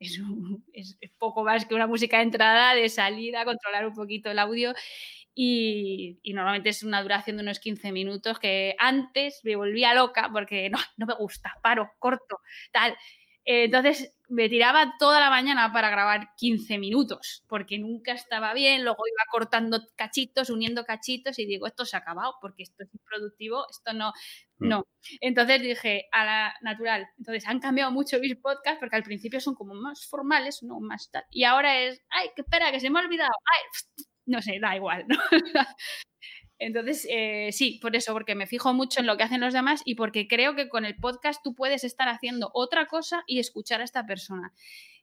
es, 0.00 0.98
poco 1.18 1.44
más 1.44 1.66
que 1.66 1.74
una 1.74 1.86
música 1.86 2.16
de 2.16 2.24
entrada, 2.24 2.74
de 2.74 2.88
salida, 2.88 3.44
controlar 3.44 3.86
un 3.86 3.94
poquito 3.94 4.30
el 4.30 4.38
audio 4.38 4.74
y, 5.34 6.18
normalmente 6.24 6.70
es 6.70 6.82
una 6.82 7.02
duración 7.02 7.36
de 7.36 7.42
unos 7.42 7.60
15 7.60 7.92
minutos 7.92 8.38
que 8.38 8.74
antes 8.78 9.40
me 9.44 9.56
volvía 9.56 9.94
loca 9.94 10.30
porque 10.32 10.70
no, 10.70 10.78
no 10.96 11.06
me 11.06 11.14
gusta, 11.14 11.58
paro, 11.62 11.90
corto, 11.98 12.40
tal. 12.72 12.96
Entonces 13.44 14.14
me 14.30 14.48
tiraba 14.48 14.94
toda 14.98 15.18
la 15.20 15.28
mañana 15.28 15.72
para 15.72 15.90
grabar 15.90 16.34
15 16.36 16.78
minutos, 16.78 17.44
porque 17.48 17.78
nunca 17.78 18.12
estaba 18.12 18.54
bien, 18.54 18.84
luego 18.84 19.02
iba 19.06 19.24
cortando 19.30 19.82
cachitos, 19.96 20.50
uniendo 20.50 20.84
cachitos 20.84 21.38
y 21.40 21.46
digo, 21.46 21.66
esto 21.66 21.84
se 21.84 21.96
ha 21.96 21.98
acabado, 21.98 22.34
porque 22.40 22.62
esto 22.62 22.84
es 22.84 22.94
improductivo, 22.94 23.66
esto 23.68 23.92
no, 23.92 24.12
mm. 24.58 24.68
no. 24.68 24.86
Entonces 25.20 25.60
dije, 25.62 26.08
a 26.12 26.24
la 26.24 26.54
natural. 26.62 27.08
Entonces 27.18 27.46
han 27.48 27.58
cambiado 27.58 27.90
mucho 27.90 28.20
mis 28.20 28.36
podcasts, 28.36 28.78
porque 28.78 28.96
al 28.96 29.02
principio 29.02 29.40
son 29.40 29.54
como 29.54 29.74
más 29.74 30.06
formales, 30.06 30.62
no 30.62 30.78
más 30.78 31.10
tal. 31.10 31.24
Y 31.30 31.44
ahora 31.44 31.80
es, 31.80 32.00
ay, 32.10 32.30
que 32.36 32.42
espera, 32.42 32.70
que 32.70 32.80
se 32.80 32.88
me 32.88 33.00
ha 33.00 33.02
olvidado, 33.02 33.32
ay, 33.52 33.60
no 34.26 34.40
sé, 34.40 34.60
da 34.60 34.76
igual, 34.76 35.06
¿no? 35.08 35.16
Entonces, 36.60 37.06
eh, 37.10 37.48
sí, 37.52 37.78
por 37.80 37.96
eso, 37.96 38.12
porque 38.12 38.34
me 38.34 38.46
fijo 38.46 38.74
mucho 38.74 39.00
en 39.00 39.06
lo 39.06 39.16
que 39.16 39.22
hacen 39.22 39.40
los 39.40 39.54
demás 39.54 39.80
y 39.86 39.94
porque 39.94 40.28
creo 40.28 40.54
que 40.54 40.68
con 40.68 40.84
el 40.84 40.94
podcast 40.94 41.42
tú 41.42 41.54
puedes 41.54 41.84
estar 41.84 42.08
haciendo 42.08 42.50
otra 42.52 42.86
cosa 42.86 43.24
y 43.26 43.38
escuchar 43.38 43.80
a 43.80 43.84
esta 43.84 44.06
persona. 44.06 44.52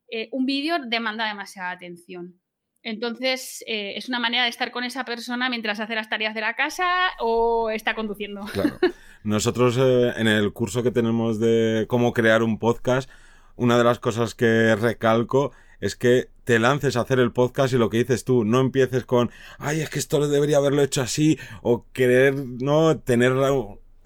Eh, 0.09 0.29
un 0.31 0.45
vídeo 0.45 0.77
demanda 0.87 1.27
demasiada 1.27 1.71
atención. 1.71 2.39
Entonces, 2.83 3.63
eh, 3.65 3.93
es 3.97 4.07
una 4.07 4.19
manera 4.19 4.43
de 4.43 4.49
estar 4.49 4.69
con 4.69 4.83
esa 4.83 5.03
persona 5.03 5.49
mientras 5.49 5.79
hace 5.79 5.95
las 5.95 6.09
tareas 6.09 6.35
de 6.35 6.41
la 6.41 6.55
casa 6.55 6.85
o 7.19 7.71
está 7.71 7.95
conduciendo. 7.95 8.41
Claro. 8.53 8.77
Nosotros 9.23 9.77
en 9.77 10.27
el 10.27 10.53
curso 10.53 10.83
que 10.83 10.91
tenemos 10.91 11.39
de 11.39 11.85
cómo 11.89 12.13
crear 12.13 12.43
un 12.43 12.59
podcast, 12.59 13.09
una 13.55 13.77
de 13.79 13.83
las 13.83 13.99
cosas 13.99 14.35
que 14.35 14.75
recalco 14.75 15.51
es 15.79 15.95
que 15.95 16.29
te 16.43 16.59
lances 16.59 16.95
a 16.95 17.01
hacer 17.01 17.19
el 17.19 17.31
podcast 17.31 17.73
y 17.73 17.77
lo 17.77 17.89
que 17.89 17.97
dices 17.97 18.23
tú, 18.23 18.43
no 18.43 18.59
empieces 18.59 19.05
con, 19.05 19.31
ay, 19.59 19.81
es 19.81 19.89
que 19.89 19.99
esto 19.99 20.27
debería 20.27 20.57
haberlo 20.57 20.81
hecho 20.81 21.01
así, 21.01 21.37
o 21.61 21.85
querer, 21.93 22.35
no, 22.35 22.97
tener, 22.99 23.33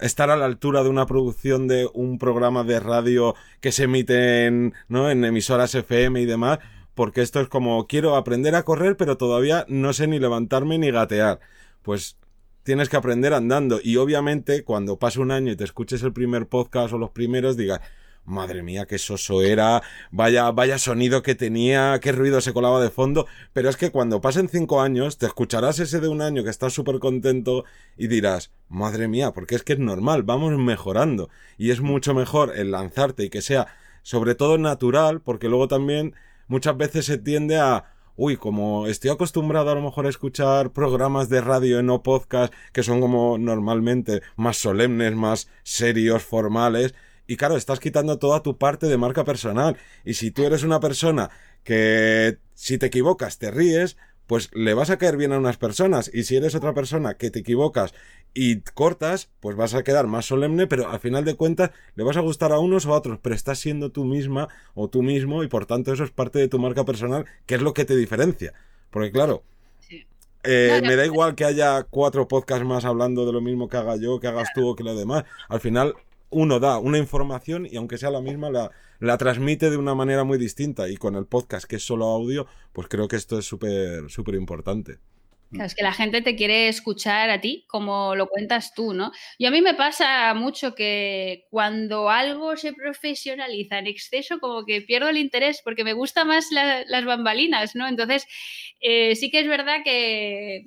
estar 0.00 0.30
a 0.30 0.36
la 0.36 0.46
altura 0.46 0.82
de 0.82 0.90
una 0.90 1.06
producción 1.06 1.68
de 1.68 1.88
un 1.94 2.18
programa 2.18 2.64
de 2.64 2.80
radio 2.80 3.34
que 3.60 3.72
se 3.72 3.84
emite 3.84 4.46
en, 4.46 4.74
¿no? 4.88 5.10
en 5.10 5.24
emisoras 5.24 5.74
FM 5.74 6.20
y 6.20 6.26
demás, 6.26 6.58
porque 6.94 7.22
esto 7.22 7.40
es 7.40 7.48
como, 7.48 7.86
quiero 7.86 8.16
aprender 8.16 8.54
a 8.54 8.64
correr, 8.64 8.96
pero 8.96 9.16
todavía 9.16 9.64
no 9.68 9.92
sé 9.92 10.06
ni 10.06 10.18
levantarme 10.18 10.78
ni 10.78 10.90
gatear. 10.90 11.40
Pues 11.82 12.16
tienes 12.64 12.88
que 12.88 12.96
aprender 12.96 13.34
andando. 13.34 13.80
Y 13.82 13.96
obviamente, 13.96 14.62
cuando 14.64 14.98
pase 14.98 15.20
un 15.20 15.30
año 15.30 15.52
y 15.52 15.56
te 15.56 15.64
escuches 15.64 16.02
el 16.02 16.12
primer 16.12 16.46
podcast 16.46 16.92
o 16.92 16.98
los 16.98 17.10
primeros, 17.10 17.56
digas, 17.56 17.80
madre 18.24 18.62
mía, 18.62 18.86
qué 18.86 18.98
soso 18.98 19.42
era, 19.42 19.82
vaya, 20.10 20.50
vaya 20.50 20.78
sonido 20.78 21.22
que 21.22 21.34
tenía, 21.34 21.98
qué 22.00 22.12
ruido 22.12 22.40
se 22.40 22.52
colaba 22.52 22.80
de 22.80 22.90
fondo, 22.90 23.26
pero 23.52 23.68
es 23.68 23.76
que 23.76 23.90
cuando 23.90 24.20
pasen 24.20 24.48
cinco 24.48 24.80
años, 24.80 25.18
te 25.18 25.26
escucharás 25.26 25.78
ese 25.78 26.00
de 26.00 26.08
un 26.08 26.22
año 26.22 26.44
que 26.44 26.50
estás 26.50 26.72
súper 26.72 26.98
contento 26.98 27.64
y 27.96 28.06
dirás, 28.06 28.50
madre 28.68 29.08
mía, 29.08 29.32
porque 29.32 29.54
es 29.54 29.64
que 29.64 29.74
es 29.74 29.78
normal, 29.78 30.22
vamos 30.22 30.56
mejorando, 30.58 31.30
y 31.58 31.70
es 31.70 31.80
mucho 31.80 32.14
mejor 32.14 32.52
el 32.56 32.70
lanzarte 32.70 33.24
y 33.24 33.30
que 33.30 33.42
sea 33.42 33.66
sobre 34.02 34.34
todo 34.34 34.58
natural, 34.58 35.20
porque 35.20 35.48
luego 35.48 35.68
también 35.68 36.14
muchas 36.48 36.76
veces 36.76 37.06
se 37.06 37.18
tiende 37.18 37.58
a 37.58 37.92
uy, 38.16 38.36
como 38.36 38.86
estoy 38.86 39.10
acostumbrado 39.10 39.70
a 39.70 39.74
lo 39.74 39.80
mejor 39.80 40.06
a 40.06 40.10
escuchar 40.10 40.72
programas 40.72 41.28
de 41.28 41.40
radio 41.40 41.80
y 41.80 41.82
no 41.82 42.02
podcast 42.02 42.52
que 42.72 42.82
son 42.82 43.00
como 43.00 43.38
normalmente 43.38 44.22
más 44.36 44.58
solemnes, 44.58 45.14
más 45.14 45.48
serios, 45.62 46.22
formales, 46.22 46.94
y 47.26 47.36
claro, 47.36 47.56
estás 47.56 47.80
quitando 47.80 48.18
toda 48.18 48.42
tu 48.42 48.58
parte 48.58 48.86
de 48.86 48.96
marca 48.96 49.24
personal. 49.24 49.76
Y 50.04 50.14
si 50.14 50.30
tú 50.30 50.44
eres 50.44 50.62
una 50.62 50.80
persona 50.80 51.30
que 51.64 52.38
si 52.54 52.78
te 52.78 52.86
equivocas 52.86 53.38
te 53.38 53.50
ríes, 53.50 53.96
pues 54.26 54.50
le 54.54 54.74
vas 54.74 54.90
a 54.90 54.98
caer 54.98 55.16
bien 55.16 55.32
a 55.32 55.38
unas 55.38 55.56
personas. 55.56 56.10
Y 56.12 56.24
si 56.24 56.36
eres 56.36 56.54
otra 56.54 56.74
persona 56.74 57.14
que 57.14 57.30
te 57.30 57.40
equivocas 57.40 57.94
y 58.34 58.60
cortas, 58.60 59.28
pues 59.40 59.56
vas 59.56 59.74
a 59.74 59.82
quedar 59.82 60.06
más 60.06 60.26
solemne, 60.26 60.66
pero 60.66 60.88
al 60.88 61.00
final 61.00 61.24
de 61.24 61.34
cuentas 61.34 61.70
le 61.96 62.04
vas 62.04 62.16
a 62.16 62.20
gustar 62.20 62.52
a 62.52 62.58
unos 62.58 62.86
o 62.86 62.94
a 62.94 62.96
otros, 62.96 63.18
pero 63.20 63.34
estás 63.34 63.58
siendo 63.58 63.90
tú 63.90 64.04
misma 64.04 64.48
o 64.74 64.88
tú 64.88 65.02
mismo 65.02 65.42
y 65.42 65.48
por 65.48 65.66
tanto 65.66 65.92
eso 65.92 66.04
es 66.04 66.10
parte 66.10 66.38
de 66.38 66.48
tu 66.48 66.58
marca 66.58 66.84
personal, 66.84 67.26
que 67.46 67.56
es 67.56 67.62
lo 67.62 67.74
que 67.74 67.84
te 67.84 67.96
diferencia. 67.96 68.54
Porque 68.90 69.12
claro, 69.12 69.42
eh, 70.44 70.80
me 70.82 70.96
da 70.96 71.04
igual 71.04 71.34
que 71.34 71.44
haya 71.44 71.84
cuatro 71.84 72.26
podcasts 72.26 72.66
más 72.66 72.84
hablando 72.84 73.26
de 73.26 73.32
lo 73.32 73.40
mismo 73.40 73.68
que 73.68 73.76
haga 73.76 73.96
yo, 73.96 74.18
que 74.18 74.26
hagas 74.26 74.48
tú 74.54 74.68
o 74.68 74.74
que 74.74 74.82
lo 74.82 74.94
demás. 74.94 75.24
Al 75.48 75.60
final 75.60 75.94
uno 76.32 76.58
da 76.58 76.78
una 76.78 76.98
información 76.98 77.66
y 77.70 77.76
aunque 77.76 77.98
sea 77.98 78.10
la 78.10 78.20
misma, 78.20 78.50
la, 78.50 79.18
transmite 79.18 79.70
de 79.70 79.76
una 79.76 79.94
manera 79.94 80.24
muy 80.24 80.38
distinta. 80.38 80.88
Y 80.88 80.96
con 80.96 81.14
el 81.14 81.26
podcast, 81.26 81.66
que 81.66 81.76
es 81.76 81.84
solo 81.84 82.06
audio, 82.06 82.46
pues 82.72 82.88
creo 82.88 83.08
que 83.08 83.16
esto 83.16 83.38
es 83.38 83.44
súper, 83.44 84.10
súper 84.10 84.34
importante. 84.34 84.98
es 85.52 85.74
que 85.74 85.82
la 85.82 85.92
gente 85.92 86.22
te 86.22 86.34
quiere 86.34 86.68
escuchar 86.68 87.30
a 87.30 87.40
ti, 87.40 87.64
como 87.68 88.14
lo 88.14 88.26
cuentas 88.28 88.72
tú, 88.74 88.94
¿no? 88.94 89.12
Y 89.38 89.46
a 89.46 89.50
mí 89.50 89.60
me 89.60 89.74
pasa 89.74 90.32
mucho 90.34 90.74
que 90.74 91.46
cuando 91.50 92.08
algo 92.08 92.56
se 92.56 92.72
profesionaliza 92.72 93.78
en 93.78 93.86
exceso, 93.86 94.40
como 94.40 94.64
que 94.64 94.80
pierdo 94.80 95.08
el 95.08 95.18
interés, 95.18 95.60
porque 95.62 95.84
me 95.84 95.92
gustan 95.92 96.28
más 96.28 96.46
las 96.50 97.04
bambalinas, 97.04 97.74
¿no? 97.76 97.86
Entonces, 97.86 98.26
eh, 98.80 99.14
sí 99.14 99.30
que 99.30 99.40
es 99.40 99.48
verdad 99.48 99.78
que 99.84 100.66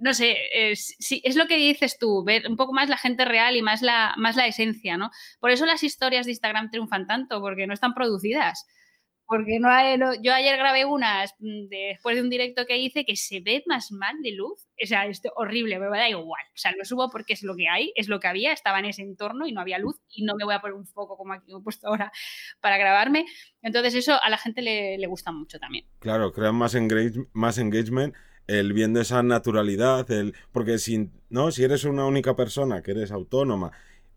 no 0.00 0.14
sé, 0.14 0.36
es, 0.52 0.96
es 0.98 1.36
lo 1.36 1.46
que 1.46 1.56
dices 1.56 1.98
tú, 1.98 2.24
ver 2.24 2.48
un 2.48 2.56
poco 2.56 2.72
más 2.72 2.88
la 2.88 2.96
gente 2.96 3.24
real 3.26 3.54
y 3.54 3.62
más 3.62 3.82
la, 3.82 4.14
más 4.16 4.34
la 4.34 4.46
esencia, 4.46 4.96
¿no? 4.96 5.10
Por 5.40 5.50
eso 5.50 5.66
las 5.66 5.82
historias 5.82 6.24
de 6.24 6.32
Instagram 6.32 6.70
triunfan 6.70 7.06
tanto, 7.06 7.40
porque 7.40 7.66
no 7.66 7.74
están 7.74 7.92
producidas. 7.94 8.66
Porque 9.26 9.60
no, 9.60 9.68
hay, 9.68 9.96
yo 10.22 10.34
ayer 10.34 10.56
grabé 10.56 10.84
unas 10.84 11.34
mm, 11.38 11.68
después 11.68 12.16
de 12.16 12.22
un 12.22 12.30
directo 12.30 12.66
que 12.66 12.78
hice 12.78 13.04
que 13.04 13.14
se 13.14 13.40
ve 13.40 13.62
más 13.66 13.92
mal 13.92 14.16
de 14.22 14.32
luz. 14.32 14.66
O 14.82 14.86
sea, 14.86 15.06
es 15.06 15.22
horrible, 15.36 15.78
me 15.78 15.86
da 15.86 16.08
igual. 16.08 16.42
O 16.48 16.56
sea, 16.56 16.72
lo 16.76 16.84
subo 16.84 17.10
porque 17.10 17.34
es 17.34 17.44
lo 17.44 17.54
que 17.54 17.68
hay, 17.68 17.92
es 17.94 18.08
lo 18.08 18.18
que 18.18 18.26
había, 18.26 18.52
estaba 18.52 18.80
en 18.80 18.86
ese 18.86 19.02
entorno 19.02 19.46
y 19.46 19.52
no 19.52 19.60
había 19.60 19.78
luz 19.78 20.00
y 20.08 20.24
no 20.24 20.34
me 20.34 20.44
voy 20.44 20.54
a 20.54 20.60
poner 20.60 20.74
un 20.74 20.86
foco 20.86 21.16
como 21.16 21.34
aquí 21.34 21.52
he 21.52 21.62
puesto 21.62 21.86
ahora 21.86 22.10
para 22.60 22.78
grabarme. 22.78 23.26
Entonces 23.62 23.94
eso 23.94 24.20
a 24.20 24.30
la 24.30 24.38
gente 24.38 24.62
le, 24.62 24.98
le 24.98 25.06
gusta 25.06 25.30
mucho 25.30 25.60
también. 25.60 25.84
Claro, 26.00 26.32
crean 26.32 26.56
más, 26.56 26.74
más 27.32 27.58
engagement 27.58 28.14
el 28.50 28.72
viendo 28.72 29.00
esa 29.00 29.22
naturalidad, 29.22 30.10
el 30.10 30.34
porque 30.52 30.78
si 30.78 31.10
no, 31.28 31.52
si 31.52 31.64
eres 31.64 31.84
una 31.84 32.04
única 32.06 32.34
persona 32.34 32.82
que 32.82 32.90
eres 32.90 33.12
autónoma, 33.12 33.70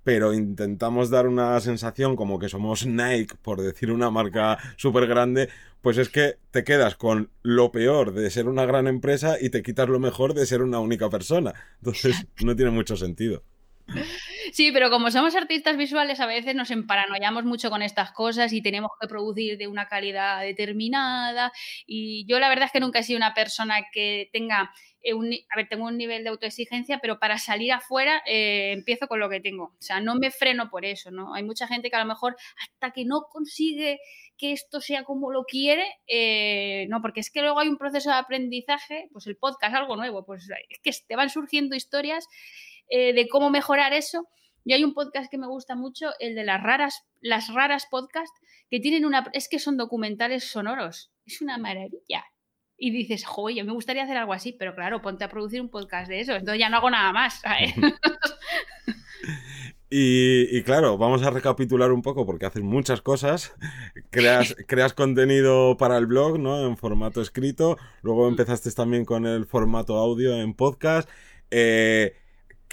pero 0.03 0.33
intentamos 0.33 1.09
dar 1.09 1.27
una 1.27 1.59
sensación 1.59 2.15
como 2.15 2.39
que 2.39 2.49
somos 2.49 2.85
Nike, 2.85 3.35
por 3.41 3.61
decir 3.61 3.91
una 3.91 4.09
marca 4.09 4.57
súper 4.75 5.07
grande, 5.07 5.49
pues 5.81 5.97
es 5.97 6.09
que 6.09 6.37
te 6.51 6.63
quedas 6.63 6.95
con 6.95 7.29
lo 7.41 7.71
peor 7.71 8.13
de 8.13 8.29
ser 8.31 8.47
una 8.47 8.65
gran 8.65 8.87
empresa 8.87 9.37
y 9.39 9.49
te 9.49 9.63
quitas 9.63 9.87
lo 9.87 9.99
mejor 9.99 10.33
de 10.33 10.45
ser 10.45 10.61
una 10.61 10.79
única 10.79 11.09
persona. 11.09 11.53
Entonces, 11.77 12.25
no 12.43 12.55
tiene 12.55 12.71
mucho 12.71 12.97
sentido. 12.97 13.43
Sí, 14.51 14.71
pero 14.71 14.89
como 14.89 15.11
somos 15.11 15.35
artistas 15.35 15.77
visuales, 15.77 16.19
a 16.19 16.25
veces 16.25 16.55
nos 16.55 16.71
emparanoiamos 16.71 17.43
mucho 17.43 17.69
con 17.69 17.81
estas 17.81 18.11
cosas 18.11 18.53
y 18.53 18.61
tenemos 18.61 18.91
que 18.99 19.07
producir 19.07 19.57
de 19.57 19.67
una 19.67 19.87
calidad 19.87 20.41
determinada. 20.41 21.51
Y 21.85 22.25
yo 22.27 22.39
la 22.39 22.49
verdad 22.49 22.65
es 22.65 22.71
que 22.71 22.79
nunca 22.79 22.99
he 22.99 23.03
sido 23.03 23.17
una 23.17 23.33
persona 23.33 23.77
que 23.91 24.29
tenga 24.31 24.71
eh, 25.01 25.13
un, 25.13 25.33
a 25.49 25.57
ver, 25.57 25.67
tengo 25.67 25.85
un 25.85 25.97
nivel 25.97 26.23
de 26.23 26.29
autoexigencia, 26.29 26.99
pero 26.99 27.19
para 27.19 27.37
salir 27.37 27.73
afuera 27.73 28.21
eh, 28.25 28.71
empiezo 28.71 29.07
con 29.07 29.19
lo 29.19 29.29
que 29.29 29.41
tengo. 29.41 29.65
O 29.65 29.81
sea, 29.81 29.99
no 29.99 30.15
me 30.15 30.31
freno 30.31 30.69
por 30.69 30.85
eso, 30.85 31.11
¿no? 31.11 31.33
Hay 31.33 31.43
mucha 31.43 31.67
gente 31.67 31.89
que 31.89 31.95
a 31.97 31.99
lo 31.99 32.05
mejor 32.05 32.35
hasta 32.61 32.91
que 32.91 33.05
no 33.05 33.23
consigue 33.29 33.99
que 34.37 34.51
esto 34.51 34.81
sea 34.81 35.03
como 35.03 35.31
lo 35.31 35.43
quiere, 35.43 35.85
eh, 36.07 36.87
no, 36.89 37.01
porque 37.01 37.19
es 37.19 37.29
que 37.29 37.41
luego 37.41 37.59
hay 37.59 37.67
un 37.67 37.77
proceso 37.77 38.09
de 38.09 38.15
aprendizaje, 38.15 39.07
pues 39.11 39.27
el 39.27 39.37
podcast, 39.37 39.75
algo 39.75 39.95
nuevo, 39.95 40.25
pues 40.25 40.49
es 40.69 40.79
que 40.79 40.91
te 41.07 41.15
van 41.15 41.29
surgiendo 41.29 41.75
historias 41.75 42.27
eh, 42.89 43.13
de 43.13 43.27
cómo 43.27 43.49
mejorar 43.49 43.93
eso. 43.93 44.27
Y 44.65 44.73
hay 44.73 44.83
un 44.83 44.93
podcast 44.93 45.29
que 45.29 45.37
me 45.37 45.47
gusta 45.47 45.75
mucho, 45.75 46.11
el 46.19 46.35
de 46.35 46.43
las 46.43 46.61
raras, 46.61 47.03
las 47.21 47.53
raras 47.53 47.87
podcast, 47.89 48.33
que 48.69 48.79
tienen 48.79 49.05
una, 49.05 49.29
es 49.33 49.49
que 49.49 49.59
son 49.59 49.77
documentales 49.77 50.45
sonoros. 50.45 51.11
Es 51.25 51.41
una 51.41 51.57
maravilla. 51.57 52.25
Y 52.77 52.91
dices, 52.91 53.25
joder, 53.25 53.63
me 53.65 53.73
gustaría 53.73 54.03
hacer 54.03 54.17
algo 54.17 54.33
así, 54.33 54.53
pero 54.53 54.73
claro, 54.75 55.01
ponte 55.01 55.23
a 55.23 55.29
producir 55.29 55.61
un 55.61 55.69
podcast 55.69 56.09
de 56.09 56.21
eso, 56.21 56.33
entonces 56.33 56.59
ya 56.59 56.69
no 56.69 56.77
hago 56.77 56.89
nada 56.89 57.11
más. 57.11 57.41
Y, 59.95 60.47
y, 60.49 60.63
claro, 60.63 60.97
vamos 60.97 61.21
a 61.21 61.29
recapitular 61.29 61.91
un 61.91 62.01
poco 62.01 62.25
porque 62.25 62.47
haces 62.47 62.63
muchas 62.63 63.03
cosas. 63.03 63.53
Creas, 64.09 64.55
creas 64.67 64.95
contenido 64.95 65.77
para 65.77 65.99
el 65.99 66.07
blog, 66.07 66.39
¿no? 66.39 66.65
En 66.65 66.77
formato 66.77 67.21
escrito. 67.21 67.77
Luego 68.01 68.25
mm. 68.25 68.29
empezaste 68.29 68.71
también 68.71 69.05
con 69.05 69.27
el 69.27 69.45
formato 69.45 69.97
audio 69.97 70.35
en 70.35 70.55
podcast. 70.55 71.07
Eh, 71.51 72.15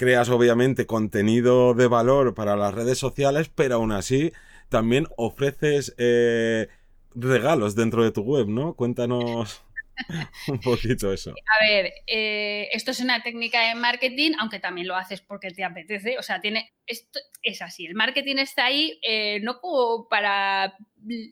creas 0.01 0.29
obviamente 0.29 0.87
contenido 0.87 1.75
de 1.75 1.85
valor 1.85 2.33
para 2.33 2.55
las 2.55 2.73
redes 2.73 2.97
sociales, 2.97 3.51
pero 3.53 3.75
aún 3.75 3.91
así 3.91 4.33
también 4.67 5.05
ofreces 5.15 5.93
eh, 5.99 6.69
regalos 7.13 7.75
dentro 7.75 8.03
de 8.03 8.09
tu 8.09 8.23
web, 8.23 8.47
¿no? 8.47 8.73
Cuéntanos 8.73 9.63
un 10.47 10.59
poquito 10.59 11.13
eso. 11.13 11.29
A 11.29 11.63
ver, 11.63 11.93
eh, 12.07 12.69
esto 12.71 12.89
es 12.89 12.99
una 12.99 13.21
técnica 13.21 13.61
de 13.67 13.75
marketing, 13.75 14.31
aunque 14.39 14.57
también 14.57 14.87
lo 14.87 14.95
haces 14.95 15.21
porque 15.21 15.51
te 15.51 15.63
apetece. 15.63 16.17
O 16.17 16.23
sea, 16.23 16.41
tiene, 16.41 16.73
esto 16.87 17.19
es 17.43 17.61
así. 17.61 17.85
El 17.85 17.93
marketing 17.93 18.37
está 18.37 18.65
ahí 18.65 18.99
eh, 19.03 19.39
no 19.43 19.59
como 19.59 20.07
para 20.09 20.77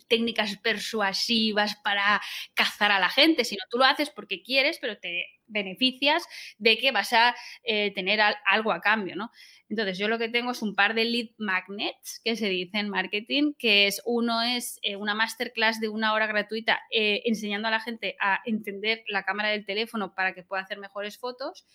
técnicas 0.07 0.57
persuasivas 0.57 1.75
para 1.83 2.21
cazar 2.53 2.91
a 2.91 2.99
la 2.99 3.09
gente, 3.09 3.45
sino 3.45 3.63
tú 3.69 3.77
lo 3.77 3.85
haces 3.85 4.09
porque 4.09 4.41
quieres, 4.41 4.79
pero 4.79 4.97
te 4.97 5.39
beneficias 5.49 6.23
de 6.57 6.77
que 6.77 6.91
vas 6.91 7.11
a 7.13 7.35
eh, 7.63 7.91
tener 7.93 8.19
algo 8.45 8.71
a 8.71 8.81
cambio, 8.81 9.15
¿no? 9.15 9.31
Entonces, 9.67 9.97
yo 9.97 10.07
lo 10.07 10.17
que 10.17 10.29
tengo 10.29 10.51
es 10.51 10.61
un 10.61 10.75
par 10.75 10.95
de 10.95 11.05
lead 11.05 11.29
magnets, 11.37 12.21
que 12.23 12.35
se 12.35 12.49
dice 12.49 12.79
en 12.79 12.89
marketing, 12.89 13.53
que 13.57 13.87
es 13.87 14.01
uno 14.05 14.41
es 14.41 14.79
eh, 14.81 14.95
una 14.95 15.13
masterclass 15.13 15.79
de 15.79 15.89
una 15.89 16.13
hora 16.13 16.27
gratuita 16.27 16.79
eh, 16.91 17.21
enseñando 17.25 17.67
a 17.67 17.71
la 17.71 17.79
gente 17.79 18.15
a 18.19 18.39
entender 18.45 19.03
la 19.07 19.23
cámara 19.23 19.49
del 19.49 19.65
teléfono 19.65 20.15
para 20.15 20.33
que 20.33 20.43
pueda 20.43 20.63
hacer 20.63 20.79
mejores 20.79 21.17
fotos. 21.17 21.65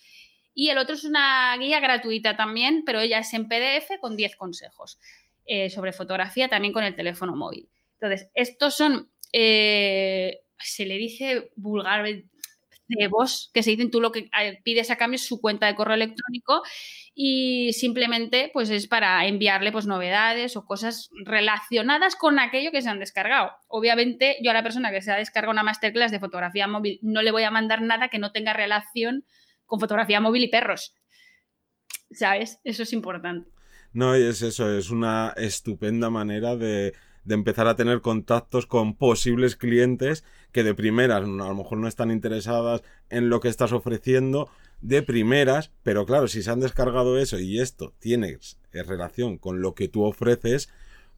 Y 0.53 0.69
el 0.69 0.77
otro 0.77 0.95
es 0.95 1.03
una 1.03 1.55
guía 1.57 1.79
gratuita 1.81 2.37
también, 2.37 2.83
pero 2.85 3.01
ella 3.01 3.19
es 3.19 3.33
en 3.33 3.47
PDF 3.47 3.99
con 3.99 4.15
10 4.15 4.35
consejos 4.37 4.99
sobre 5.69 5.93
fotografía 5.93 6.47
también 6.47 6.73
con 6.73 6.83
el 6.83 6.95
teléfono 6.95 7.35
móvil. 7.35 7.69
Entonces, 7.99 8.29
estos 8.33 8.75
son, 8.75 9.11
se 9.31 10.85
le 10.85 10.97
dice 10.97 11.51
vulgar, 11.55 12.05
de 12.87 13.07
vos, 13.07 13.49
que 13.53 13.63
se 13.63 13.71
dicen 13.71 13.89
tú 13.89 13.99
lo 13.99 14.11
que 14.11 14.29
eh, 14.39 14.59
pides 14.63 14.91
a 14.91 14.95
cambio 14.95 15.15
es 15.15 15.25
su 15.25 15.41
cuenta 15.41 15.65
de 15.67 15.75
correo 15.75 15.95
electrónico 15.95 16.61
y 17.13 17.73
simplemente 17.73 18.51
pues 18.53 18.69
es 18.69 18.87
para 18.87 19.25
enviarle 19.25 19.71
pues 19.71 19.87
novedades 19.87 20.55
o 20.55 20.65
cosas 20.65 21.09
relacionadas 21.23 22.15
con 22.15 22.39
aquello 22.39 22.71
que 22.71 22.81
se 22.81 22.89
han 22.89 22.99
descargado. 22.99 23.51
Obviamente 23.67 24.37
yo 24.43 24.51
a 24.51 24.53
la 24.53 24.63
persona 24.63 24.91
que 24.91 25.01
se 25.01 25.11
ha 25.11 25.17
descargado 25.17 25.51
una 25.51 25.63
masterclass 25.63 26.11
de 26.11 26.19
fotografía 26.19 26.67
móvil 26.67 26.99
no 27.01 27.21
le 27.21 27.31
voy 27.31 27.43
a 27.43 27.51
mandar 27.51 27.81
nada 27.81 28.09
que 28.09 28.19
no 28.19 28.31
tenga 28.31 28.53
relación 28.53 29.25
con 29.65 29.79
fotografía 29.79 30.21
móvil 30.21 30.43
y 30.43 30.49
perros. 30.49 30.93
¿Sabes? 32.11 32.59
Eso 32.63 32.83
es 32.83 32.93
importante. 32.93 33.49
No, 33.93 34.13
es 34.13 34.41
eso, 34.41 34.77
es 34.77 34.91
una 34.91 35.33
estupenda 35.37 36.09
manera 36.09 36.55
de 36.55 36.93
de 37.25 37.35
empezar 37.35 37.67
a 37.67 37.75
tener 37.75 38.01
contactos 38.01 38.65
con 38.65 38.95
posibles 38.95 39.55
clientes 39.55 40.23
que 40.51 40.63
de 40.63 40.73
primeras 40.73 41.23
a 41.23 41.27
lo 41.27 41.55
mejor 41.55 41.79
no 41.79 41.87
están 41.87 42.11
interesadas 42.11 42.83
en 43.09 43.29
lo 43.29 43.39
que 43.39 43.49
estás 43.49 43.73
ofreciendo 43.73 44.49
de 44.81 45.01
primeras, 45.01 45.71
pero 45.83 46.05
claro, 46.05 46.27
si 46.27 46.43
se 46.43 46.51
han 46.51 46.59
descargado 46.59 47.17
eso 47.17 47.39
y 47.39 47.59
esto 47.59 47.93
tiene 47.99 48.37
relación 48.71 49.37
con 49.37 49.61
lo 49.61 49.73
que 49.73 49.87
tú 49.87 50.03
ofreces, 50.03 50.69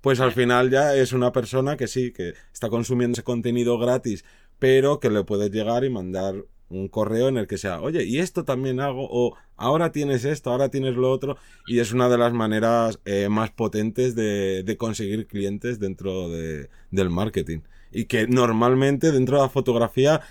pues 0.01 0.19
al 0.19 0.31
final 0.31 0.69
ya 0.69 0.95
es 0.95 1.11
una 1.11 1.31
persona 1.31 1.75
que 1.75 1.87
sí, 1.87 2.13
que 2.13 2.33
está 2.53 2.69
consumiendo 2.69 3.15
ese 3.15 3.23
contenido 3.23 3.77
gratis, 3.77 4.23
pero 4.59 4.99
que 4.99 5.09
le 5.09 5.23
puedes 5.23 5.51
llegar 5.51 5.83
y 5.83 5.89
mandar 5.89 6.45
un 6.69 6.87
correo 6.87 7.29
en 7.29 7.37
el 7.37 7.47
que 7.47 7.57
sea, 7.57 7.81
oye, 7.81 8.03
y 8.03 8.19
esto 8.19 8.43
también 8.43 8.79
hago, 8.79 9.07
o 9.09 9.35
ahora 9.55 9.91
tienes 9.91 10.25
esto, 10.25 10.51
ahora 10.51 10.69
tienes 10.69 10.95
lo 10.95 11.11
otro, 11.11 11.37
y 11.65 11.79
es 11.79 11.93
una 11.93 12.09
de 12.09 12.17
las 12.17 12.33
maneras 12.33 12.99
eh, 13.05 13.29
más 13.29 13.51
potentes 13.51 14.15
de, 14.15 14.75
conseguir 14.77 15.27
clientes 15.27 15.79
dentro 15.79 16.29
de, 16.29 16.69
del 16.91 17.09
marketing. 17.09 17.59
Y 17.91 18.05
que 18.05 18.27
normalmente 18.27 19.11
dentro 19.11 19.37
de 19.37 19.43
la 19.43 19.49
fotografía, 19.49 20.21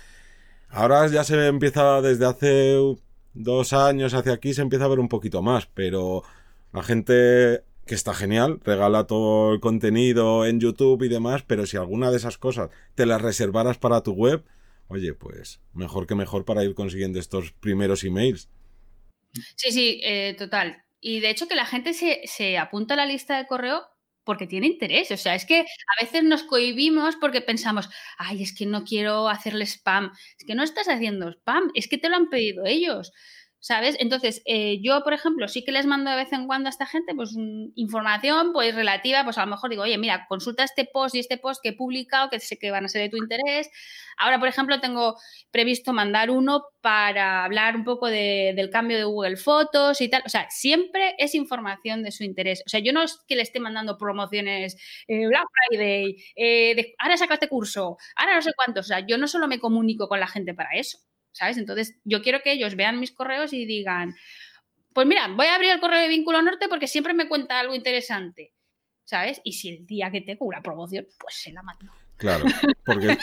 ahora 0.69 1.07
ya 1.07 1.23
se 1.23 1.47
empieza 1.47 2.01
desde 2.01 2.25
hace 2.25 2.75
dos 3.33 3.73
años 3.73 4.13
hacia 4.13 4.33
aquí, 4.33 4.53
se 4.53 4.61
empieza 4.61 4.85
a 4.85 4.89
ver 4.89 4.99
un 4.99 5.09
poquito 5.09 5.41
más, 5.41 5.67
pero 5.67 6.23
la 6.71 6.83
gente 6.83 7.63
que 7.85 7.95
está 7.95 8.13
genial, 8.13 8.59
regala 8.63 9.05
todo 9.05 9.53
el 9.53 9.59
contenido 9.59 10.45
en 10.45 10.59
YouTube 10.59 11.01
y 11.03 11.07
demás, 11.07 11.43
pero 11.47 11.65
si 11.65 11.77
alguna 11.77 12.11
de 12.11 12.17
esas 12.17 12.37
cosas 12.37 12.69
te 12.95 13.05
las 13.05 13.21
reservaras 13.21 13.77
para 13.77 14.01
tu 14.01 14.11
web, 14.11 14.43
oye, 14.87 15.13
pues 15.13 15.61
mejor 15.73 16.07
que 16.07 16.15
mejor 16.15 16.45
para 16.45 16.63
ir 16.63 16.73
consiguiendo 16.75 17.19
estos 17.19 17.51
primeros 17.51 18.03
emails. 18.03 18.49
Sí, 19.55 19.71
sí, 19.71 20.01
eh, 20.03 20.35
total. 20.37 20.83
Y 20.99 21.19
de 21.19 21.29
hecho 21.29 21.47
que 21.47 21.55
la 21.55 21.65
gente 21.65 21.93
se, 21.93 22.21
se 22.25 22.57
apunta 22.57 22.95
a 22.95 22.97
la 22.97 23.05
lista 23.05 23.37
de 23.37 23.47
correo 23.47 23.85
porque 24.27 24.45
tiene 24.45 24.67
interés. 24.67 25.09
O 25.11 25.17
sea, 25.17 25.35
es 25.35 25.45
que 25.45 25.61
a 25.61 26.03
veces 26.03 26.23
nos 26.23 26.43
cohibimos 26.43 27.15
porque 27.15 27.41
pensamos, 27.41 27.89
ay, 28.17 28.43
es 28.43 28.53
que 28.53 28.65
no 28.65 28.83
quiero 28.83 29.29
hacerle 29.29 29.65
spam. 29.65 30.11
Es 30.37 30.45
que 30.45 30.53
no 30.53 30.63
estás 30.63 30.89
haciendo 30.89 31.29
spam, 31.29 31.71
es 31.73 31.87
que 31.87 31.97
te 31.97 32.09
lo 32.09 32.17
han 32.17 32.29
pedido 32.29 32.65
ellos. 32.65 33.13
¿Sabes? 33.67 33.97
Entonces, 33.99 34.41
eh, 34.45 34.79
yo, 34.81 35.03
por 35.03 35.11
ejemplo, 35.11 35.49
sí 35.49 35.65
que 35.65 35.73
les 35.73 35.85
mando 35.85 36.09
de 36.09 36.15
vez 36.15 36.31
en 36.31 36.47
cuando 36.47 36.67
a 36.67 36.69
esta 36.69 36.85
gente, 36.85 37.13
pues, 37.13 37.35
información, 37.75 38.53
pues, 38.53 38.73
relativa, 38.73 39.25
pues, 39.25 39.37
a 39.37 39.41
lo 39.43 39.51
mejor 39.51 39.69
digo, 39.69 39.83
oye, 39.83 39.97
mira, 39.97 40.25
consulta 40.29 40.63
este 40.63 40.85
post 40.85 41.15
y 41.15 41.19
este 41.19 41.37
post 41.37 41.61
que 41.61 41.69
he 41.69 41.73
publicado, 41.73 42.29
que 42.29 42.39
sé 42.39 42.57
que 42.57 42.71
van 42.71 42.85
a 42.85 42.87
ser 42.87 43.01
de 43.01 43.09
tu 43.09 43.17
interés. 43.17 43.69
Ahora, 44.17 44.39
por 44.39 44.47
ejemplo, 44.47 44.79
tengo 44.79 45.17
previsto 45.51 45.91
mandar 45.91 46.31
uno 46.31 46.63
para 46.79 47.43
hablar 47.43 47.75
un 47.75 47.83
poco 47.83 48.07
del 48.07 48.69
cambio 48.69 48.95
de 48.97 49.03
Google 49.03 49.35
Fotos 49.35 49.99
y 49.99 50.09
tal. 50.09 50.23
O 50.25 50.29
sea, 50.29 50.49
siempre 50.49 51.15
es 51.17 51.35
información 51.35 52.03
de 52.03 52.11
su 52.11 52.23
interés. 52.23 52.63
O 52.65 52.69
sea, 52.69 52.79
yo 52.79 52.93
no 52.93 53.03
es 53.03 53.19
que 53.27 53.35
le 53.35 53.41
esté 53.41 53.59
mandando 53.59 53.97
promociones 53.97 54.77
eh, 55.09 55.27
Black 55.27 55.45
Friday, 55.67 56.15
eh, 56.37 56.95
ahora 56.99 57.17
saca 57.17 57.33
este 57.33 57.49
curso, 57.49 57.97
ahora 58.15 58.35
no 58.35 58.41
sé 58.41 58.51
cuánto. 58.55 58.79
O 58.79 58.83
sea, 58.83 59.05
yo 59.05 59.17
no 59.17 59.27
solo 59.27 59.49
me 59.49 59.59
comunico 59.59 60.07
con 60.07 60.21
la 60.21 60.27
gente 60.27 60.53
para 60.53 60.69
eso. 60.71 60.99
¿Sabes? 61.37 61.57
Entonces, 61.57 61.95
yo 62.03 62.21
quiero 62.21 62.41
que 62.41 62.51
ellos 62.51 62.75
vean 62.75 62.99
mis 62.99 63.11
correos 63.11 63.53
y 63.53 63.65
digan, 63.65 64.15
pues 64.93 65.05
mira, 65.05 65.27
voy 65.27 65.45
a 65.45 65.55
abrir 65.55 65.71
el 65.71 65.79
correo 65.79 66.01
de 66.01 66.07
Vínculo 66.07 66.41
Norte 66.41 66.67
porque 66.67 66.87
siempre 66.87 67.13
me 67.13 67.27
cuenta 67.29 67.59
algo 67.59 67.75
interesante, 67.75 68.53
¿sabes? 69.03 69.39
Y 69.43 69.53
si 69.53 69.69
el 69.69 69.85
día 69.85 70.09
que 70.11 70.21
tengo 70.21 70.45
una 70.45 70.61
promoción, 70.61 71.05
pues 71.19 71.35
se 71.35 71.51
la 71.51 71.61
mando. 71.61 71.91
Claro, 72.17 72.45
porque... 72.85 73.17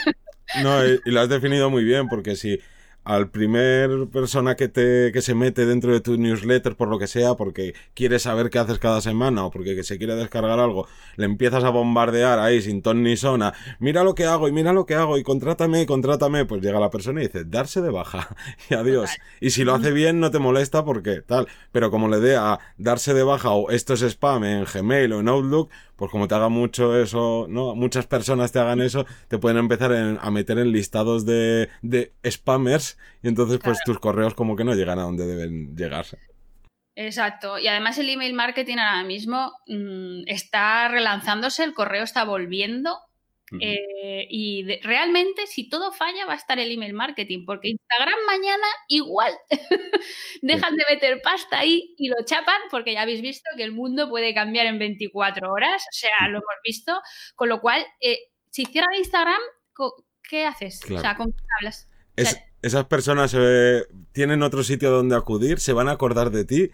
No, 0.62 0.86
y, 0.86 1.00
lo 1.06 1.20
has 1.20 1.28
definido 1.28 1.70
muy 1.70 1.82
bien, 1.82 2.08
porque 2.08 2.36
si 2.36 2.60
al 3.05 3.28
primer 3.28 4.09
persona 4.09 4.57
que 4.57 4.68
te 4.68 5.12
que 5.12 5.22
se 5.22 5.34
mete 5.34 5.66
dentro 5.66 5.92
de 5.92 6.00
tu 6.00 6.16
newsletter 6.16 6.74
por 6.76 6.88
lo 6.88 6.98
que 6.98 7.07
sea 7.07 7.34
porque 7.34 7.74
quiere 7.94 8.18
saber 8.18 8.50
qué 8.50 8.59
haces 8.59 8.78
cada 8.78 9.00
semana 9.00 9.44
o 9.44 9.50
porque 9.50 9.82
se 9.84 9.98
quiere 9.98 10.16
descargar 10.16 10.59
algo 10.59 10.86
le 11.16 11.26
empiezas 11.26 11.64
a 11.64 11.70
bombardear 11.70 12.38
ahí 12.38 12.62
sin 12.62 12.82
ton 12.82 13.02
ni 13.02 13.16
sona 13.16 13.52
mira 13.78 14.05
lo 14.05 14.14
que 14.14 14.24
hago 14.24 14.48
y 14.48 14.52
mira 14.52 14.72
lo 14.72 14.86
que 14.86 14.94
hago 14.94 15.18
y 15.18 15.22
contrátame 15.22 15.82
y 15.82 15.86
contrátame 15.86 16.46
pues 16.46 16.62
llega 16.62 16.80
la 16.80 16.90
persona 16.90 17.20
y 17.20 17.26
dice 17.26 17.44
darse 17.44 17.82
de 17.82 17.90
baja 17.90 18.34
y 18.70 18.74
adiós 18.74 19.11
y 19.40 19.50
si 19.50 19.64
lo 19.64 19.74
hace 19.74 19.92
bien 19.92 20.20
no 20.20 20.30
te 20.30 20.38
molesta 20.38 20.84
porque 20.84 21.20
tal 21.20 21.46
pero 21.72 21.90
como 21.90 22.09
le 22.09 22.20
dé 22.20 22.36
a 22.36 22.59
darse 22.78 23.14
de 23.14 23.22
baja 23.22 23.50
o 23.50 23.70
esto 23.70 23.94
es 23.94 24.02
spam 24.02 24.44
en 24.44 24.64
Gmail 24.64 25.12
o 25.12 25.20
en 25.20 25.28
Outlook 25.28 25.70
pues 25.97 26.11
como 26.11 26.28
te 26.28 26.34
haga 26.34 26.49
mucho 26.49 27.01
eso, 27.01 27.47
¿no? 27.49 27.74
Muchas 27.74 28.07
personas 28.07 28.53
te 28.53 28.59
hagan 28.59 28.80
eso, 28.80 29.07
te 29.28 29.38
pueden 29.38 29.59
empezar 29.59 29.92
a 29.92 30.30
meter 30.30 30.59
en 30.59 30.72
listados 30.72 31.24
de, 31.24 31.68
de 31.82 32.12
spammers 32.28 32.99
y 33.22 33.28
entonces 33.28 33.61
pues 33.62 33.78
tus 33.84 33.99
correos 33.99 34.34
como 34.34 34.57
que 34.57 34.64
no 34.64 34.74
llegan 34.74 34.99
a 34.99 35.03
donde 35.03 35.26
deben 35.26 35.76
llegar. 35.76 36.07
Exacto. 36.97 37.59
Y 37.59 37.66
además 37.66 37.99
el 37.99 38.09
email 38.09 38.34
marketing 38.34 38.76
ahora 38.78 39.05
mismo 39.05 39.53
mm, 39.66 40.22
está 40.26 40.88
relanzándose, 40.88 41.64
el 41.64 41.74
correo 41.74 42.05
está 42.05 42.24
volviendo 42.24 42.99
eh, 43.61 44.26
y 44.30 44.64
realmente, 44.82 45.46
si 45.46 45.68
todo 45.68 45.92
falla, 45.92 46.26
va 46.26 46.34
a 46.34 46.36
estar 46.36 46.59
el 46.59 46.70
email 46.70 46.94
marketing, 46.94 47.44
porque 47.46 47.68
Instagram 47.68 48.18
mañana 48.26 48.66
igual 48.88 49.32
dejan 50.42 50.76
de 50.76 50.84
meter 50.90 51.20
pasta 51.22 51.59
ahí 51.59 51.94
y 51.96 52.09
lo 52.09 52.16
chapan, 52.24 52.61
porque 52.70 52.92
ya 52.92 53.02
habéis 53.02 53.22
visto 53.22 53.48
que 53.57 53.62
el 53.62 53.72
mundo 53.72 54.09
puede 54.09 54.34
cambiar 54.34 54.66
en 54.66 54.78
24 54.78 55.50
horas, 55.50 55.82
o 55.82 55.92
sea, 55.92 56.28
lo 56.28 56.38
hemos 56.38 56.57
visto, 56.64 57.00
con 57.34 57.48
lo 57.48 57.61
cual, 57.61 57.84
eh, 58.00 58.18
si 58.50 58.64
cierran 58.64 58.94
Instagram, 58.94 59.40
¿qué 60.28 60.46
haces? 60.46 60.80
O 60.90 60.98
sea, 60.98 61.16
¿con 61.16 61.32
qué 61.32 61.44
hablas? 61.61 61.88
esas 62.62 62.84
personas 62.86 63.34
eh, 63.36 63.82
tienen 64.12 64.42
otro 64.42 64.62
sitio 64.62 64.90
donde 64.90 65.16
acudir, 65.16 65.61
se 65.61 65.72
van 65.72 65.88
a 65.88 65.92
acordar 65.92 66.30
de 66.30 66.44
ti, 66.44 66.70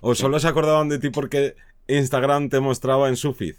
o 0.00 0.14
solo 0.14 0.38
se 0.38 0.48
acordaban 0.48 0.88
de 0.88 0.98
ti 0.98 1.10
porque 1.10 1.56
Instagram 1.86 2.48
te 2.48 2.60
mostraba 2.60 3.08
en 3.08 3.16
su 3.16 3.34
feed. 3.34 3.56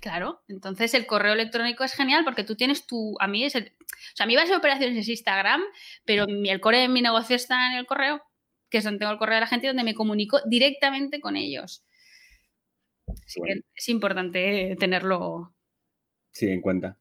Claro, 0.00 0.42
entonces 0.48 0.94
el 0.94 1.06
correo 1.06 1.34
electrónico 1.34 1.84
es 1.84 1.92
genial 1.92 2.24
porque 2.24 2.42
tú 2.42 2.56
tienes 2.56 2.86
tu, 2.86 3.16
a 3.20 3.26
mí 3.26 3.44
es, 3.44 3.54
o 3.54 3.60
sea, 4.14 4.24
mi 4.26 4.34
base 4.34 4.48
de 4.48 4.56
operaciones 4.56 4.96
es 4.96 5.08
Instagram, 5.08 5.60
pero 6.06 6.24
el 6.26 6.60
core 6.60 6.78
de 6.78 6.88
mi 6.88 7.02
negocio 7.02 7.36
está 7.36 7.70
en 7.70 7.78
el 7.78 7.86
correo, 7.86 8.22
que 8.70 8.78
es 8.78 8.84
donde 8.84 8.98
tengo 8.98 9.12
el 9.12 9.18
correo 9.18 9.34
de 9.34 9.42
la 9.42 9.46
gente 9.46 9.66
donde 9.66 9.84
me 9.84 9.94
comunico 9.94 10.40
directamente 10.46 11.20
con 11.20 11.36
ellos. 11.36 11.84
Así 13.26 13.40
que 13.44 13.60
es 13.74 13.88
importante 13.90 14.76
tenerlo. 14.78 15.54
Sí, 16.32 16.48
en 16.48 16.60
cuenta. 16.60 16.96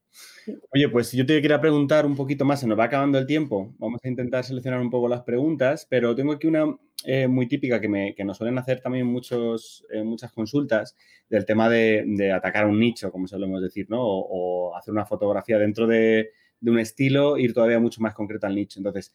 Oye, 0.71 0.89
pues 0.89 1.11
yo 1.11 1.25
te 1.25 1.41
quería 1.41 1.61
preguntar 1.61 2.05
un 2.05 2.15
poquito 2.15 2.45
más, 2.45 2.59
se 2.59 2.67
nos 2.67 2.77
va 2.79 2.85
acabando 2.85 3.19
el 3.19 3.27
tiempo, 3.27 3.75
vamos 3.77 4.01
a 4.03 4.07
intentar 4.07 4.43
seleccionar 4.43 4.81
un 4.81 4.89
poco 4.89 5.07
las 5.07 5.21
preguntas, 5.21 5.85
pero 5.89 6.15
tengo 6.15 6.33
aquí 6.33 6.47
una 6.47 6.65
eh, 7.05 7.27
muy 7.27 7.47
típica 7.47 7.79
que, 7.79 7.87
me, 7.87 8.15
que, 8.15 8.23
nos 8.23 8.37
suelen 8.37 8.57
hacer 8.57 8.81
también 8.81 9.05
muchos, 9.05 9.85
eh, 9.91 10.03
muchas 10.03 10.31
consultas 10.31 10.95
del 11.29 11.45
tema 11.45 11.69
de, 11.69 12.31
atacar 12.33 12.65
un 12.65 12.79
nicho, 12.79 13.11
como 13.11 13.27
solemos 13.27 13.61
decir, 13.61 13.87
¿no? 13.89 13.99
O, 14.01 14.75
hacer 14.75 14.93
una 14.93 15.05
fotografía 15.05 15.59
dentro 15.59 15.85
de, 15.87 16.31
un 16.61 16.79
estilo, 16.79 17.37
ir 17.37 17.53
todavía 17.53 17.79
mucho 17.79 18.01
más 18.01 18.13
concreto 18.15 18.47
al 18.47 18.55
nicho. 18.55 18.79
Entonces, 18.79 19.13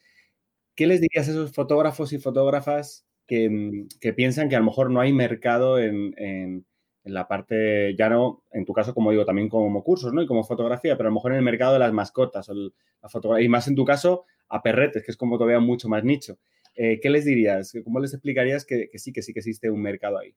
¿qué 0.75 0.87
les 0.87 1.01
dirías 1.01 1.27
a 1.27 1.31
esos 1.31 1.51
fotógrafos 1.53 2.13
y 2.13 2.19
fotógrafas 2.19 3.05
que, 3.27 3.87
piensan 4.15 4.49
que 4.49 4.55
a 4.55 4.59
lo 4.59 4.65
mejor 4.65 4.91
no 4.91 5.01
hay 5.01 5.13
mercado 5.13 5.79
en 5.79 6.13
en 6.17 6.65
la 7.13 7.27
parte, 7.27 7.95
ya 7.95 8.09
no, 8.09 8.43
en 8.51 8.65
tu 8.65 8.73
caso, 8.73 8.93
como 8.93 9.11
digo, 9.11 9.25
también 9.25 9.47
como 9.47 9.83
cursos, 9.83 10.11
¿no? 10.11 10.21
Y 10.21 10.27
como 10.27 10.43
fotografía, 10.43 10.97
pero 10.97 11.07
a 11.07 11.11
lo 11.11 11.15
mejor 11.15 11.31
en 11.31 11.37
el 11.37 11.43
mercado 11.43 11.73
de 11.73 11.79
las 11.79 11.93
mascotas, 11.93 12.49
o 12.49 12.53
la 12.53 13.09
fotografía, 13.09 13.45
y 13.45 13.49
más 13.49 13.67
en 13.67 13.75
tu 13.75 13.85
caso, 13.85 14.25
a 14.49 14.61
perretes, 14.61 15.03
que 15.03 15.11
es 15.11 15.17
como 15.17 15.37
todavía 15.37 15.59
mucho 15.59 15.87
más 15.87 16.03
nicho. 16.03 16.39
Eh, 16.75 16.99
¿Qué 17.01 17.09
les 17.09 17.25
dirías? 17.25 17.73
¿Cómo 17.83 17.99
les 17.99 18.13
explicarías 18.13 18.65
que, 18.65 18.89
sí, 18.95 19.13
que 19.13 19.21
sí 19.21 19.33
que 19.33 19.39
existe 19.39 19.69
un 19.69 19.81
mercado 19.81 20.17
ahí? 20.17 20.35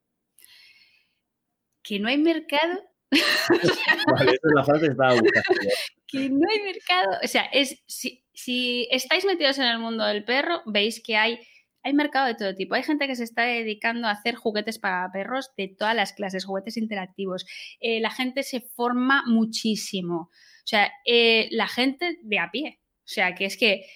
Que 1.82 1.98
no 1.98 2.08
hay 2.08 2.18
mercado. 2.18 2.84
vale, 4.12 4.32
esa 4.32 4.48
es 4.48 4.54
la 4.54 4.64
frase 4.64 4.84
que 4.86 4.92
estaba 4.92 5.12
buscando. 5.12 5.70
que 6.06 6.30
no 6.30 6.46
hay 6.50 6.60
mercado. 6.62 7.18
O 7.24 7.26
sea, 7.26 7.44
es, 7.52 7.82
si, 7.86 8.24
si 8.34 8.86
estáis 8.90 9.24
metidos 9.24 9.58
en 9.58 9.64
el 9.64 9.78
mundo 9.78 10.04
del 10.04 10.24
perro, 10.24 10.62
veis 10.66 11.02
que 11.02 11.16
hay 11.16 11.40
hay 11.88 11.94
mercado 11.94 12.26
de 12.26 12.34
todo 12.34 12.54
tipo. 12.54 12.74
Hay 12.74 12.82
gente 12.82 13.06
que 13.06 13.16
se 13.16 13.24
está 13.24 13.42
dedicando 13.42 14.06
a 14.06 14.12
hacer 14.12 14.34
juguetes 14.36 14.78
para 14.78 15.10
perros 15.12 15.50
de 15.56 15.68
todas 15.68 15.94
las 15.94 16.12
clases, 16.12 16.44
juguetes 16.44 16.76
interactivos. 16.76 17.46
Eh, 17.80 18.00
la 18.00 18.10
gente 18.10 18.42
se 18.42 18.60
forma 18.60 19.24
muchísimo. 19.26 20.30
O 20.30 20.66
sea, 20.66 20.92
eh, 21.04 21.48
la 21.50 21.66
gente 21.66 22.18
de 22.22 22.38
a 22.38 22.50
pie. 22.50 22.80
O 22.80 23.10
sea, 23.10 23.34
que 23.34 23.46
es 23.46 23.56
que, 23.56 23.86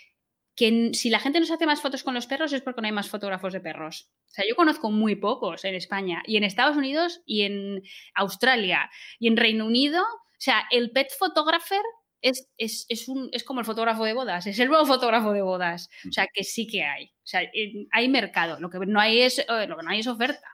que 0.56 0.90
si 0.94 1.10
la 1.10 1.18
gente 1.18 1.38
no 1.38 1.46
se 1.46 1.54
hace 1.54 1.66
más 1.66 1.80
fotos 1.82 2.02
con 2.02 2.14
los 2.14 2.26
perros 2.26 2.52
es 2.52 2.62
porque 2.62 2.80
no 2.80 2.86
hay 2.86 2.92
más 2.92 3.10
fotógrafos 3.10 3.52
de 3.52 3.60
perros. 3.60 4.10
O 4.26 4.34
sea, 4.34 4.44
yo 4.48 4.56
conozco 4.56 4.90
muy 4.90 5.16
pocos 5.16 5.64
en 5.64 5.74
España 5.74 6.22
y 6.26 6.38
en 6.38 6.44
Estados 6.44 6.76
Unidos 6.76 7.20
y 7.26 7.42
en 7.42 7.82
Australia 8.14 8.90
y 9.18 9.28
en 9.28 9.36
Reino 9.36 9.66
Unido. 9.66 10.02
O 10.02 10.44
sea, 10.44 10.64
el 10.70 10.90
pet 10.90 11.08
photographer 11.18 11.82
es, 12.22 12.48
es, 12.56 12.86
es, 12.88 13.08
un, 13.08 13.28
es 13.32 13.44
como 13.44 13.60
el 13.60 13.66
fotógrafo 13.66 14.04
de 14.04 14.14
bodas, 14.14 14.46
es 14.46 14.58
el 14.58 14.68
nuevo 14.68 14.86
fotógrafo 14.86 15.32
de 15.32 15.42
bodas. 15.42 15.90
O 16.08 16.12
sea, 16.12 16.28
que 16.32 16.44
sí 16.44 16.66
que 16.66 16.84
hay. 16.84 17.06
O 17.06 17.26
sea, 17.26 17.42
hay 17.90 18.08
mercado. 18.08 18.58
Lo 18.60 18.70
que 18.70 18.78
no 18.78 19.00
hay 19.00 19.22
es, 19.22 19.40
eh, 19.40 19.66
lo 19.66 19.76
que 19.76 19.82
no 19.82 19.90
hay 19.90 20.00
es 20.00 20.06
oferta. 20.06 20.46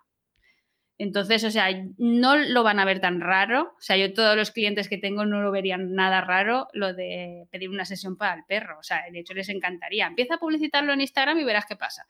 Entonces, 0.96 1.44
o 1.44 1.50
sea, 1.50 1.68
no 1.96 2.36
lo 2.36 2.64
van 2.64 2.80
a 2.80 2.84
ver 2.84 3.00
tan 3.00 3.20
raro. 3.20 3.74
O 3.78 3.80
sea, 3.80 3.96
yo 3.96 4.12
todos 4.12 4.36
los 4.36 4.50
clientes 4.50 4.88
que 4.88 4.98
tengo 4.98 5.24
no 5.26 5.42
lo 5.42 5.52
verían 5.52 5.94
nada 5.94 6.22
raro 6.22 6.66
lo 6.72 6.92
de 6.92 7.46
pedir 7.52 7.70
una 7.70 7.84
sesión 7.84 8.16
para 8.16 8.34
el 8.34 8.44
perro. 8.48 8.78
O 8.80 8.82
sea, 8.82 9.04
de 9.12 9.20
hecho 9.20 9.34
les 9.34 9.48
encantaría. 9.48 10.08
Empieza 10.08 10.34
a 10.34 10.38
publicitarlo 10.38 10.92
en 10.92 11.02
Instagram 11.02 11.38
y 11.38 11.44
verás 11.44 11.66
qué 11.66 11.76
pasa. 11.76 12.04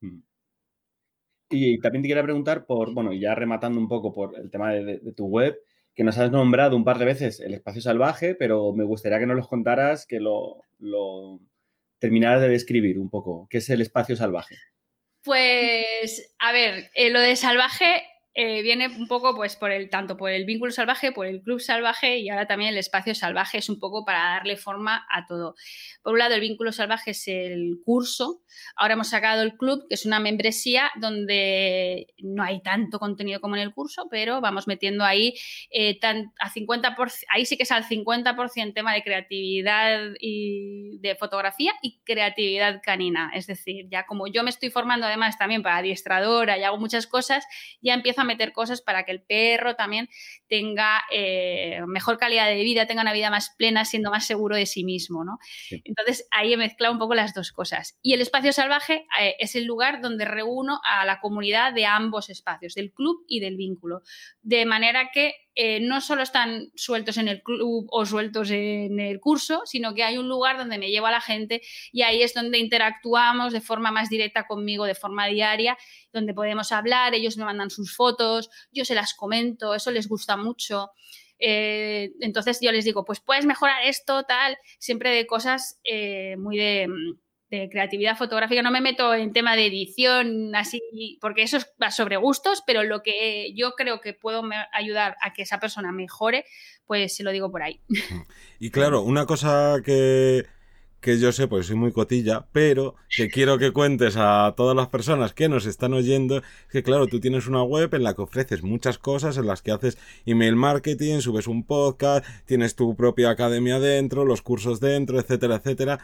Mm. 0.00 0.20
Y 1.50 1.78
también 1.80 2.02
te 2.02 2.08
quería 2.08 2.22
preguntar 2.22 2.64
por, 2.64 2.94
bueno, 2.94 3.12
ya 3.12 3.34
rematando 3.34 3.78
un 3.78 3.88
poco 3.88 4.14
por 4.14 4.38
el 4.38 4.50
tema 4.50 4.72
de 4.72 5.12
tu 5.14 5.26
web, 5.26 5.54
que 5.94 6.04
nos 6.04 6.18
has 6.18 6.30
nombrado 6.30 6.76
un 6.76 6.84
par 6.84 6.98
de 6.98 7.04
veces 7.04 7.40
el 7.40 7.54
espacio 7.54 7.82
salvaje, 7.82 8.34
pero 8.34 8.72
me 8.72 8.84
gustaría 8.84 9.18
que 9.18 9.26
nos 9.26 9.36
los 9.36 9.48
contaras, 9.48 10.06
que 10.06 10.20
lo, 10.20 10.62
lo 10.78 11.40
terminaras 11.98 12.40
de 12.40 12.48
describir 12.48 12.98
un 12.98 13.10
poco. 13.10 13.46
¿Qué 13.50 13.58
es 13.58 13.70
el 13.70 13.80
espacio 13.80 14.16
salvaje? 14.16 14.56
Pues, 15.22 16.34
a 16.38 16.52
ver, 16.52 16.90
eh, 16.94 17.10
lo 17.10 17.20
de 17.20 17.36
salvaje 17.36 18.02
eh, 18.34 18.62
viene 18.62 18.88
un 18.88 19.06
poco 19.08 19.34
pues 19.34 19.56
por 19.56 19.70
el 19.70 19.90
tanto 19.90 20.16
por 20.16 20.30
el 20.30 20.44
vínculo 20.46 20.72
salvaje, 20.72 21.12
por 21.12 21.26
el 21.26 21.42
club 21.42 21.60
salvaje 21.60 22.18
y 22.18 22.30
ahora 22.30 22.46
también 22.46 22.70
el 22.70 22.78
espacio 22.78 23.14
salvaje 23.14 23.58
es 23.58 23.68
un 23.68 23.78
poco 23.78 24.04
para 24.04 24.20
darle 24.20 24.56
forma 24.56 25.06
a 25.10 25.26
todo. 25.26 25.54
Por 26.02 26.14
un 26.14 26.18
lado, 26.18 26.34
el 26.34 26.40
vínculo 26.40 26.72
salvaje 26.72 27.10
es 27.10 27.28
el 27.28 27.78
curso. 27.84 28.42
Ahora 28.76 28.94
hemos 28.94 29.10
sacado 29.10 29.42
el 29.42 29.56
club, 29.56 29.86
que 29.88 29.94
es 29.96 30.06
una 30.06 30.18
membresía 30.18 30.90
donde 30.96 32.06
no 32.18 32.42
hay 32.42 32.62
tanto 32.62 32.98
contenido 32.98 33.40
como 33.40 33.56
en 33.56 33.62
el 33.62 33.74
curso, 33.74 34.08
pero 34.10 34.40
vamos 34.40 34.66
metiendo 34.66 35.04
ahí 35.04 35.34
eh, 35.70 35.98
a 36.02 36.50
50%, 36.50 37.12
ahí 37.28 37.44
sí 37.44 37.56
que 37.56 37.64
es 37.64 37.72
al 37.72 37.84
50% 37.84 38.72
tema 38.72 38.94
de 38.94 39.02
creatividad 39.02 40.12
y 40.20 40.98
de 40.98 41.14
fotografía 41.16 41.72
y 41.82 42.00
creatividad 42.04 42.80
canina. 42.82 43.30
Es 43.34 43.46
decir, 43.46 43.88
ya 43.90 44.06
como 44.06 44.26
yo 44.26 44.42
me 44.42 44.50
estoy 44.50 44.70
formando 44.70 45.06
además 45.06 45.36
también 45.36 45.62
para 45.62 45.78
adiestradora 45.78 46.58
y 46.58 46.64
hago 46.64 46.78
muchas 46.78 47.06
cosas, 47.06 47.44
ya 47.82 47.94
empiezo 47.94 48.21
a 48.22 48.24
meter 48.24 48.52
cosas 48.52 48.82
para 48.82 49.04
que 49.04 49.12
el 49.12 49.22
perro 49.22 49.74
también 49.74 50.08
tenga 50.48 51.02
eh, 51.12 51.80
mejor 51.86 52.18
calidad 52.18 52.46
de 52.46 52.62
vida, 52.62 52.86
tenga 52.86 53.02
una 53.02 53.12
vida 53.12 53.30
más 53.30 53.54
plena, 53.56 53.84
siendo 53.84 54.10
más 54.10 54.26
seguro 54.26 54.56
de 54.56 54.66
sí 54.66 54.84
mismo. 54.84 55.24
¿no? 55.24 55.38
Entonces 55.84 56.26
ahí 56.30 56.52
he 56.52 56.56
mezclado 56.56 56.92
un 56.92 56.98
poco 56.98 57.14
las 57.14 57.34
dos 57.34 57.52
cosas. 57.52 57.98
Y 58.02 58.14
el 58.14 58.20
espacio 58.20 58.52
salvaje 58.52 59.06
eh, 59.20 59.36
es 59.38 59.54
el 59.54 59.64
lugar 59.64 60.00
donde 60.00 60.24
reúno 60.24 60.80
a 60.84 61.04
la 61.04 61.20
comunidad 61.20 61.72
de 61.72 61.86
ambos 61.86 62.30
espacios, 62.30 62.74
del 62.74 62.92
club 62.92 63.24
y 63.28 63.40
del 63.40 63.56
vínculo. 63.56 64.02
De 64.42 64.64
manera 64.66 65.10
que 65.12 65.34
eh, 65.54 65.80
no 65.80 66.00
solo 66.00 66.22
están 66.22 66.70
sueltos 66.74 67.18
en 67.18 67.28
el 67.28 67.42
club 67.42 67.86
o 67.90 68.06
sueltos 68.06 68.50
en 68.50 68.98
el 68.98 69.20
curso, 69.20 69.62
sino 69.66 69.94
que 69.94 70.02
hay 70.02 70.16
un 70.16 70.28
lugar 70.28 70.56
donde 70.56 70.78
me 70.78 70.90
llevo 70.90 71.06
a 71.06 71.10
la 71.10 71.20
gente 71.20 71.60
y 71.92 72.02
ahí 72.02 72.22
es 72.22 72.32
donde 72.32 72.58
interactuamos 72.58 73.52
de 73.52 73.60
forma 73.60 73.90
más 73.90 74.08
directa 74.08 74.46
conmigo, 74.46 74.84
de 74.84 74.94
forma 74.94 75.26
diaria, 75.26 75.76
donde 76.12 76.32
podemos 76.32 76.72
hablar, 76.72 77.14
ellos 77.14 77.36
me 77.36 77.44
mandan 77.44 77.68
sus 77.68 77.94
fotos, 77.94 78.48
yo 78.72 78.84
se 78.84 78.94
las 78.94 79.12
comento, 79.12 79.74
eso 79.74 79.90
les 79.90 80.08
gusta 80.08 80.36
mucho. 80.36 80.92
Eh, 81.38 82.12
entonces 82.20 82.60
yo 82.62 82.72
les 82.72 82.84
digo, 82.84 83.04
pues 83.04 83.20
puedes 83.20 83.44
mejorar 83.44 83.82
esto, 83.84 84.22
tal, 84.22 84.56
siempre 84.78 85.10
de 85.10 85.26
cosas 85.26 85.80
eh, 85.84 86.36
muy 86.38 86.56
de 86.56 86.88
de 87.58 87.68
creatividad 87.68 88.16
fotográfica, 88.16 88.62
no 88.62 88.70
me 88.70 88.80
meto 88.80 89.14
en 89.14 89.32
tema 89.32 89.56
de 89.56 89.66
edición, 89.66 90.54
así, 90.54 90.80
porque 91.20 91.42
eso 91.42 91.58
va 91.80 91.90
sobre 91.90 92.16
gustos, 92.16 92.62
pero 92.66 92.82
lo 92.82 93.02
que 93.02 93.52
yo 93.54 93.72
creo 93.72 94.00
que 94.00 94.14
puedo 94.14 94.42
ayudar 94.72 95.16
a 95.20 95.34
que 95.34 95.42
esa 95.42 95.60
persona 95.60 95.92
mejore, 95.92 96.46
pues 96.86 97.14
se 97.14 97.22
lo 97.22 97.30
digo 97.30 97.50
por 97.50 97.62
ahí. 97.62 97.80
Y 98.58 98.70
claro, 98.70 99.02
una 99.02 99.26
cosa 99.26 99.78
que, 99.84 100.46
que 101.00 101.18
yo 101.18 101.32
sé, 101.32 101.48
porque 101.48 101.66
soy 101.66 101.74
muy 101.74 101.90
cotilla, 101.90 102.46
pero 102.52 102.94
que 103.14 103.28
quiero 103.28 103.58
que 103.58 103.72
cuentes 103.72 104.14
a 104.16 104.54
todas 104.56 104.76
las 104.76 104.86
personas 104.86 105.34
que 105.34 105.48
nos 105.48 105.66
están 105.66 105.92
oyendo, 105.94 106.38
es 106.38 106.44
que 106.70 106.82
claro, 106.84 107.08
tú 107.08 107.18
tienes 107.18 107.48
una 107.48 107.64
web 107.64 107.92
en 107.92 108.04
la 108.04 108.14
que 108.14 108.22
ofreces 108.22 108.62
muchas 108.62 108.98
cosas, 108.98 109.36
en 109.36 109.48
las 109.48 109.60
que 109.60 109.72
haces 109.72 109.98
email 110.26 110.54
marketing, 110.54 111.18
subes 111.18 111.48
un 111.48 111.66
podcast, 111.66 112.24
tienes 112.46 112.76
tu 112.76 112.94
propia 112.94 113.30
academia 113.30 113.80
dentro, 113.80 114.24
los 114.24 114.42
cursos 114.42 114.78
dentro, 114.78 115.18
etcétera, 115.18 115.56
etcétera 115.56 115.98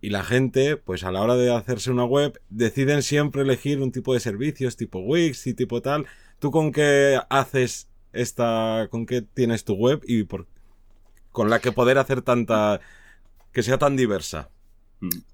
y 0.00 0.10
la 0.10 0.24
gente, 0.24 0.76
pues 0.76 1.04
a 1.04 1.12
la 1.12 1.20
hora 1.20 1.36
de 1.36 1.54
hacerse 1.54 1.90
una 1.90 2.04
web, 2.04 2.40
deciden 2.48 3.02
siempre 3.02 3.42
elegir 3.42 3.80
un 3.80 3.92
tipo 3.92 4.14
de 4.14 4.20
servicios, 4.20 4.76
tipo 4.76 5.00
Wix 5.00 5.46
y 5.46 5.54
tipo 5.54 5.82
tal. 5.82 6.06
¿Tú 6.38 6.50
con 6.50 6.72
qué 6.72 7.20
haces 7.28 7.88
esta, 8.12 8.88
con 8.90 9.04
qué 9.04 9.22
tienes 9.22 9.64
tu 9.64 9.74
web 9.74 10.00
y 10.06 10.24
por, 10.24 10.46
con 11.32 11.50
la 11.50 11.58
que 11.60 11.72
poder 11.72 11.98
hacer 11.98 12.22
tanta, 12.22 12.80
que 13.52 13.62
sea 13.62 13.78
tan 13.78 13.96
diversa? 13.96 14.48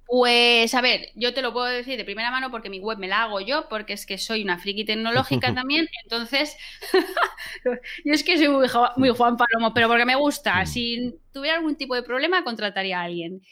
Pues 0.06 0.72
a 0.74 0.80
ver, 0.80 1.08
yo 1.16 1.34
te 1.34 1.42
lo 1.42 1.52
puedo 1.52 1.66
decir 1.66 1.96
de 1.96 2.04
primera 2.04 2.30
mano 2.30 2.52
porque 2.52 2.70
mi 2.70 2.78
web 2.78 2.96
me 2.98 3.08
la 3.08 3.24
hago 3.24 3.40
yo, 3.40 3.68
porque 3.68 3.92
es 3.94 4.06
que 4.06 4.18
soy 4.18 4.42
una 4.42 4.58
friki 4.58 4.84
tecnológica 4.84 5.52
también, 5.54 5.88
entonces 6.04 6.56
yo 8.04 8.12
es 8.12 8.22
que 8.22 8.38
soy 8.38 8.48
muy, 8.48 8.68
muy 8.96 9.08
Juan 9.10 9.36
Palomo, 9.36 9.74
pero 9.74 9.88
porque 9.88 10.04
me 10.04 10.14
gusta, 10.14 10.62
mm. 10.62 10.66
si 10.66 11.14
tuviera 11.32 11.56
algún 11.56 11.76
tipo 11.76 11.96
de 11.96 12.04
problema 12.04 12.44
contrataría 12.44 13.00
a 13.00 13.04
alguien. 13.04 13.42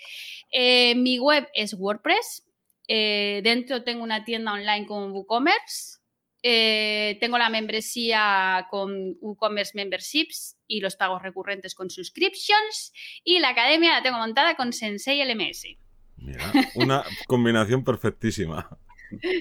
Eh, 0.53 0.95
mi 0.95 1.19
web 1.19 1.49
es 1.53 1.75
WordPress. 1.75 2.47
Eh, 2.87 3.41
dentro 3.43 3.83
tengo 3.83 4.05
una 4.05 4.25
tienda 4.25 4.53
online 4.53 4.87
con 4.87 5.11
WooCommerce. 5.11 5.99
Eh, 6.43 7.17
tengo 7.21 7.39
la 7.39 7.49
membresía 7.49 8.69
con 8.71 9.17
WooCommerce 9.21 9.73
Memberships 9.75 10.59
y 10.67 10.81
los 10.81 10.95
pagos 10.95 11.23
recurrentes 11.23 11.75
con 11.75 11.91
subscriptions. 11.91 12.93
Y 13.25 13.41
la 13.41 13.49
academia 13.49 13.95
la 13.95 14.03
tengo 14.03 14.19
montada 14.19 14.55
con 14.55 14.73
Sensei 14.73 15.25
LMS. 15.25 15.84
Mira, 16.25 16.53
una 16.75 17.05
combinación 17.27 17.85
perfectísima. 17.85 18.69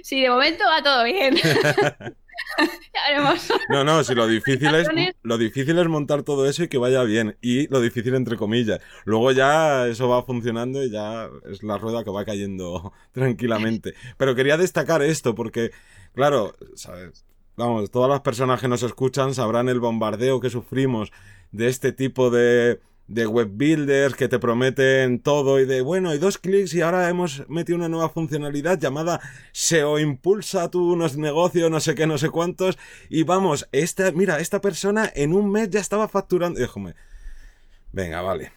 Sí, 0.03 0.21
de 0.21 0.29
momento 0.29 0.63
va 0.65 0.83
todo 0.83 1.03
bien. 1.05 1.35
No, 3.69 3.83
no, 3.83 4.03
si 4.03 4.13
lo 4.13 4.27
difícil 4.27 4.73
es 4.75 4.87
lo 5.23 5.37
difícil 5.37 5.77
es 5.79 5.87
montar 5.87 6.23
todo 6.23 6.47
eso 6.47 6.63
y 6.63 6.67
que 6.67 6.77
vaya 6.77 7.03
bien. 7.03 7.37
Y 7.41 7.67
lo 7.67 7.81
difícil 7.81 8.13
entre 8.15 8.37
comillas. 8.37 8.79
Luego 9.05 9.31
ya 9.31 9.87
eso 9.87 10.07
va 10.07 10.23
funcionando 10.23 10.83
y 10.83 10.91
ya 10.91 11.29
es 11.49 11.63
la 11.63 11.77
rueda 11.77 12.03
que 12.03 12.11
va 12.11 12.25
cayendo 12.25 12.93
tranquilamente. 13.11 13.93
Pero 14.17 14.35
quería 14.35 14.57
destacar 14.57 15.01
esto 15.01 15.35
porque, 15.35 15.71
claro, 16.13 16.55
¿sabes? 16.75 17.25
Vamos, 17.55 17.91
todas 17.91 18.09
las 18.09 18.21
personas 18.21 18.61
que 18.61 18.67
nos 18.67 18.83
escuchan 18.83 19.33
sabrán 19.33 19.69
el 19.69 19.79
bombardeo 19.79 20.39
que 20.39 20.49
sufrimos 20.49 21.11
de 21.51 21.67
este 21.67 21.91
tipo 21.91 22.29
de 22.29 22.79
de 23.07 23.27
web 23.27 23.49
builders 23.51 24.15
que 24.15 24.27
te 24.27 24.39
prometen 24.39 25.19
todo 25.19 25.59
y 25.59 25.65
de 25.65 25.81
bueno, 25.81 26.09
hay 26.09 26.19
dos 26.19 26.37
clics 26.37 26.73
y 26.73 26.81
ahora 26.81 27.09
hemos 27.09 27.47
metido 27.49 27.77
una 27.77 27.89
nueva 27.89 28.09
funcionalidad 28.09 28.79
llamada 28.79 29.19
SEO 29.51 29.99
impulsa 29.99 30.69
tu 30.69 30.93
unos 30.93 31.17
negocios, 31.17 31.69
no 31.69 31.79
sé 31.79 31.95
qué, 31.95 32.07
no 32.07 32.17
sé 32.17 32.29
cuántos 32.29 32.77
y 33.09 33.23
vamos, 33.23 33.67
esta, 33.71 34.11
mira, 34.11 34.39
esta 34.39 34.61
persona 34.61 35.11
en 35.15 35.33
un 35.33 35.51
mes 35.51 35.69
ya 35.69 35.81
estaba 35.81 36.07
facturando, 36.07 36.59
déjame, 36.59 36.95
venga, 37.91 38.21
vale, 38.21 38.53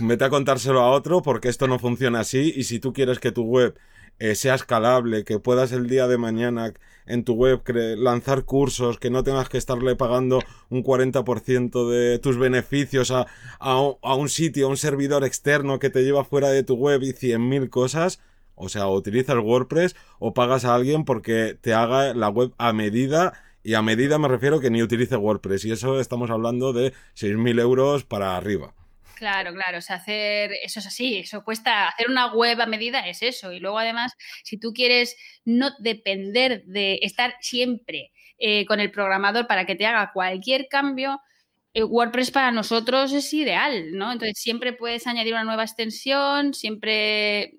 vete 0.00 0.24
a 0.24 0.30
contárselo 0.30 0.80
a 0.80 0.90
otro 0.90 1.22
porque 1.22 1.48
esto 1.48 1.68
no 1.68 1.78
funciona 1.78 2.20
así 2.20 2.52
y 2.56 2.64
si 2.64 2.80
tú 2.80 2.92
quieres 2.92 3.20
que 3.20 3.32
tu 3.32 3.44
web 3.44 3.78
eh, 4.18 4.34
sea 4.34 4.54
escalable, 4.54 5.24
que 5.24 5.38
puedas 5.38 5.72
el 5.72 5.88
día 5.88 6.08
de 6.08 6.18
mañana 6.18 6.72
en 7.06 7.24
tu 7.24 7.34
web 7.34 7.62
lanzar 7.98 8.44
cursos, 8.44 8.98
que 8.98 9.10
no 9.10 9.22
tengas 9.22 9.48
que 9.48 9.58
estarle 9.58 9.96
pagando 9.96 10.40
un 10.70 10.82
40% 10.82 11.88
de 11.88 12.18
tus 12.18 12.36
beneficios 12.36 13.10
a, 13.10 13.26
a, 13.60 14.14
un 14.14 14.28
sitio, 14.28 14.66
a 14.66 14.70
un 14.70 14.76
servidor 14.76 15.24
externo 15.24 15.78
que 15.78 15.90
te 15.90 16.02
lleva 16.02 16.24
fuera 16.24 16.48
de 16.48 16.62
tu 16.62 16.74
web 16.74 17.02
y 17.02 17.12
100.000 17.12 17.70
cosas. 17.70 18.20
O 18.54 18.68
sea, 18.68 18.88
utilizas 18.88 19.36
WordPress 19.36 19.94
o 20.18 20.34
pagas 20.34 20.64
a 20.64 20.74
alguien 20.74 21.04
porque 21.04 21.56
te 21.60 21.74
haga 21.74 22.14
la 22.14 22.28
web 22.28 22.52
a 22.58 22.72
medida. 22.72 23.34
Y 23.62 23.74
a 23.74 23.82
medida 23.82 24.18
me 24.18 24.28
refiero 24.28 24.60
que 24.60 24.70
ni 24.70 24.82
utilice 24.82 25.16
WordPress. 25.16 25.64
Y 25.64 25.72
eso 25.72 26.00
estamos 26.00 26.30
hablando 26.30 26.72
de 26.72 26.92
6.000 27.14 27.60
euros 27.60 28.04
para 28.04 28.36
arriba. 28.36 28.74
Claro, 29.16 29.54
claro, 29.54 29.78
o 29.78 29.80
sea, 29.80 29.96
hacer, 29.96 30.52
eso 30.62 30.78
es 30.80 30.86
así, 30.86 31.16
eso 31.16 31.42
cuesta, 31.42 31.88
hacer 31.88 32.10
una 32.10 32.34
web 32.34 32.60
a 32.60 32.66
medida 32.66 33.00
es 33.08 33.22
eso. 33.22 33.50
Y 33.50 33.60
luego 33.60 33.78
además, 33.78 34.12
si 34.44 34.58
tú 34.58 34.74
quieres 34.74 35.16
no 35.46 35.70
depender 35.78 36.62
de 36.66 36.98
estar 37.00 37.34
siempre 37.40 38.12
eh, 38.38 38.66
con 38.66 38.78
el 38.78 38.90
programador 38.90 39.46
para 39.46 39.64
que 39.64 39.74
te 39.74 39.86
haga 39.86 40.10
cualquier 40.12 40.68
cambio, 40.68 41.18
eh, 41.72 41.82
WordPress 41.82 42.30
para 42.30 42.52
nosotros 42.52 43.10
es 43.14 43.32
ideal, 43.32 43.92
¿no? 43.92 44.12
Entonces 44.12 44.38
siempre 44.38 44.74
puedes 44.74 45.06
añadir 45.06 45.32
una 45.32 45.44
nueva 45.44 45.62
extensión, 45.64 46.52
siempre 46.52 47.54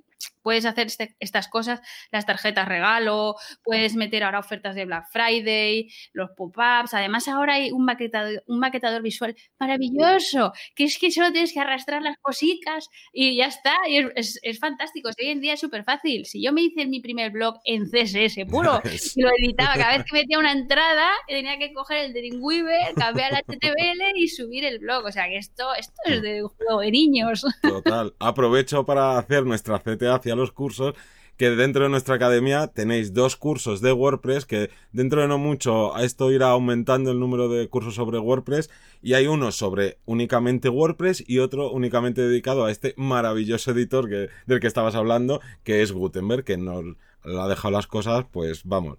puedes 0.48 0.64
hacer 0.64 0.88
este, 0.88 1.14
estas 1.20 1.50
cosas, 1.50 1.82
las 2.10 2.26
tarjetas 2.26 2.70
regalo, 2.70 3.36
puedes 3.66 3.96
meter 3.96 4.24
ahora 4.24 4.40
ofertas 4.40 4.76
de 4.76 4.86
Black 4.86 5.08
Friday, 5.12 5.90
los 6.14 6.30
pop-ups. 6.38 6.94
Además, 6.94 7.28
ahora 7.28 7.56
hay 7.56 7.72
un 7.72 7.84
maquetador, 7.84 8.42
un 8.48 8.58
maquetador 8.58 9.02
visual 9.02 9.36
maravilloso, 9.60 10.54
que 10.74 10.86
es 10.86 10.98
que 11.00 11.12
solo 11.12 11.34
tienes 11.34 11.52
que 11.52 11.60
arrastrar 11.60 12.02
las 12.02 12.16
cositas 12.22 12.88
y 13.12 13.36
ya 13.36 13.48
está. 13.48 13.76
Y 13.90 14.08
es, 14.16 14.40
fantástico. 14.62 15.10
hoy 15.20 15.32
en 15.32 15.42
día 15.42 15.56
es 15.56 15.60
súper 15.60 15.84
fácil. 15.84 16.26
Si 16.26 16.42
yo 16.42 16.54
me 16.54 16.62
hice 16.62 16.86
mi 16.86 17.02
primer 17.02 17.32
blog 17.32 17.56
en 17.66 17.84
CSS 17.84 18.50
puro 18.50 18.82
y 18.86 19.22
lo 19.22 19.30
editaba 19.38 19.74
cada 19.74 19.98
vez 19.98 20.06
que 20.10 20.18
metía 20.18 20.40
una 20.40 20.54
entrada, 20.54 21.10
tenía 21.28 21.58
que 21.58 21.74
coger 21.74 22.06
el 22.06 22.14
Dreamweaver, 22.14 22.94
cambiar 22.96 23.34
el 23.34 23.40
HTML 23.40 24.16
y 24.16 24.30
subir 24.30 24.64
el 24.64 24.80
blog. 24.80 25.04
O 25.04 25.12
sea 25.12 25.26
que 25.26 25.40
esto, 25.40 25.76
esto 25.78 25.94
es 26.06 26.22
de 26.22 26.42
un 26.42 26.50
juego 26.52 26.80
de 26.80 26.92
niños. 26.92 27.46
Total. 27.62 28.16
Aprovecho 28.20 28.86
para 28.86 29.18
hacer 29.18 29.46
nuestra 29.46 29.80
CTA 29.80 30.16
hacia 30.16 30.37
los 30.38 30.52
cursos 30.52 30.94
que 31.38 31.52
dentro 31.52 31.84
de 31.84 31.90
nuestra 31.90 32.16
academia 32.16 32.68
tenéis 32.68 33.14
dos 33.14 33.36
cursos 33.36 33.80
de 33.80 33.94
WordPress 33.94 34.46
que 34.46 34.72
dentro 34.92 35.22
de 35.22 35.28
no 35.28 35.38
mucho 35.38 35.96
a 35.96 36.04
esto 36.04 36.32
irá 36.32 36.50
aumentando 36.50 37.12
el 37.12 37.20
número 37.20 37.48
de 37.48 37.70
cursos 37.70 37.94
sobre 37.94 38.18
WordPress 38.18 38.72
y 39.02 39.14
hay 39.14 39.28
uno 39.28 39.52
sobre 39.52 40.00
únicamente 40.06 40.70
WordPress 40.70 41.24
y 41.28 41.38
otro 41.40 41.72
únicamente 41.72 42.22
dedicado 42.22 42.66
a 42.66 42.72
este 42.72 42.96
maravilloso 42.98 43.72
editor 43.72 44.10
del 44.10 44.60
que 44.60 44.68
estabas 44.68 44.96
hablando 44.96 45.40
que 45.64 45.84
es 45.84 45.92
Gutenberg 45.92 46.44
que 46.44 46.58
nos 46.58 46.84
ha 47.24 47.48
dejado 47.48 47.72
las 47.72 47.88
cosas 47.88 48.26
pues 48.32 48.64
vamos. 48.64 48.98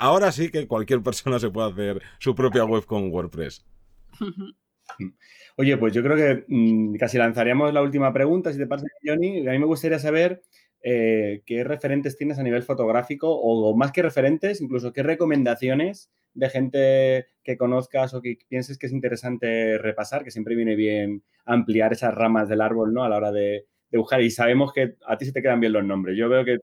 Ahora 0.00 0.32
sí 0.32 0.50
que 0.50 0.66
cualquier 0.66 1.02
persona 1.02 1.38
se 1.38 1.50
puede 1.50 1.70
hacer 1.70 2.02
su 2.18 2.34
propia 2.34 2.64
web 2.64 2.84
con 2.86 3.10
WordPress 3.12 3.64
Oye, 5.56 5.76
pues 5.76 5.92
yo 5.92 6.02
creo 6.02 6.16
que 6.16 6.44
mm, 6.48 6.96
casi 6.96 7.18
lanzaríamos 7.18 7.72
la 7.72 7.82
última 7.82 8.12
pregunta, 8.12 8.52
si 8.52 8.58
te 8.58 8.66
parece, 8.66 8.88
Johnny. 9.04 9.46
A 9.46 9.52
mí 9.52 9.58
me 9.58 9.66
gustaría 9.66 9.98
saber 9.98 10.42
eh, 10.82 11.42
qué 11.46 11.64
referentes 11.64 12.16
tienes 12.16 12.38
a 12.38 12.42
nivel 12.42 12.62
fotográfico 12.62 13.28
o, 13.30 13.76
más 13.76 13.92
que 13.92 14.02
referentes, 14.02 14.60
incluso 14.60 14.92
qué 14.92 15.02
recomendaciones 15.02 16.10
de 16.34 16.48
gente 16.48 17.26
que 17.44 17.56
conozcas 17.56 18.14
o 18.14 18.22
que 18.22 18.38
pienses 18.48 18.78
que 18.78 18.86
es 18.86 18.92
interesante 18.92 19.78
repasar, 19.78 20.24
que 20.24 20.30
siempre 20.30 20.56
viene 20.56 20.74
bien 20.74 21.22
ampliar 21.44 21.92
esas 21.92 22.14
ramas 22.14 22.48
del 22.48 22.62
árbol, 22.62 22.94
¿no? 22.94 23.04
A 23.04 23.08
la 23.08 23.16
hora 23.16 23.32
de, 23.32 23.66
de 23.92 23.98
buscar 23.98 24.22
y 24.22 24.30
sabemos 24.30 24.72
que 24.72 24.94
a 25.06 25.18
ti 25.18 25.26
se 25.26 25.32
te 25.32 25.42
quedan 25.42 25.60
bien 25.60 25.74
los 25.74 25.84
nombres. 25.84 26.16
Yo 26.16 26.26
veo 26.30 26.46
que 26.46 26.56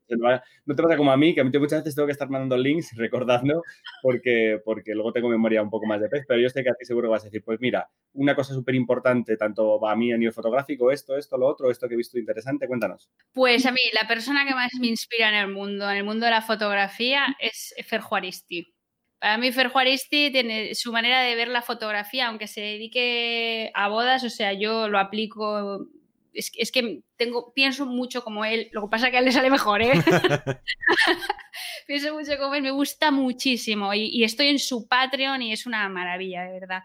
no 0.66 0.76
te 0.76 0.82
pasa 0.82 0.98
como 0.98 1.12
a 1.12 1.18
mí, 1.18 1.36
que 1.36 1.42
a 1.42 1.44
mí 1.44 1.52
muchas 1.60 1.84
veces 1.84 1.94
tengo 1.94 2.08
que 2.08 2.12
estar 2.12 2.28
mandando 2.28 2.58
links 2.58 2.92
recordando 2.98 3.62
porque, 4.02 4.60
porque 4.66 4.96
luego 4.96 5.14
tengo 5.14 5.30
memoria 5.30 5.62
un 5.62 5.70
poco 5.70 5.86
más 5.86 6.02
de 6.02 6.10
pez, 6.10 6.26
pero 6.28 6.42
yo 6.42 6.50
sé 6.50 6.64
que 6.64 6.72
a 6.72 6.74
ti 6.74 6.86
seguro 6.86 7.12
vas 7.12 7.22
a 7.22 7.26
decir, 7.26 7.44
pues 7.46 7.60
mira, 7.62 7.88
una 8.14 8.36
cosa 8.36 8.56
súper 8.56 8.74
importante, 8.74 9.38
tanto 9.38 9.88
a 9.88 9.96
mí 9.96 10.12
a 10.12 10.18
nivel 10.18 10.34
fotográfico, 10.34 10.92
esto, 10.92 11.18
esto, 11.18 11.38
lo 11.38 11.46
otro, 11.46 11.70
esto 11.70 11.88
que 11.88 11.94
he 11.94 11.98
visto 11.98 12.18
interesante, 12.18 12.68
cuéntanos. 12.68 13.12
Pues 13.32 13.64
a 13.68 13.72
mí, 13.72 13.82
la 13.94 14.08
persona 14.08 14.44
que 14.48 14.56
más 14.56 14.72
me 14.80 14.88
inspira 14.88 15.30
en 15.30 15.36
el 15.36 15.50
mundo, 15.50 15.88
en 15.88 15.98
el 15.98 16.04
mundo 16.04 16.26
de 16.26 16.32
la 16.32 16.42
fotografía, 16.42 17.28
es 17.40 17.76
Fer 17.86 18.02
Juaristi. 18.02 18.74
Para 19.20 19.38
mí, 19.38 19.52
Fer 19.52 19.68
Juaristi 19.68 20.32
tiene 20.32 20.74
su 20.74 20.92
manera 20.92 21.22
de 21.22 21.36
ver 21.36 21.50
la 21.50 21.62
fotografía, 21.62 22.28
aunque 22.28 22.48
se 22.48 22.62
dedique 22.62 23.70
a 23.76 23.88
bodas, 23.88 24.24
o 24.24 24.30
sea, 24.30 24.54
yo 24.54 24.88
lo 24.90 24.98
aplico 24.98 25.90
es, 26.34 26.72
que 26.72 27.02
tengo, 27.16 27.54
pienso 27.54 27.86
mucho 27.86 28.24
como 28.24 28.46
él, 28.46 28.70
lo 28.72 28.82
que 28.82 28.88
pasa 28.90 29.08
es 29.08 29.12
que 29.12 29.18
a 29.18 29.20
él 29.20 29.26
le 29.26 29.32
sale 29.32 29.50
mejor, 29.50 29.82
¿eh? 29.82 29.92
pienso 31.88 32.14
mucho 32.14 32.38
como 32.38 32.56
él, 32.56 32.62
me 32.62 32.72
gusta 32.72 33.12
muchísimo 33.12 33.94
y, 33.94 34.24
estoy 34.24 34.48
en 34.48 34.60
su 34.60 34.88
Patreon 34.88 35.42
y 35.42 35.54
es 35.54 35.66
una 35.66 35.88
maravilla, 35.90 36.44
de 36.44 36.60
verdad. 36.60 36.84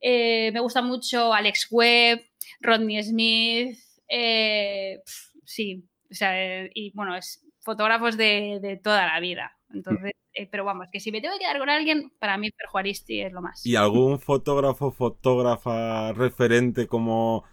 Eh, 0.00 0.50
me 0.52 0.60
gusta 0.60 0.82
mucho 0.82 1.32
Alex 1.32 1.68
Webb, 1.70 2.22
Rodney 2.60 3.02
Smith, 3.02 3.78
eh, 4.08 5.00
sí, 5.44 5.84
o 6.10 6.14
sea, 6.14 6.64
y 6.74 6.92
bueno, 6.94 7.16
es 7.16 7.44
fotógrafos 7.60 8.16
de, 8.16 8.80
toda 8.82 9.06
la 9.06 9.20
vida. 9.20 9.52
Entonces, 9.72 10.12
pero 10.50 10.64
vamos, 10.64 10.88
que 10.92 11.00
si 11.00 11.10
me 11.10 11.20
tengo 11.20 11.34
que 11.34 11.40
quedar 11.40 11.58
con 11.58 11.68
alguien, 11.68 12.12
para 12.18 12.38
mí 12.38 12.50
Perjuaristi 12.50 13.22
es 13.22 13.32
lo 13.32 13.42
más. 13.42 13.64
¿Y 13.66 13.74
algún 13.76 14.20
fotógrafo, 14.20 14.92
fotógrafa 14.92 16.12
referente 16.12 16.86
como 16.86 17.44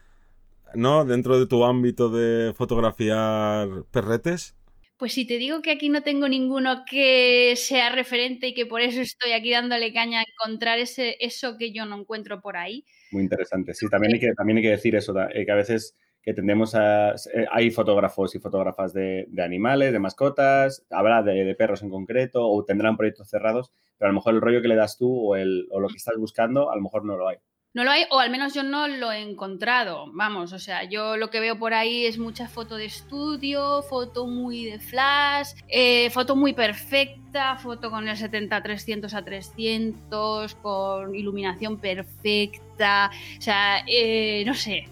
¿no? 0.76 1.06
Dentro 1.06 1.40
de 1.40 1.48
tu 1.48 1.64
ámbito 1.64 2.10
de 2.10 2.54
fotografiar 2.54 3.68
perretes. 3.92 4.56
Pues 4.98 5.14
si 5.14 5.26
te 5.26 5.38
digo 5.38 5.62
que 5.62 5.72
aquí 5.72 5.90
no 5.90 6.04
tengo 6.04 6.30
ninguno 6.30 6.86
que 6.90 7.56
sea 7.58 7.90
referente 7.90 8.48
y 8.48 8.54
que 8.54 8.66
por 8.66 8.82
eso 8.82 9.02
estoy 9.02 9.32
aquí 9.32 9.52
dándole 9.52 9.92
caña 9.92 10.20
a 10.20 10.24
encontrar 10.24 10.80
ese, 10.80 11.18
eso 11.20 11.58
que 11.58 11.74
yo 11.74 11.86
no 11.86 12.00
encuentro 12.00 12.42
por 12.42 12.56
ahí. 12.58 12.86
Muy 13.12 13.24
interesante. 13.24 13.74
Sí, 13.74 13.88
también 13.90 14.14
hay 14.14 14.20
que, 14.20 14.34
también 14.34 14.58
hay 14.58 14.64
que 14.64 14.70
decir 14.70 14.96
eso, 14.96 15.14
eh, 15.20 15.46
que 15.46 15.52
a 15.52 15.56
veces 15.56 15.96
que 16.22 16.34
tendemos 16.34 16.74
a... 16.74 17.12
Eh, 17.12 17.46
hay 17.52 17.70
fotógrafos 17.70 18.34
y 18.36 18.40
fotógrafas 18.40 18.94
de, 18.94 19.28
animales, 19.44 19.92
de 19.92 20.00
mascotas, 20.00 20.86
habrá 20.90 21.22
de, 21.22 21.54
perros 21.56 21.84
en 21.84 21.90
concreto 21.90 22.48
o 22.48 22.64
tendrán 22.64 22.96
proyectos 22.96 23.30
cerrados, 23.30 23.72
pero 23.98 24.08
a 24.08 24.12
lo 24.14 24.20
mejor 24.20 24.36
el 24.36 24.42
rollo 24.42 24.62
que 24.62 24.70
le 24.70 24.76
das 24.76 24.98
tú 24.98 25.32
o, 25.32 25.36
el, 25.36 25.68
o 25.72 25.82
lo 25.82 25.90
que 25.90 25.98
estás 25.98 26.16
buscando, 26.18 26.72
a 26.72 26.76
lo 26.76 26.82
mejor 26.82 27.04
no 27.04 27.18
lo 27.18 27.28
hay. 27.28 27.38
No 27.74 27.84
lo 27.84 27.90
hay, 27.90 28.06
o 28.12 28.20
al 28.20 28.30
menos 28.30 28.54
yo 28.54 28.62
no 28.62 28.88
lo 28.88 29.12
he 29.12 29.20
encontrado. 29.22 30.06
Vamos, 30.14 30.54
o 30.54 30.60
sea, 30.60 30.84
yo 30.84 31.18
lo 31.18 31.32
que 31.32 31.40
veo 31.40 31.58
por 31.58 31.74
ahí 31.74 32.06
es 32.06 32.20
mucha 32.20 32.48
foto 32.48 32.76
de 32.76 32.86
estudio, 32.86 33.82
foto 33.82 34.28
muy 34.28 34.66
de 34.66 34.80
flash, 34.80 35.54
eh, 35.70 36.12
foto 36.12 36.36
muy 36.36 36.54
perfecta, 36.54 37.56
foto 37.56 37.90
con 37.90 38.08
el 38.08 38.16
70-300 38.16 39.12
a 39.14 39.26
300, 39.26 40.54
con 40.56 41.16
iluminación 41.16 41.80
perfecta. 41.80 43.10
O 43.40 43.42
sea, 43.42 43.84
eh, 43.88 44.44
no 44.46 44.54
sé. 44.54 44.88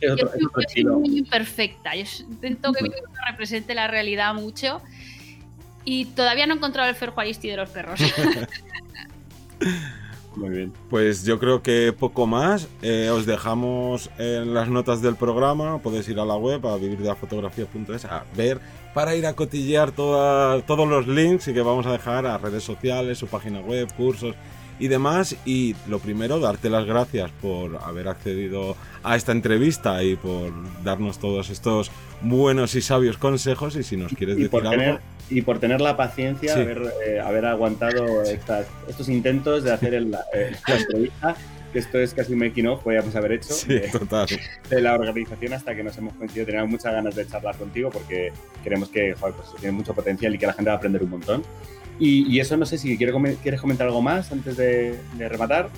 Es 0.00 0.16
yo, 0.16 0.26
soy 0.72 0.84
muy 0.84 1.18
imperfecta. 1.18 1.94
Yo 1.94 2.04
intento 2.30 2.72
que 2.72 2.82
mi 2.82 2.90
represente 3.28 3.74
la 3.74 3.88
realidad 3.88 4.34
mucho. 4.34 4.80
Y 5.84 6.06
todavía 6.06 6.46
no 6.46 6.54
he 6.54 6.56
encontrado 6.56 6.88
el 6.88 6.94
ferjuaristi 6.94 7.50
de 7.50 7.56
los 7.58 7.68
perros. 7.68 8.00
Muy 10.36 10.50
bien. 10.50 10.72
Pues 10.88 11.24
yo 11.24 11.38
creo 11.38 11.62
que 11.62 11.92
poco 11.92 12.26
más. 12.26 12.68
Eh, 12.82 13.10
os 13.10 13.26
dejamos 13.26 14.10
en 14.18 14.54
las 14.54 14.68
notas 14.68 15.02
del 15.02 15.16
programa. 15.16 15.78
Podéis 15.78 16.08
ir 16.08 16.18
a 16.18 16.24
la 16.24 16.36
web, 16.36 16.66
a 16.66 16.76
vivirdelafotografía.es, 16.76 18.04
a 18.06 18.24
ver 18.36 18.60
para 18.94 19.16
ir 19.16 19.26
a 19.26 19.34
cotillear 19.34 19.92
todos 19.92 20.88
los 20.88 21.06
links 21.06 21.48
y 21.48 21.54
que 21.54 21.62
vamos 21.62 21.86
a 21.86 21.92
dejar 21.92 22.26
a 22.26 22.38
redes 22.38 22.62
sociales, 22.62 23.18
su 23.18 23.26
página 23.26 23.60
web, 23.60 23.88
cursos 23.96 24.34
y 24.78 24.88
demás. 24.88 25.36
Y 25.44 25.74
lo 25.88 25.98
primero, 25.98 26.40
darte 26.40 26.70
las 26.70 26.84
gracias 26.84 27.30
por 27.40 27.76
haber 27.82 28.08
accedido 28.08 28.76
a 29.02 29.16
esta 29.16 29.32
entrevista 29.32 30.02
y 30.02 30.16
por 30.16 30.52
darnos 30.82 31.18
todos 31.18 31.50
estos 31.50 31.90
buenos 32.20 32.74
y 32.74 32.82
sabios 32.82 33.18
consejos. 33.18 33.76
Y 33.76 33.82
si 33.82 33.96
nos 33.96 34.12
quieres 34.12 34.36
decir 34.36 34.66
algo 34.66 34.98
y 35.30 35.42
por 35.42 35.58
tener 35.58 35.80
la 35.80 35.96
paciencia 35.96 36.54
de 36.54 36.62
haber, 36.62 36.82
eh, 37.06 37.20
haber, 37.20 37.46
aguantado 37.46 38.22
estos 38.22 39.08
intentos 39.08 39.64
de 39.64 39.72
hacer 39.72 39.94
el, 39.94 40.14
eh, 40.34 40.52
la 40.68 40.76
entrevista, 40.76 41.36
que 41.72 41.78
esto 41.78 41.98
es 41.98 42.12
casi 42.12 42.34
un 42.34 42.40
making 42.40 42.66
of, 42.66 42.82
podríamos 42.82 43.14
haber 43.16 43.32
hecho, 43.32 43.54
de, 43.66 44.80
la 44.80 44.94
organización 44.94 45.54
hasta 45.54 45.74
que 45.74 45.82
nos 45.82 45.96
hemos 45.96 46.14
coincidido. 46.14 46.46
Teníamos 46.46 46.70
muchas 46.70 46.92
ganas 46.92 47.14
de 47.14 47.26
charlar 47.26 47.56
contigo 47.56 47.90
porque 47.90 48.32
creemos 48.62 48.90
que 48.90 49.14
pues, 49.18 49.34
tiene 49.58 49.72
mucho 49.72 49.94
potencial 49.94 50.34
y 50.34 50.38
que 50.38 50.46
la 50.46 50.52
gente 50.52 50.68
va 50.68 50.74
a 50.74 50.76
aprender 50.76 51.02
un 51.02 51.10
montón. 51.10 51.42
Y, 51.98 52.40
eso 52.40 52.56
no 52.56 52.66
sé 52.66 52.78
si 52.78 52.96
quieres 52.96 53.60
comentar 53.60 53.86
algo 53.86 54.02
más 54.02 54.32
antes 54.32 54.56
de, 54.56 54.98
de 55.16 55.28
rematar. 55.28 55.70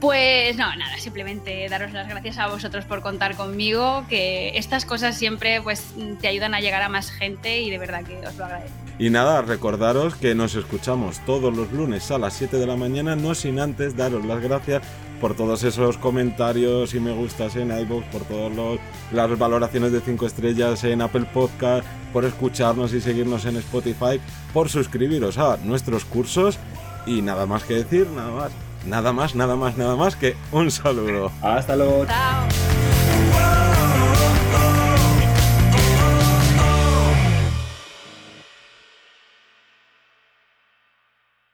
Pues 0.00 0.56
no, 0.56 0.76
nada, 0.76 0.96
simplemente 0.98 1.68
daros 1.68 1.92
las 1.92 2.08
gracias 2.08 2.38
a 2.38 2.46
vosotros 2.46 2.84
por 2.84 3.00
contar 3.02 3.34
conmigo, 3.34 4.04
que 4.08 4.56
estas 4.56 4.84
cosas 4.84 5.18
siempre 5.18 5.60
pues 5.60 5.82
te 6.20 6.28
ayudan 6.28 6.54
a 6.54 6.60
llegar 6.60 6.82
a 6.82 6.88
más 6.88 7.10
gente 7.10 7.60
y 7.62 7.70
de 7.70 7.78
verdad 7.78 8.04
que 8.04 8.16
os 8.24 8.36
lo 8.36 8.44
agradezco. 8.44 8.76
Y 9.00 9.10
nada, 9.10 9.42
recordaros 9.42 10.14
que 10.14 10.36
nos 10.36 10.54
escuchamos 10.54 11.18
todos 11.26 11.56
los 11.56 11.72
lunes 11.72 12.10
a 12.12 12.18
las 12.18 12.34
7 12.34 12.58
de 12.58 12.66
la 12.66 12.76
mañana, 12.76 13.16
no 13.16 13.34
sin 13.34 13.58
antes 13.58 13.96
daros 13.96 14.24
las 14.24 14.40
gracias 14.40 14.82
por 15.20 15.34
todos 15.34 15.64
esos 15.64 15.98
comentarios 15.98 16.94
y 16.94 17.00
me 17.00 17.12
gustas 17.12 17.56
en 17.56 17.70
iVoox, 17.70 18.06
por 18.06 18.22
todas 18.22 18.80
las 19.12 19.38
valoraciones 19.38 19.92
de 19.92 20.00
5 20.00 20.26
estrellas 20.26 20.84
en 20.84 21.02
Apple 21.02 21.26
Podcast, 21.32 21.86
por 22.12 22.24
escucharnos 22.24 22.92
y 22.94 23.00
seguirnos 23.00 23.44
en 23.44 23.56
Spotify, 23.56 24.20
por 24.52 24.68
suscribiros 24.68 25.38
a 25.38 25.56
nuestros 25.58 26.04
cursos 26.04 26.58
y 27.06 27.22
nada 27.22 27.46
más 27.46 27.64
que 27.64 27.74
decir, 27.74 28.08
nada 28.10 28.30
más. 28.30 28.52
Nada 28.86 29.12
más, 29.12 29.34
nada 29.34 29.56
más, 29.56 29.76
nada 29.76 29.96
más 29.96 30.16
que 30.16 30.36
un 30.52 30.70
saludo. 30.70 31.30
Hasta 31.42 31.76
luego. 31.76 32.06
Chao. 32.06 33.77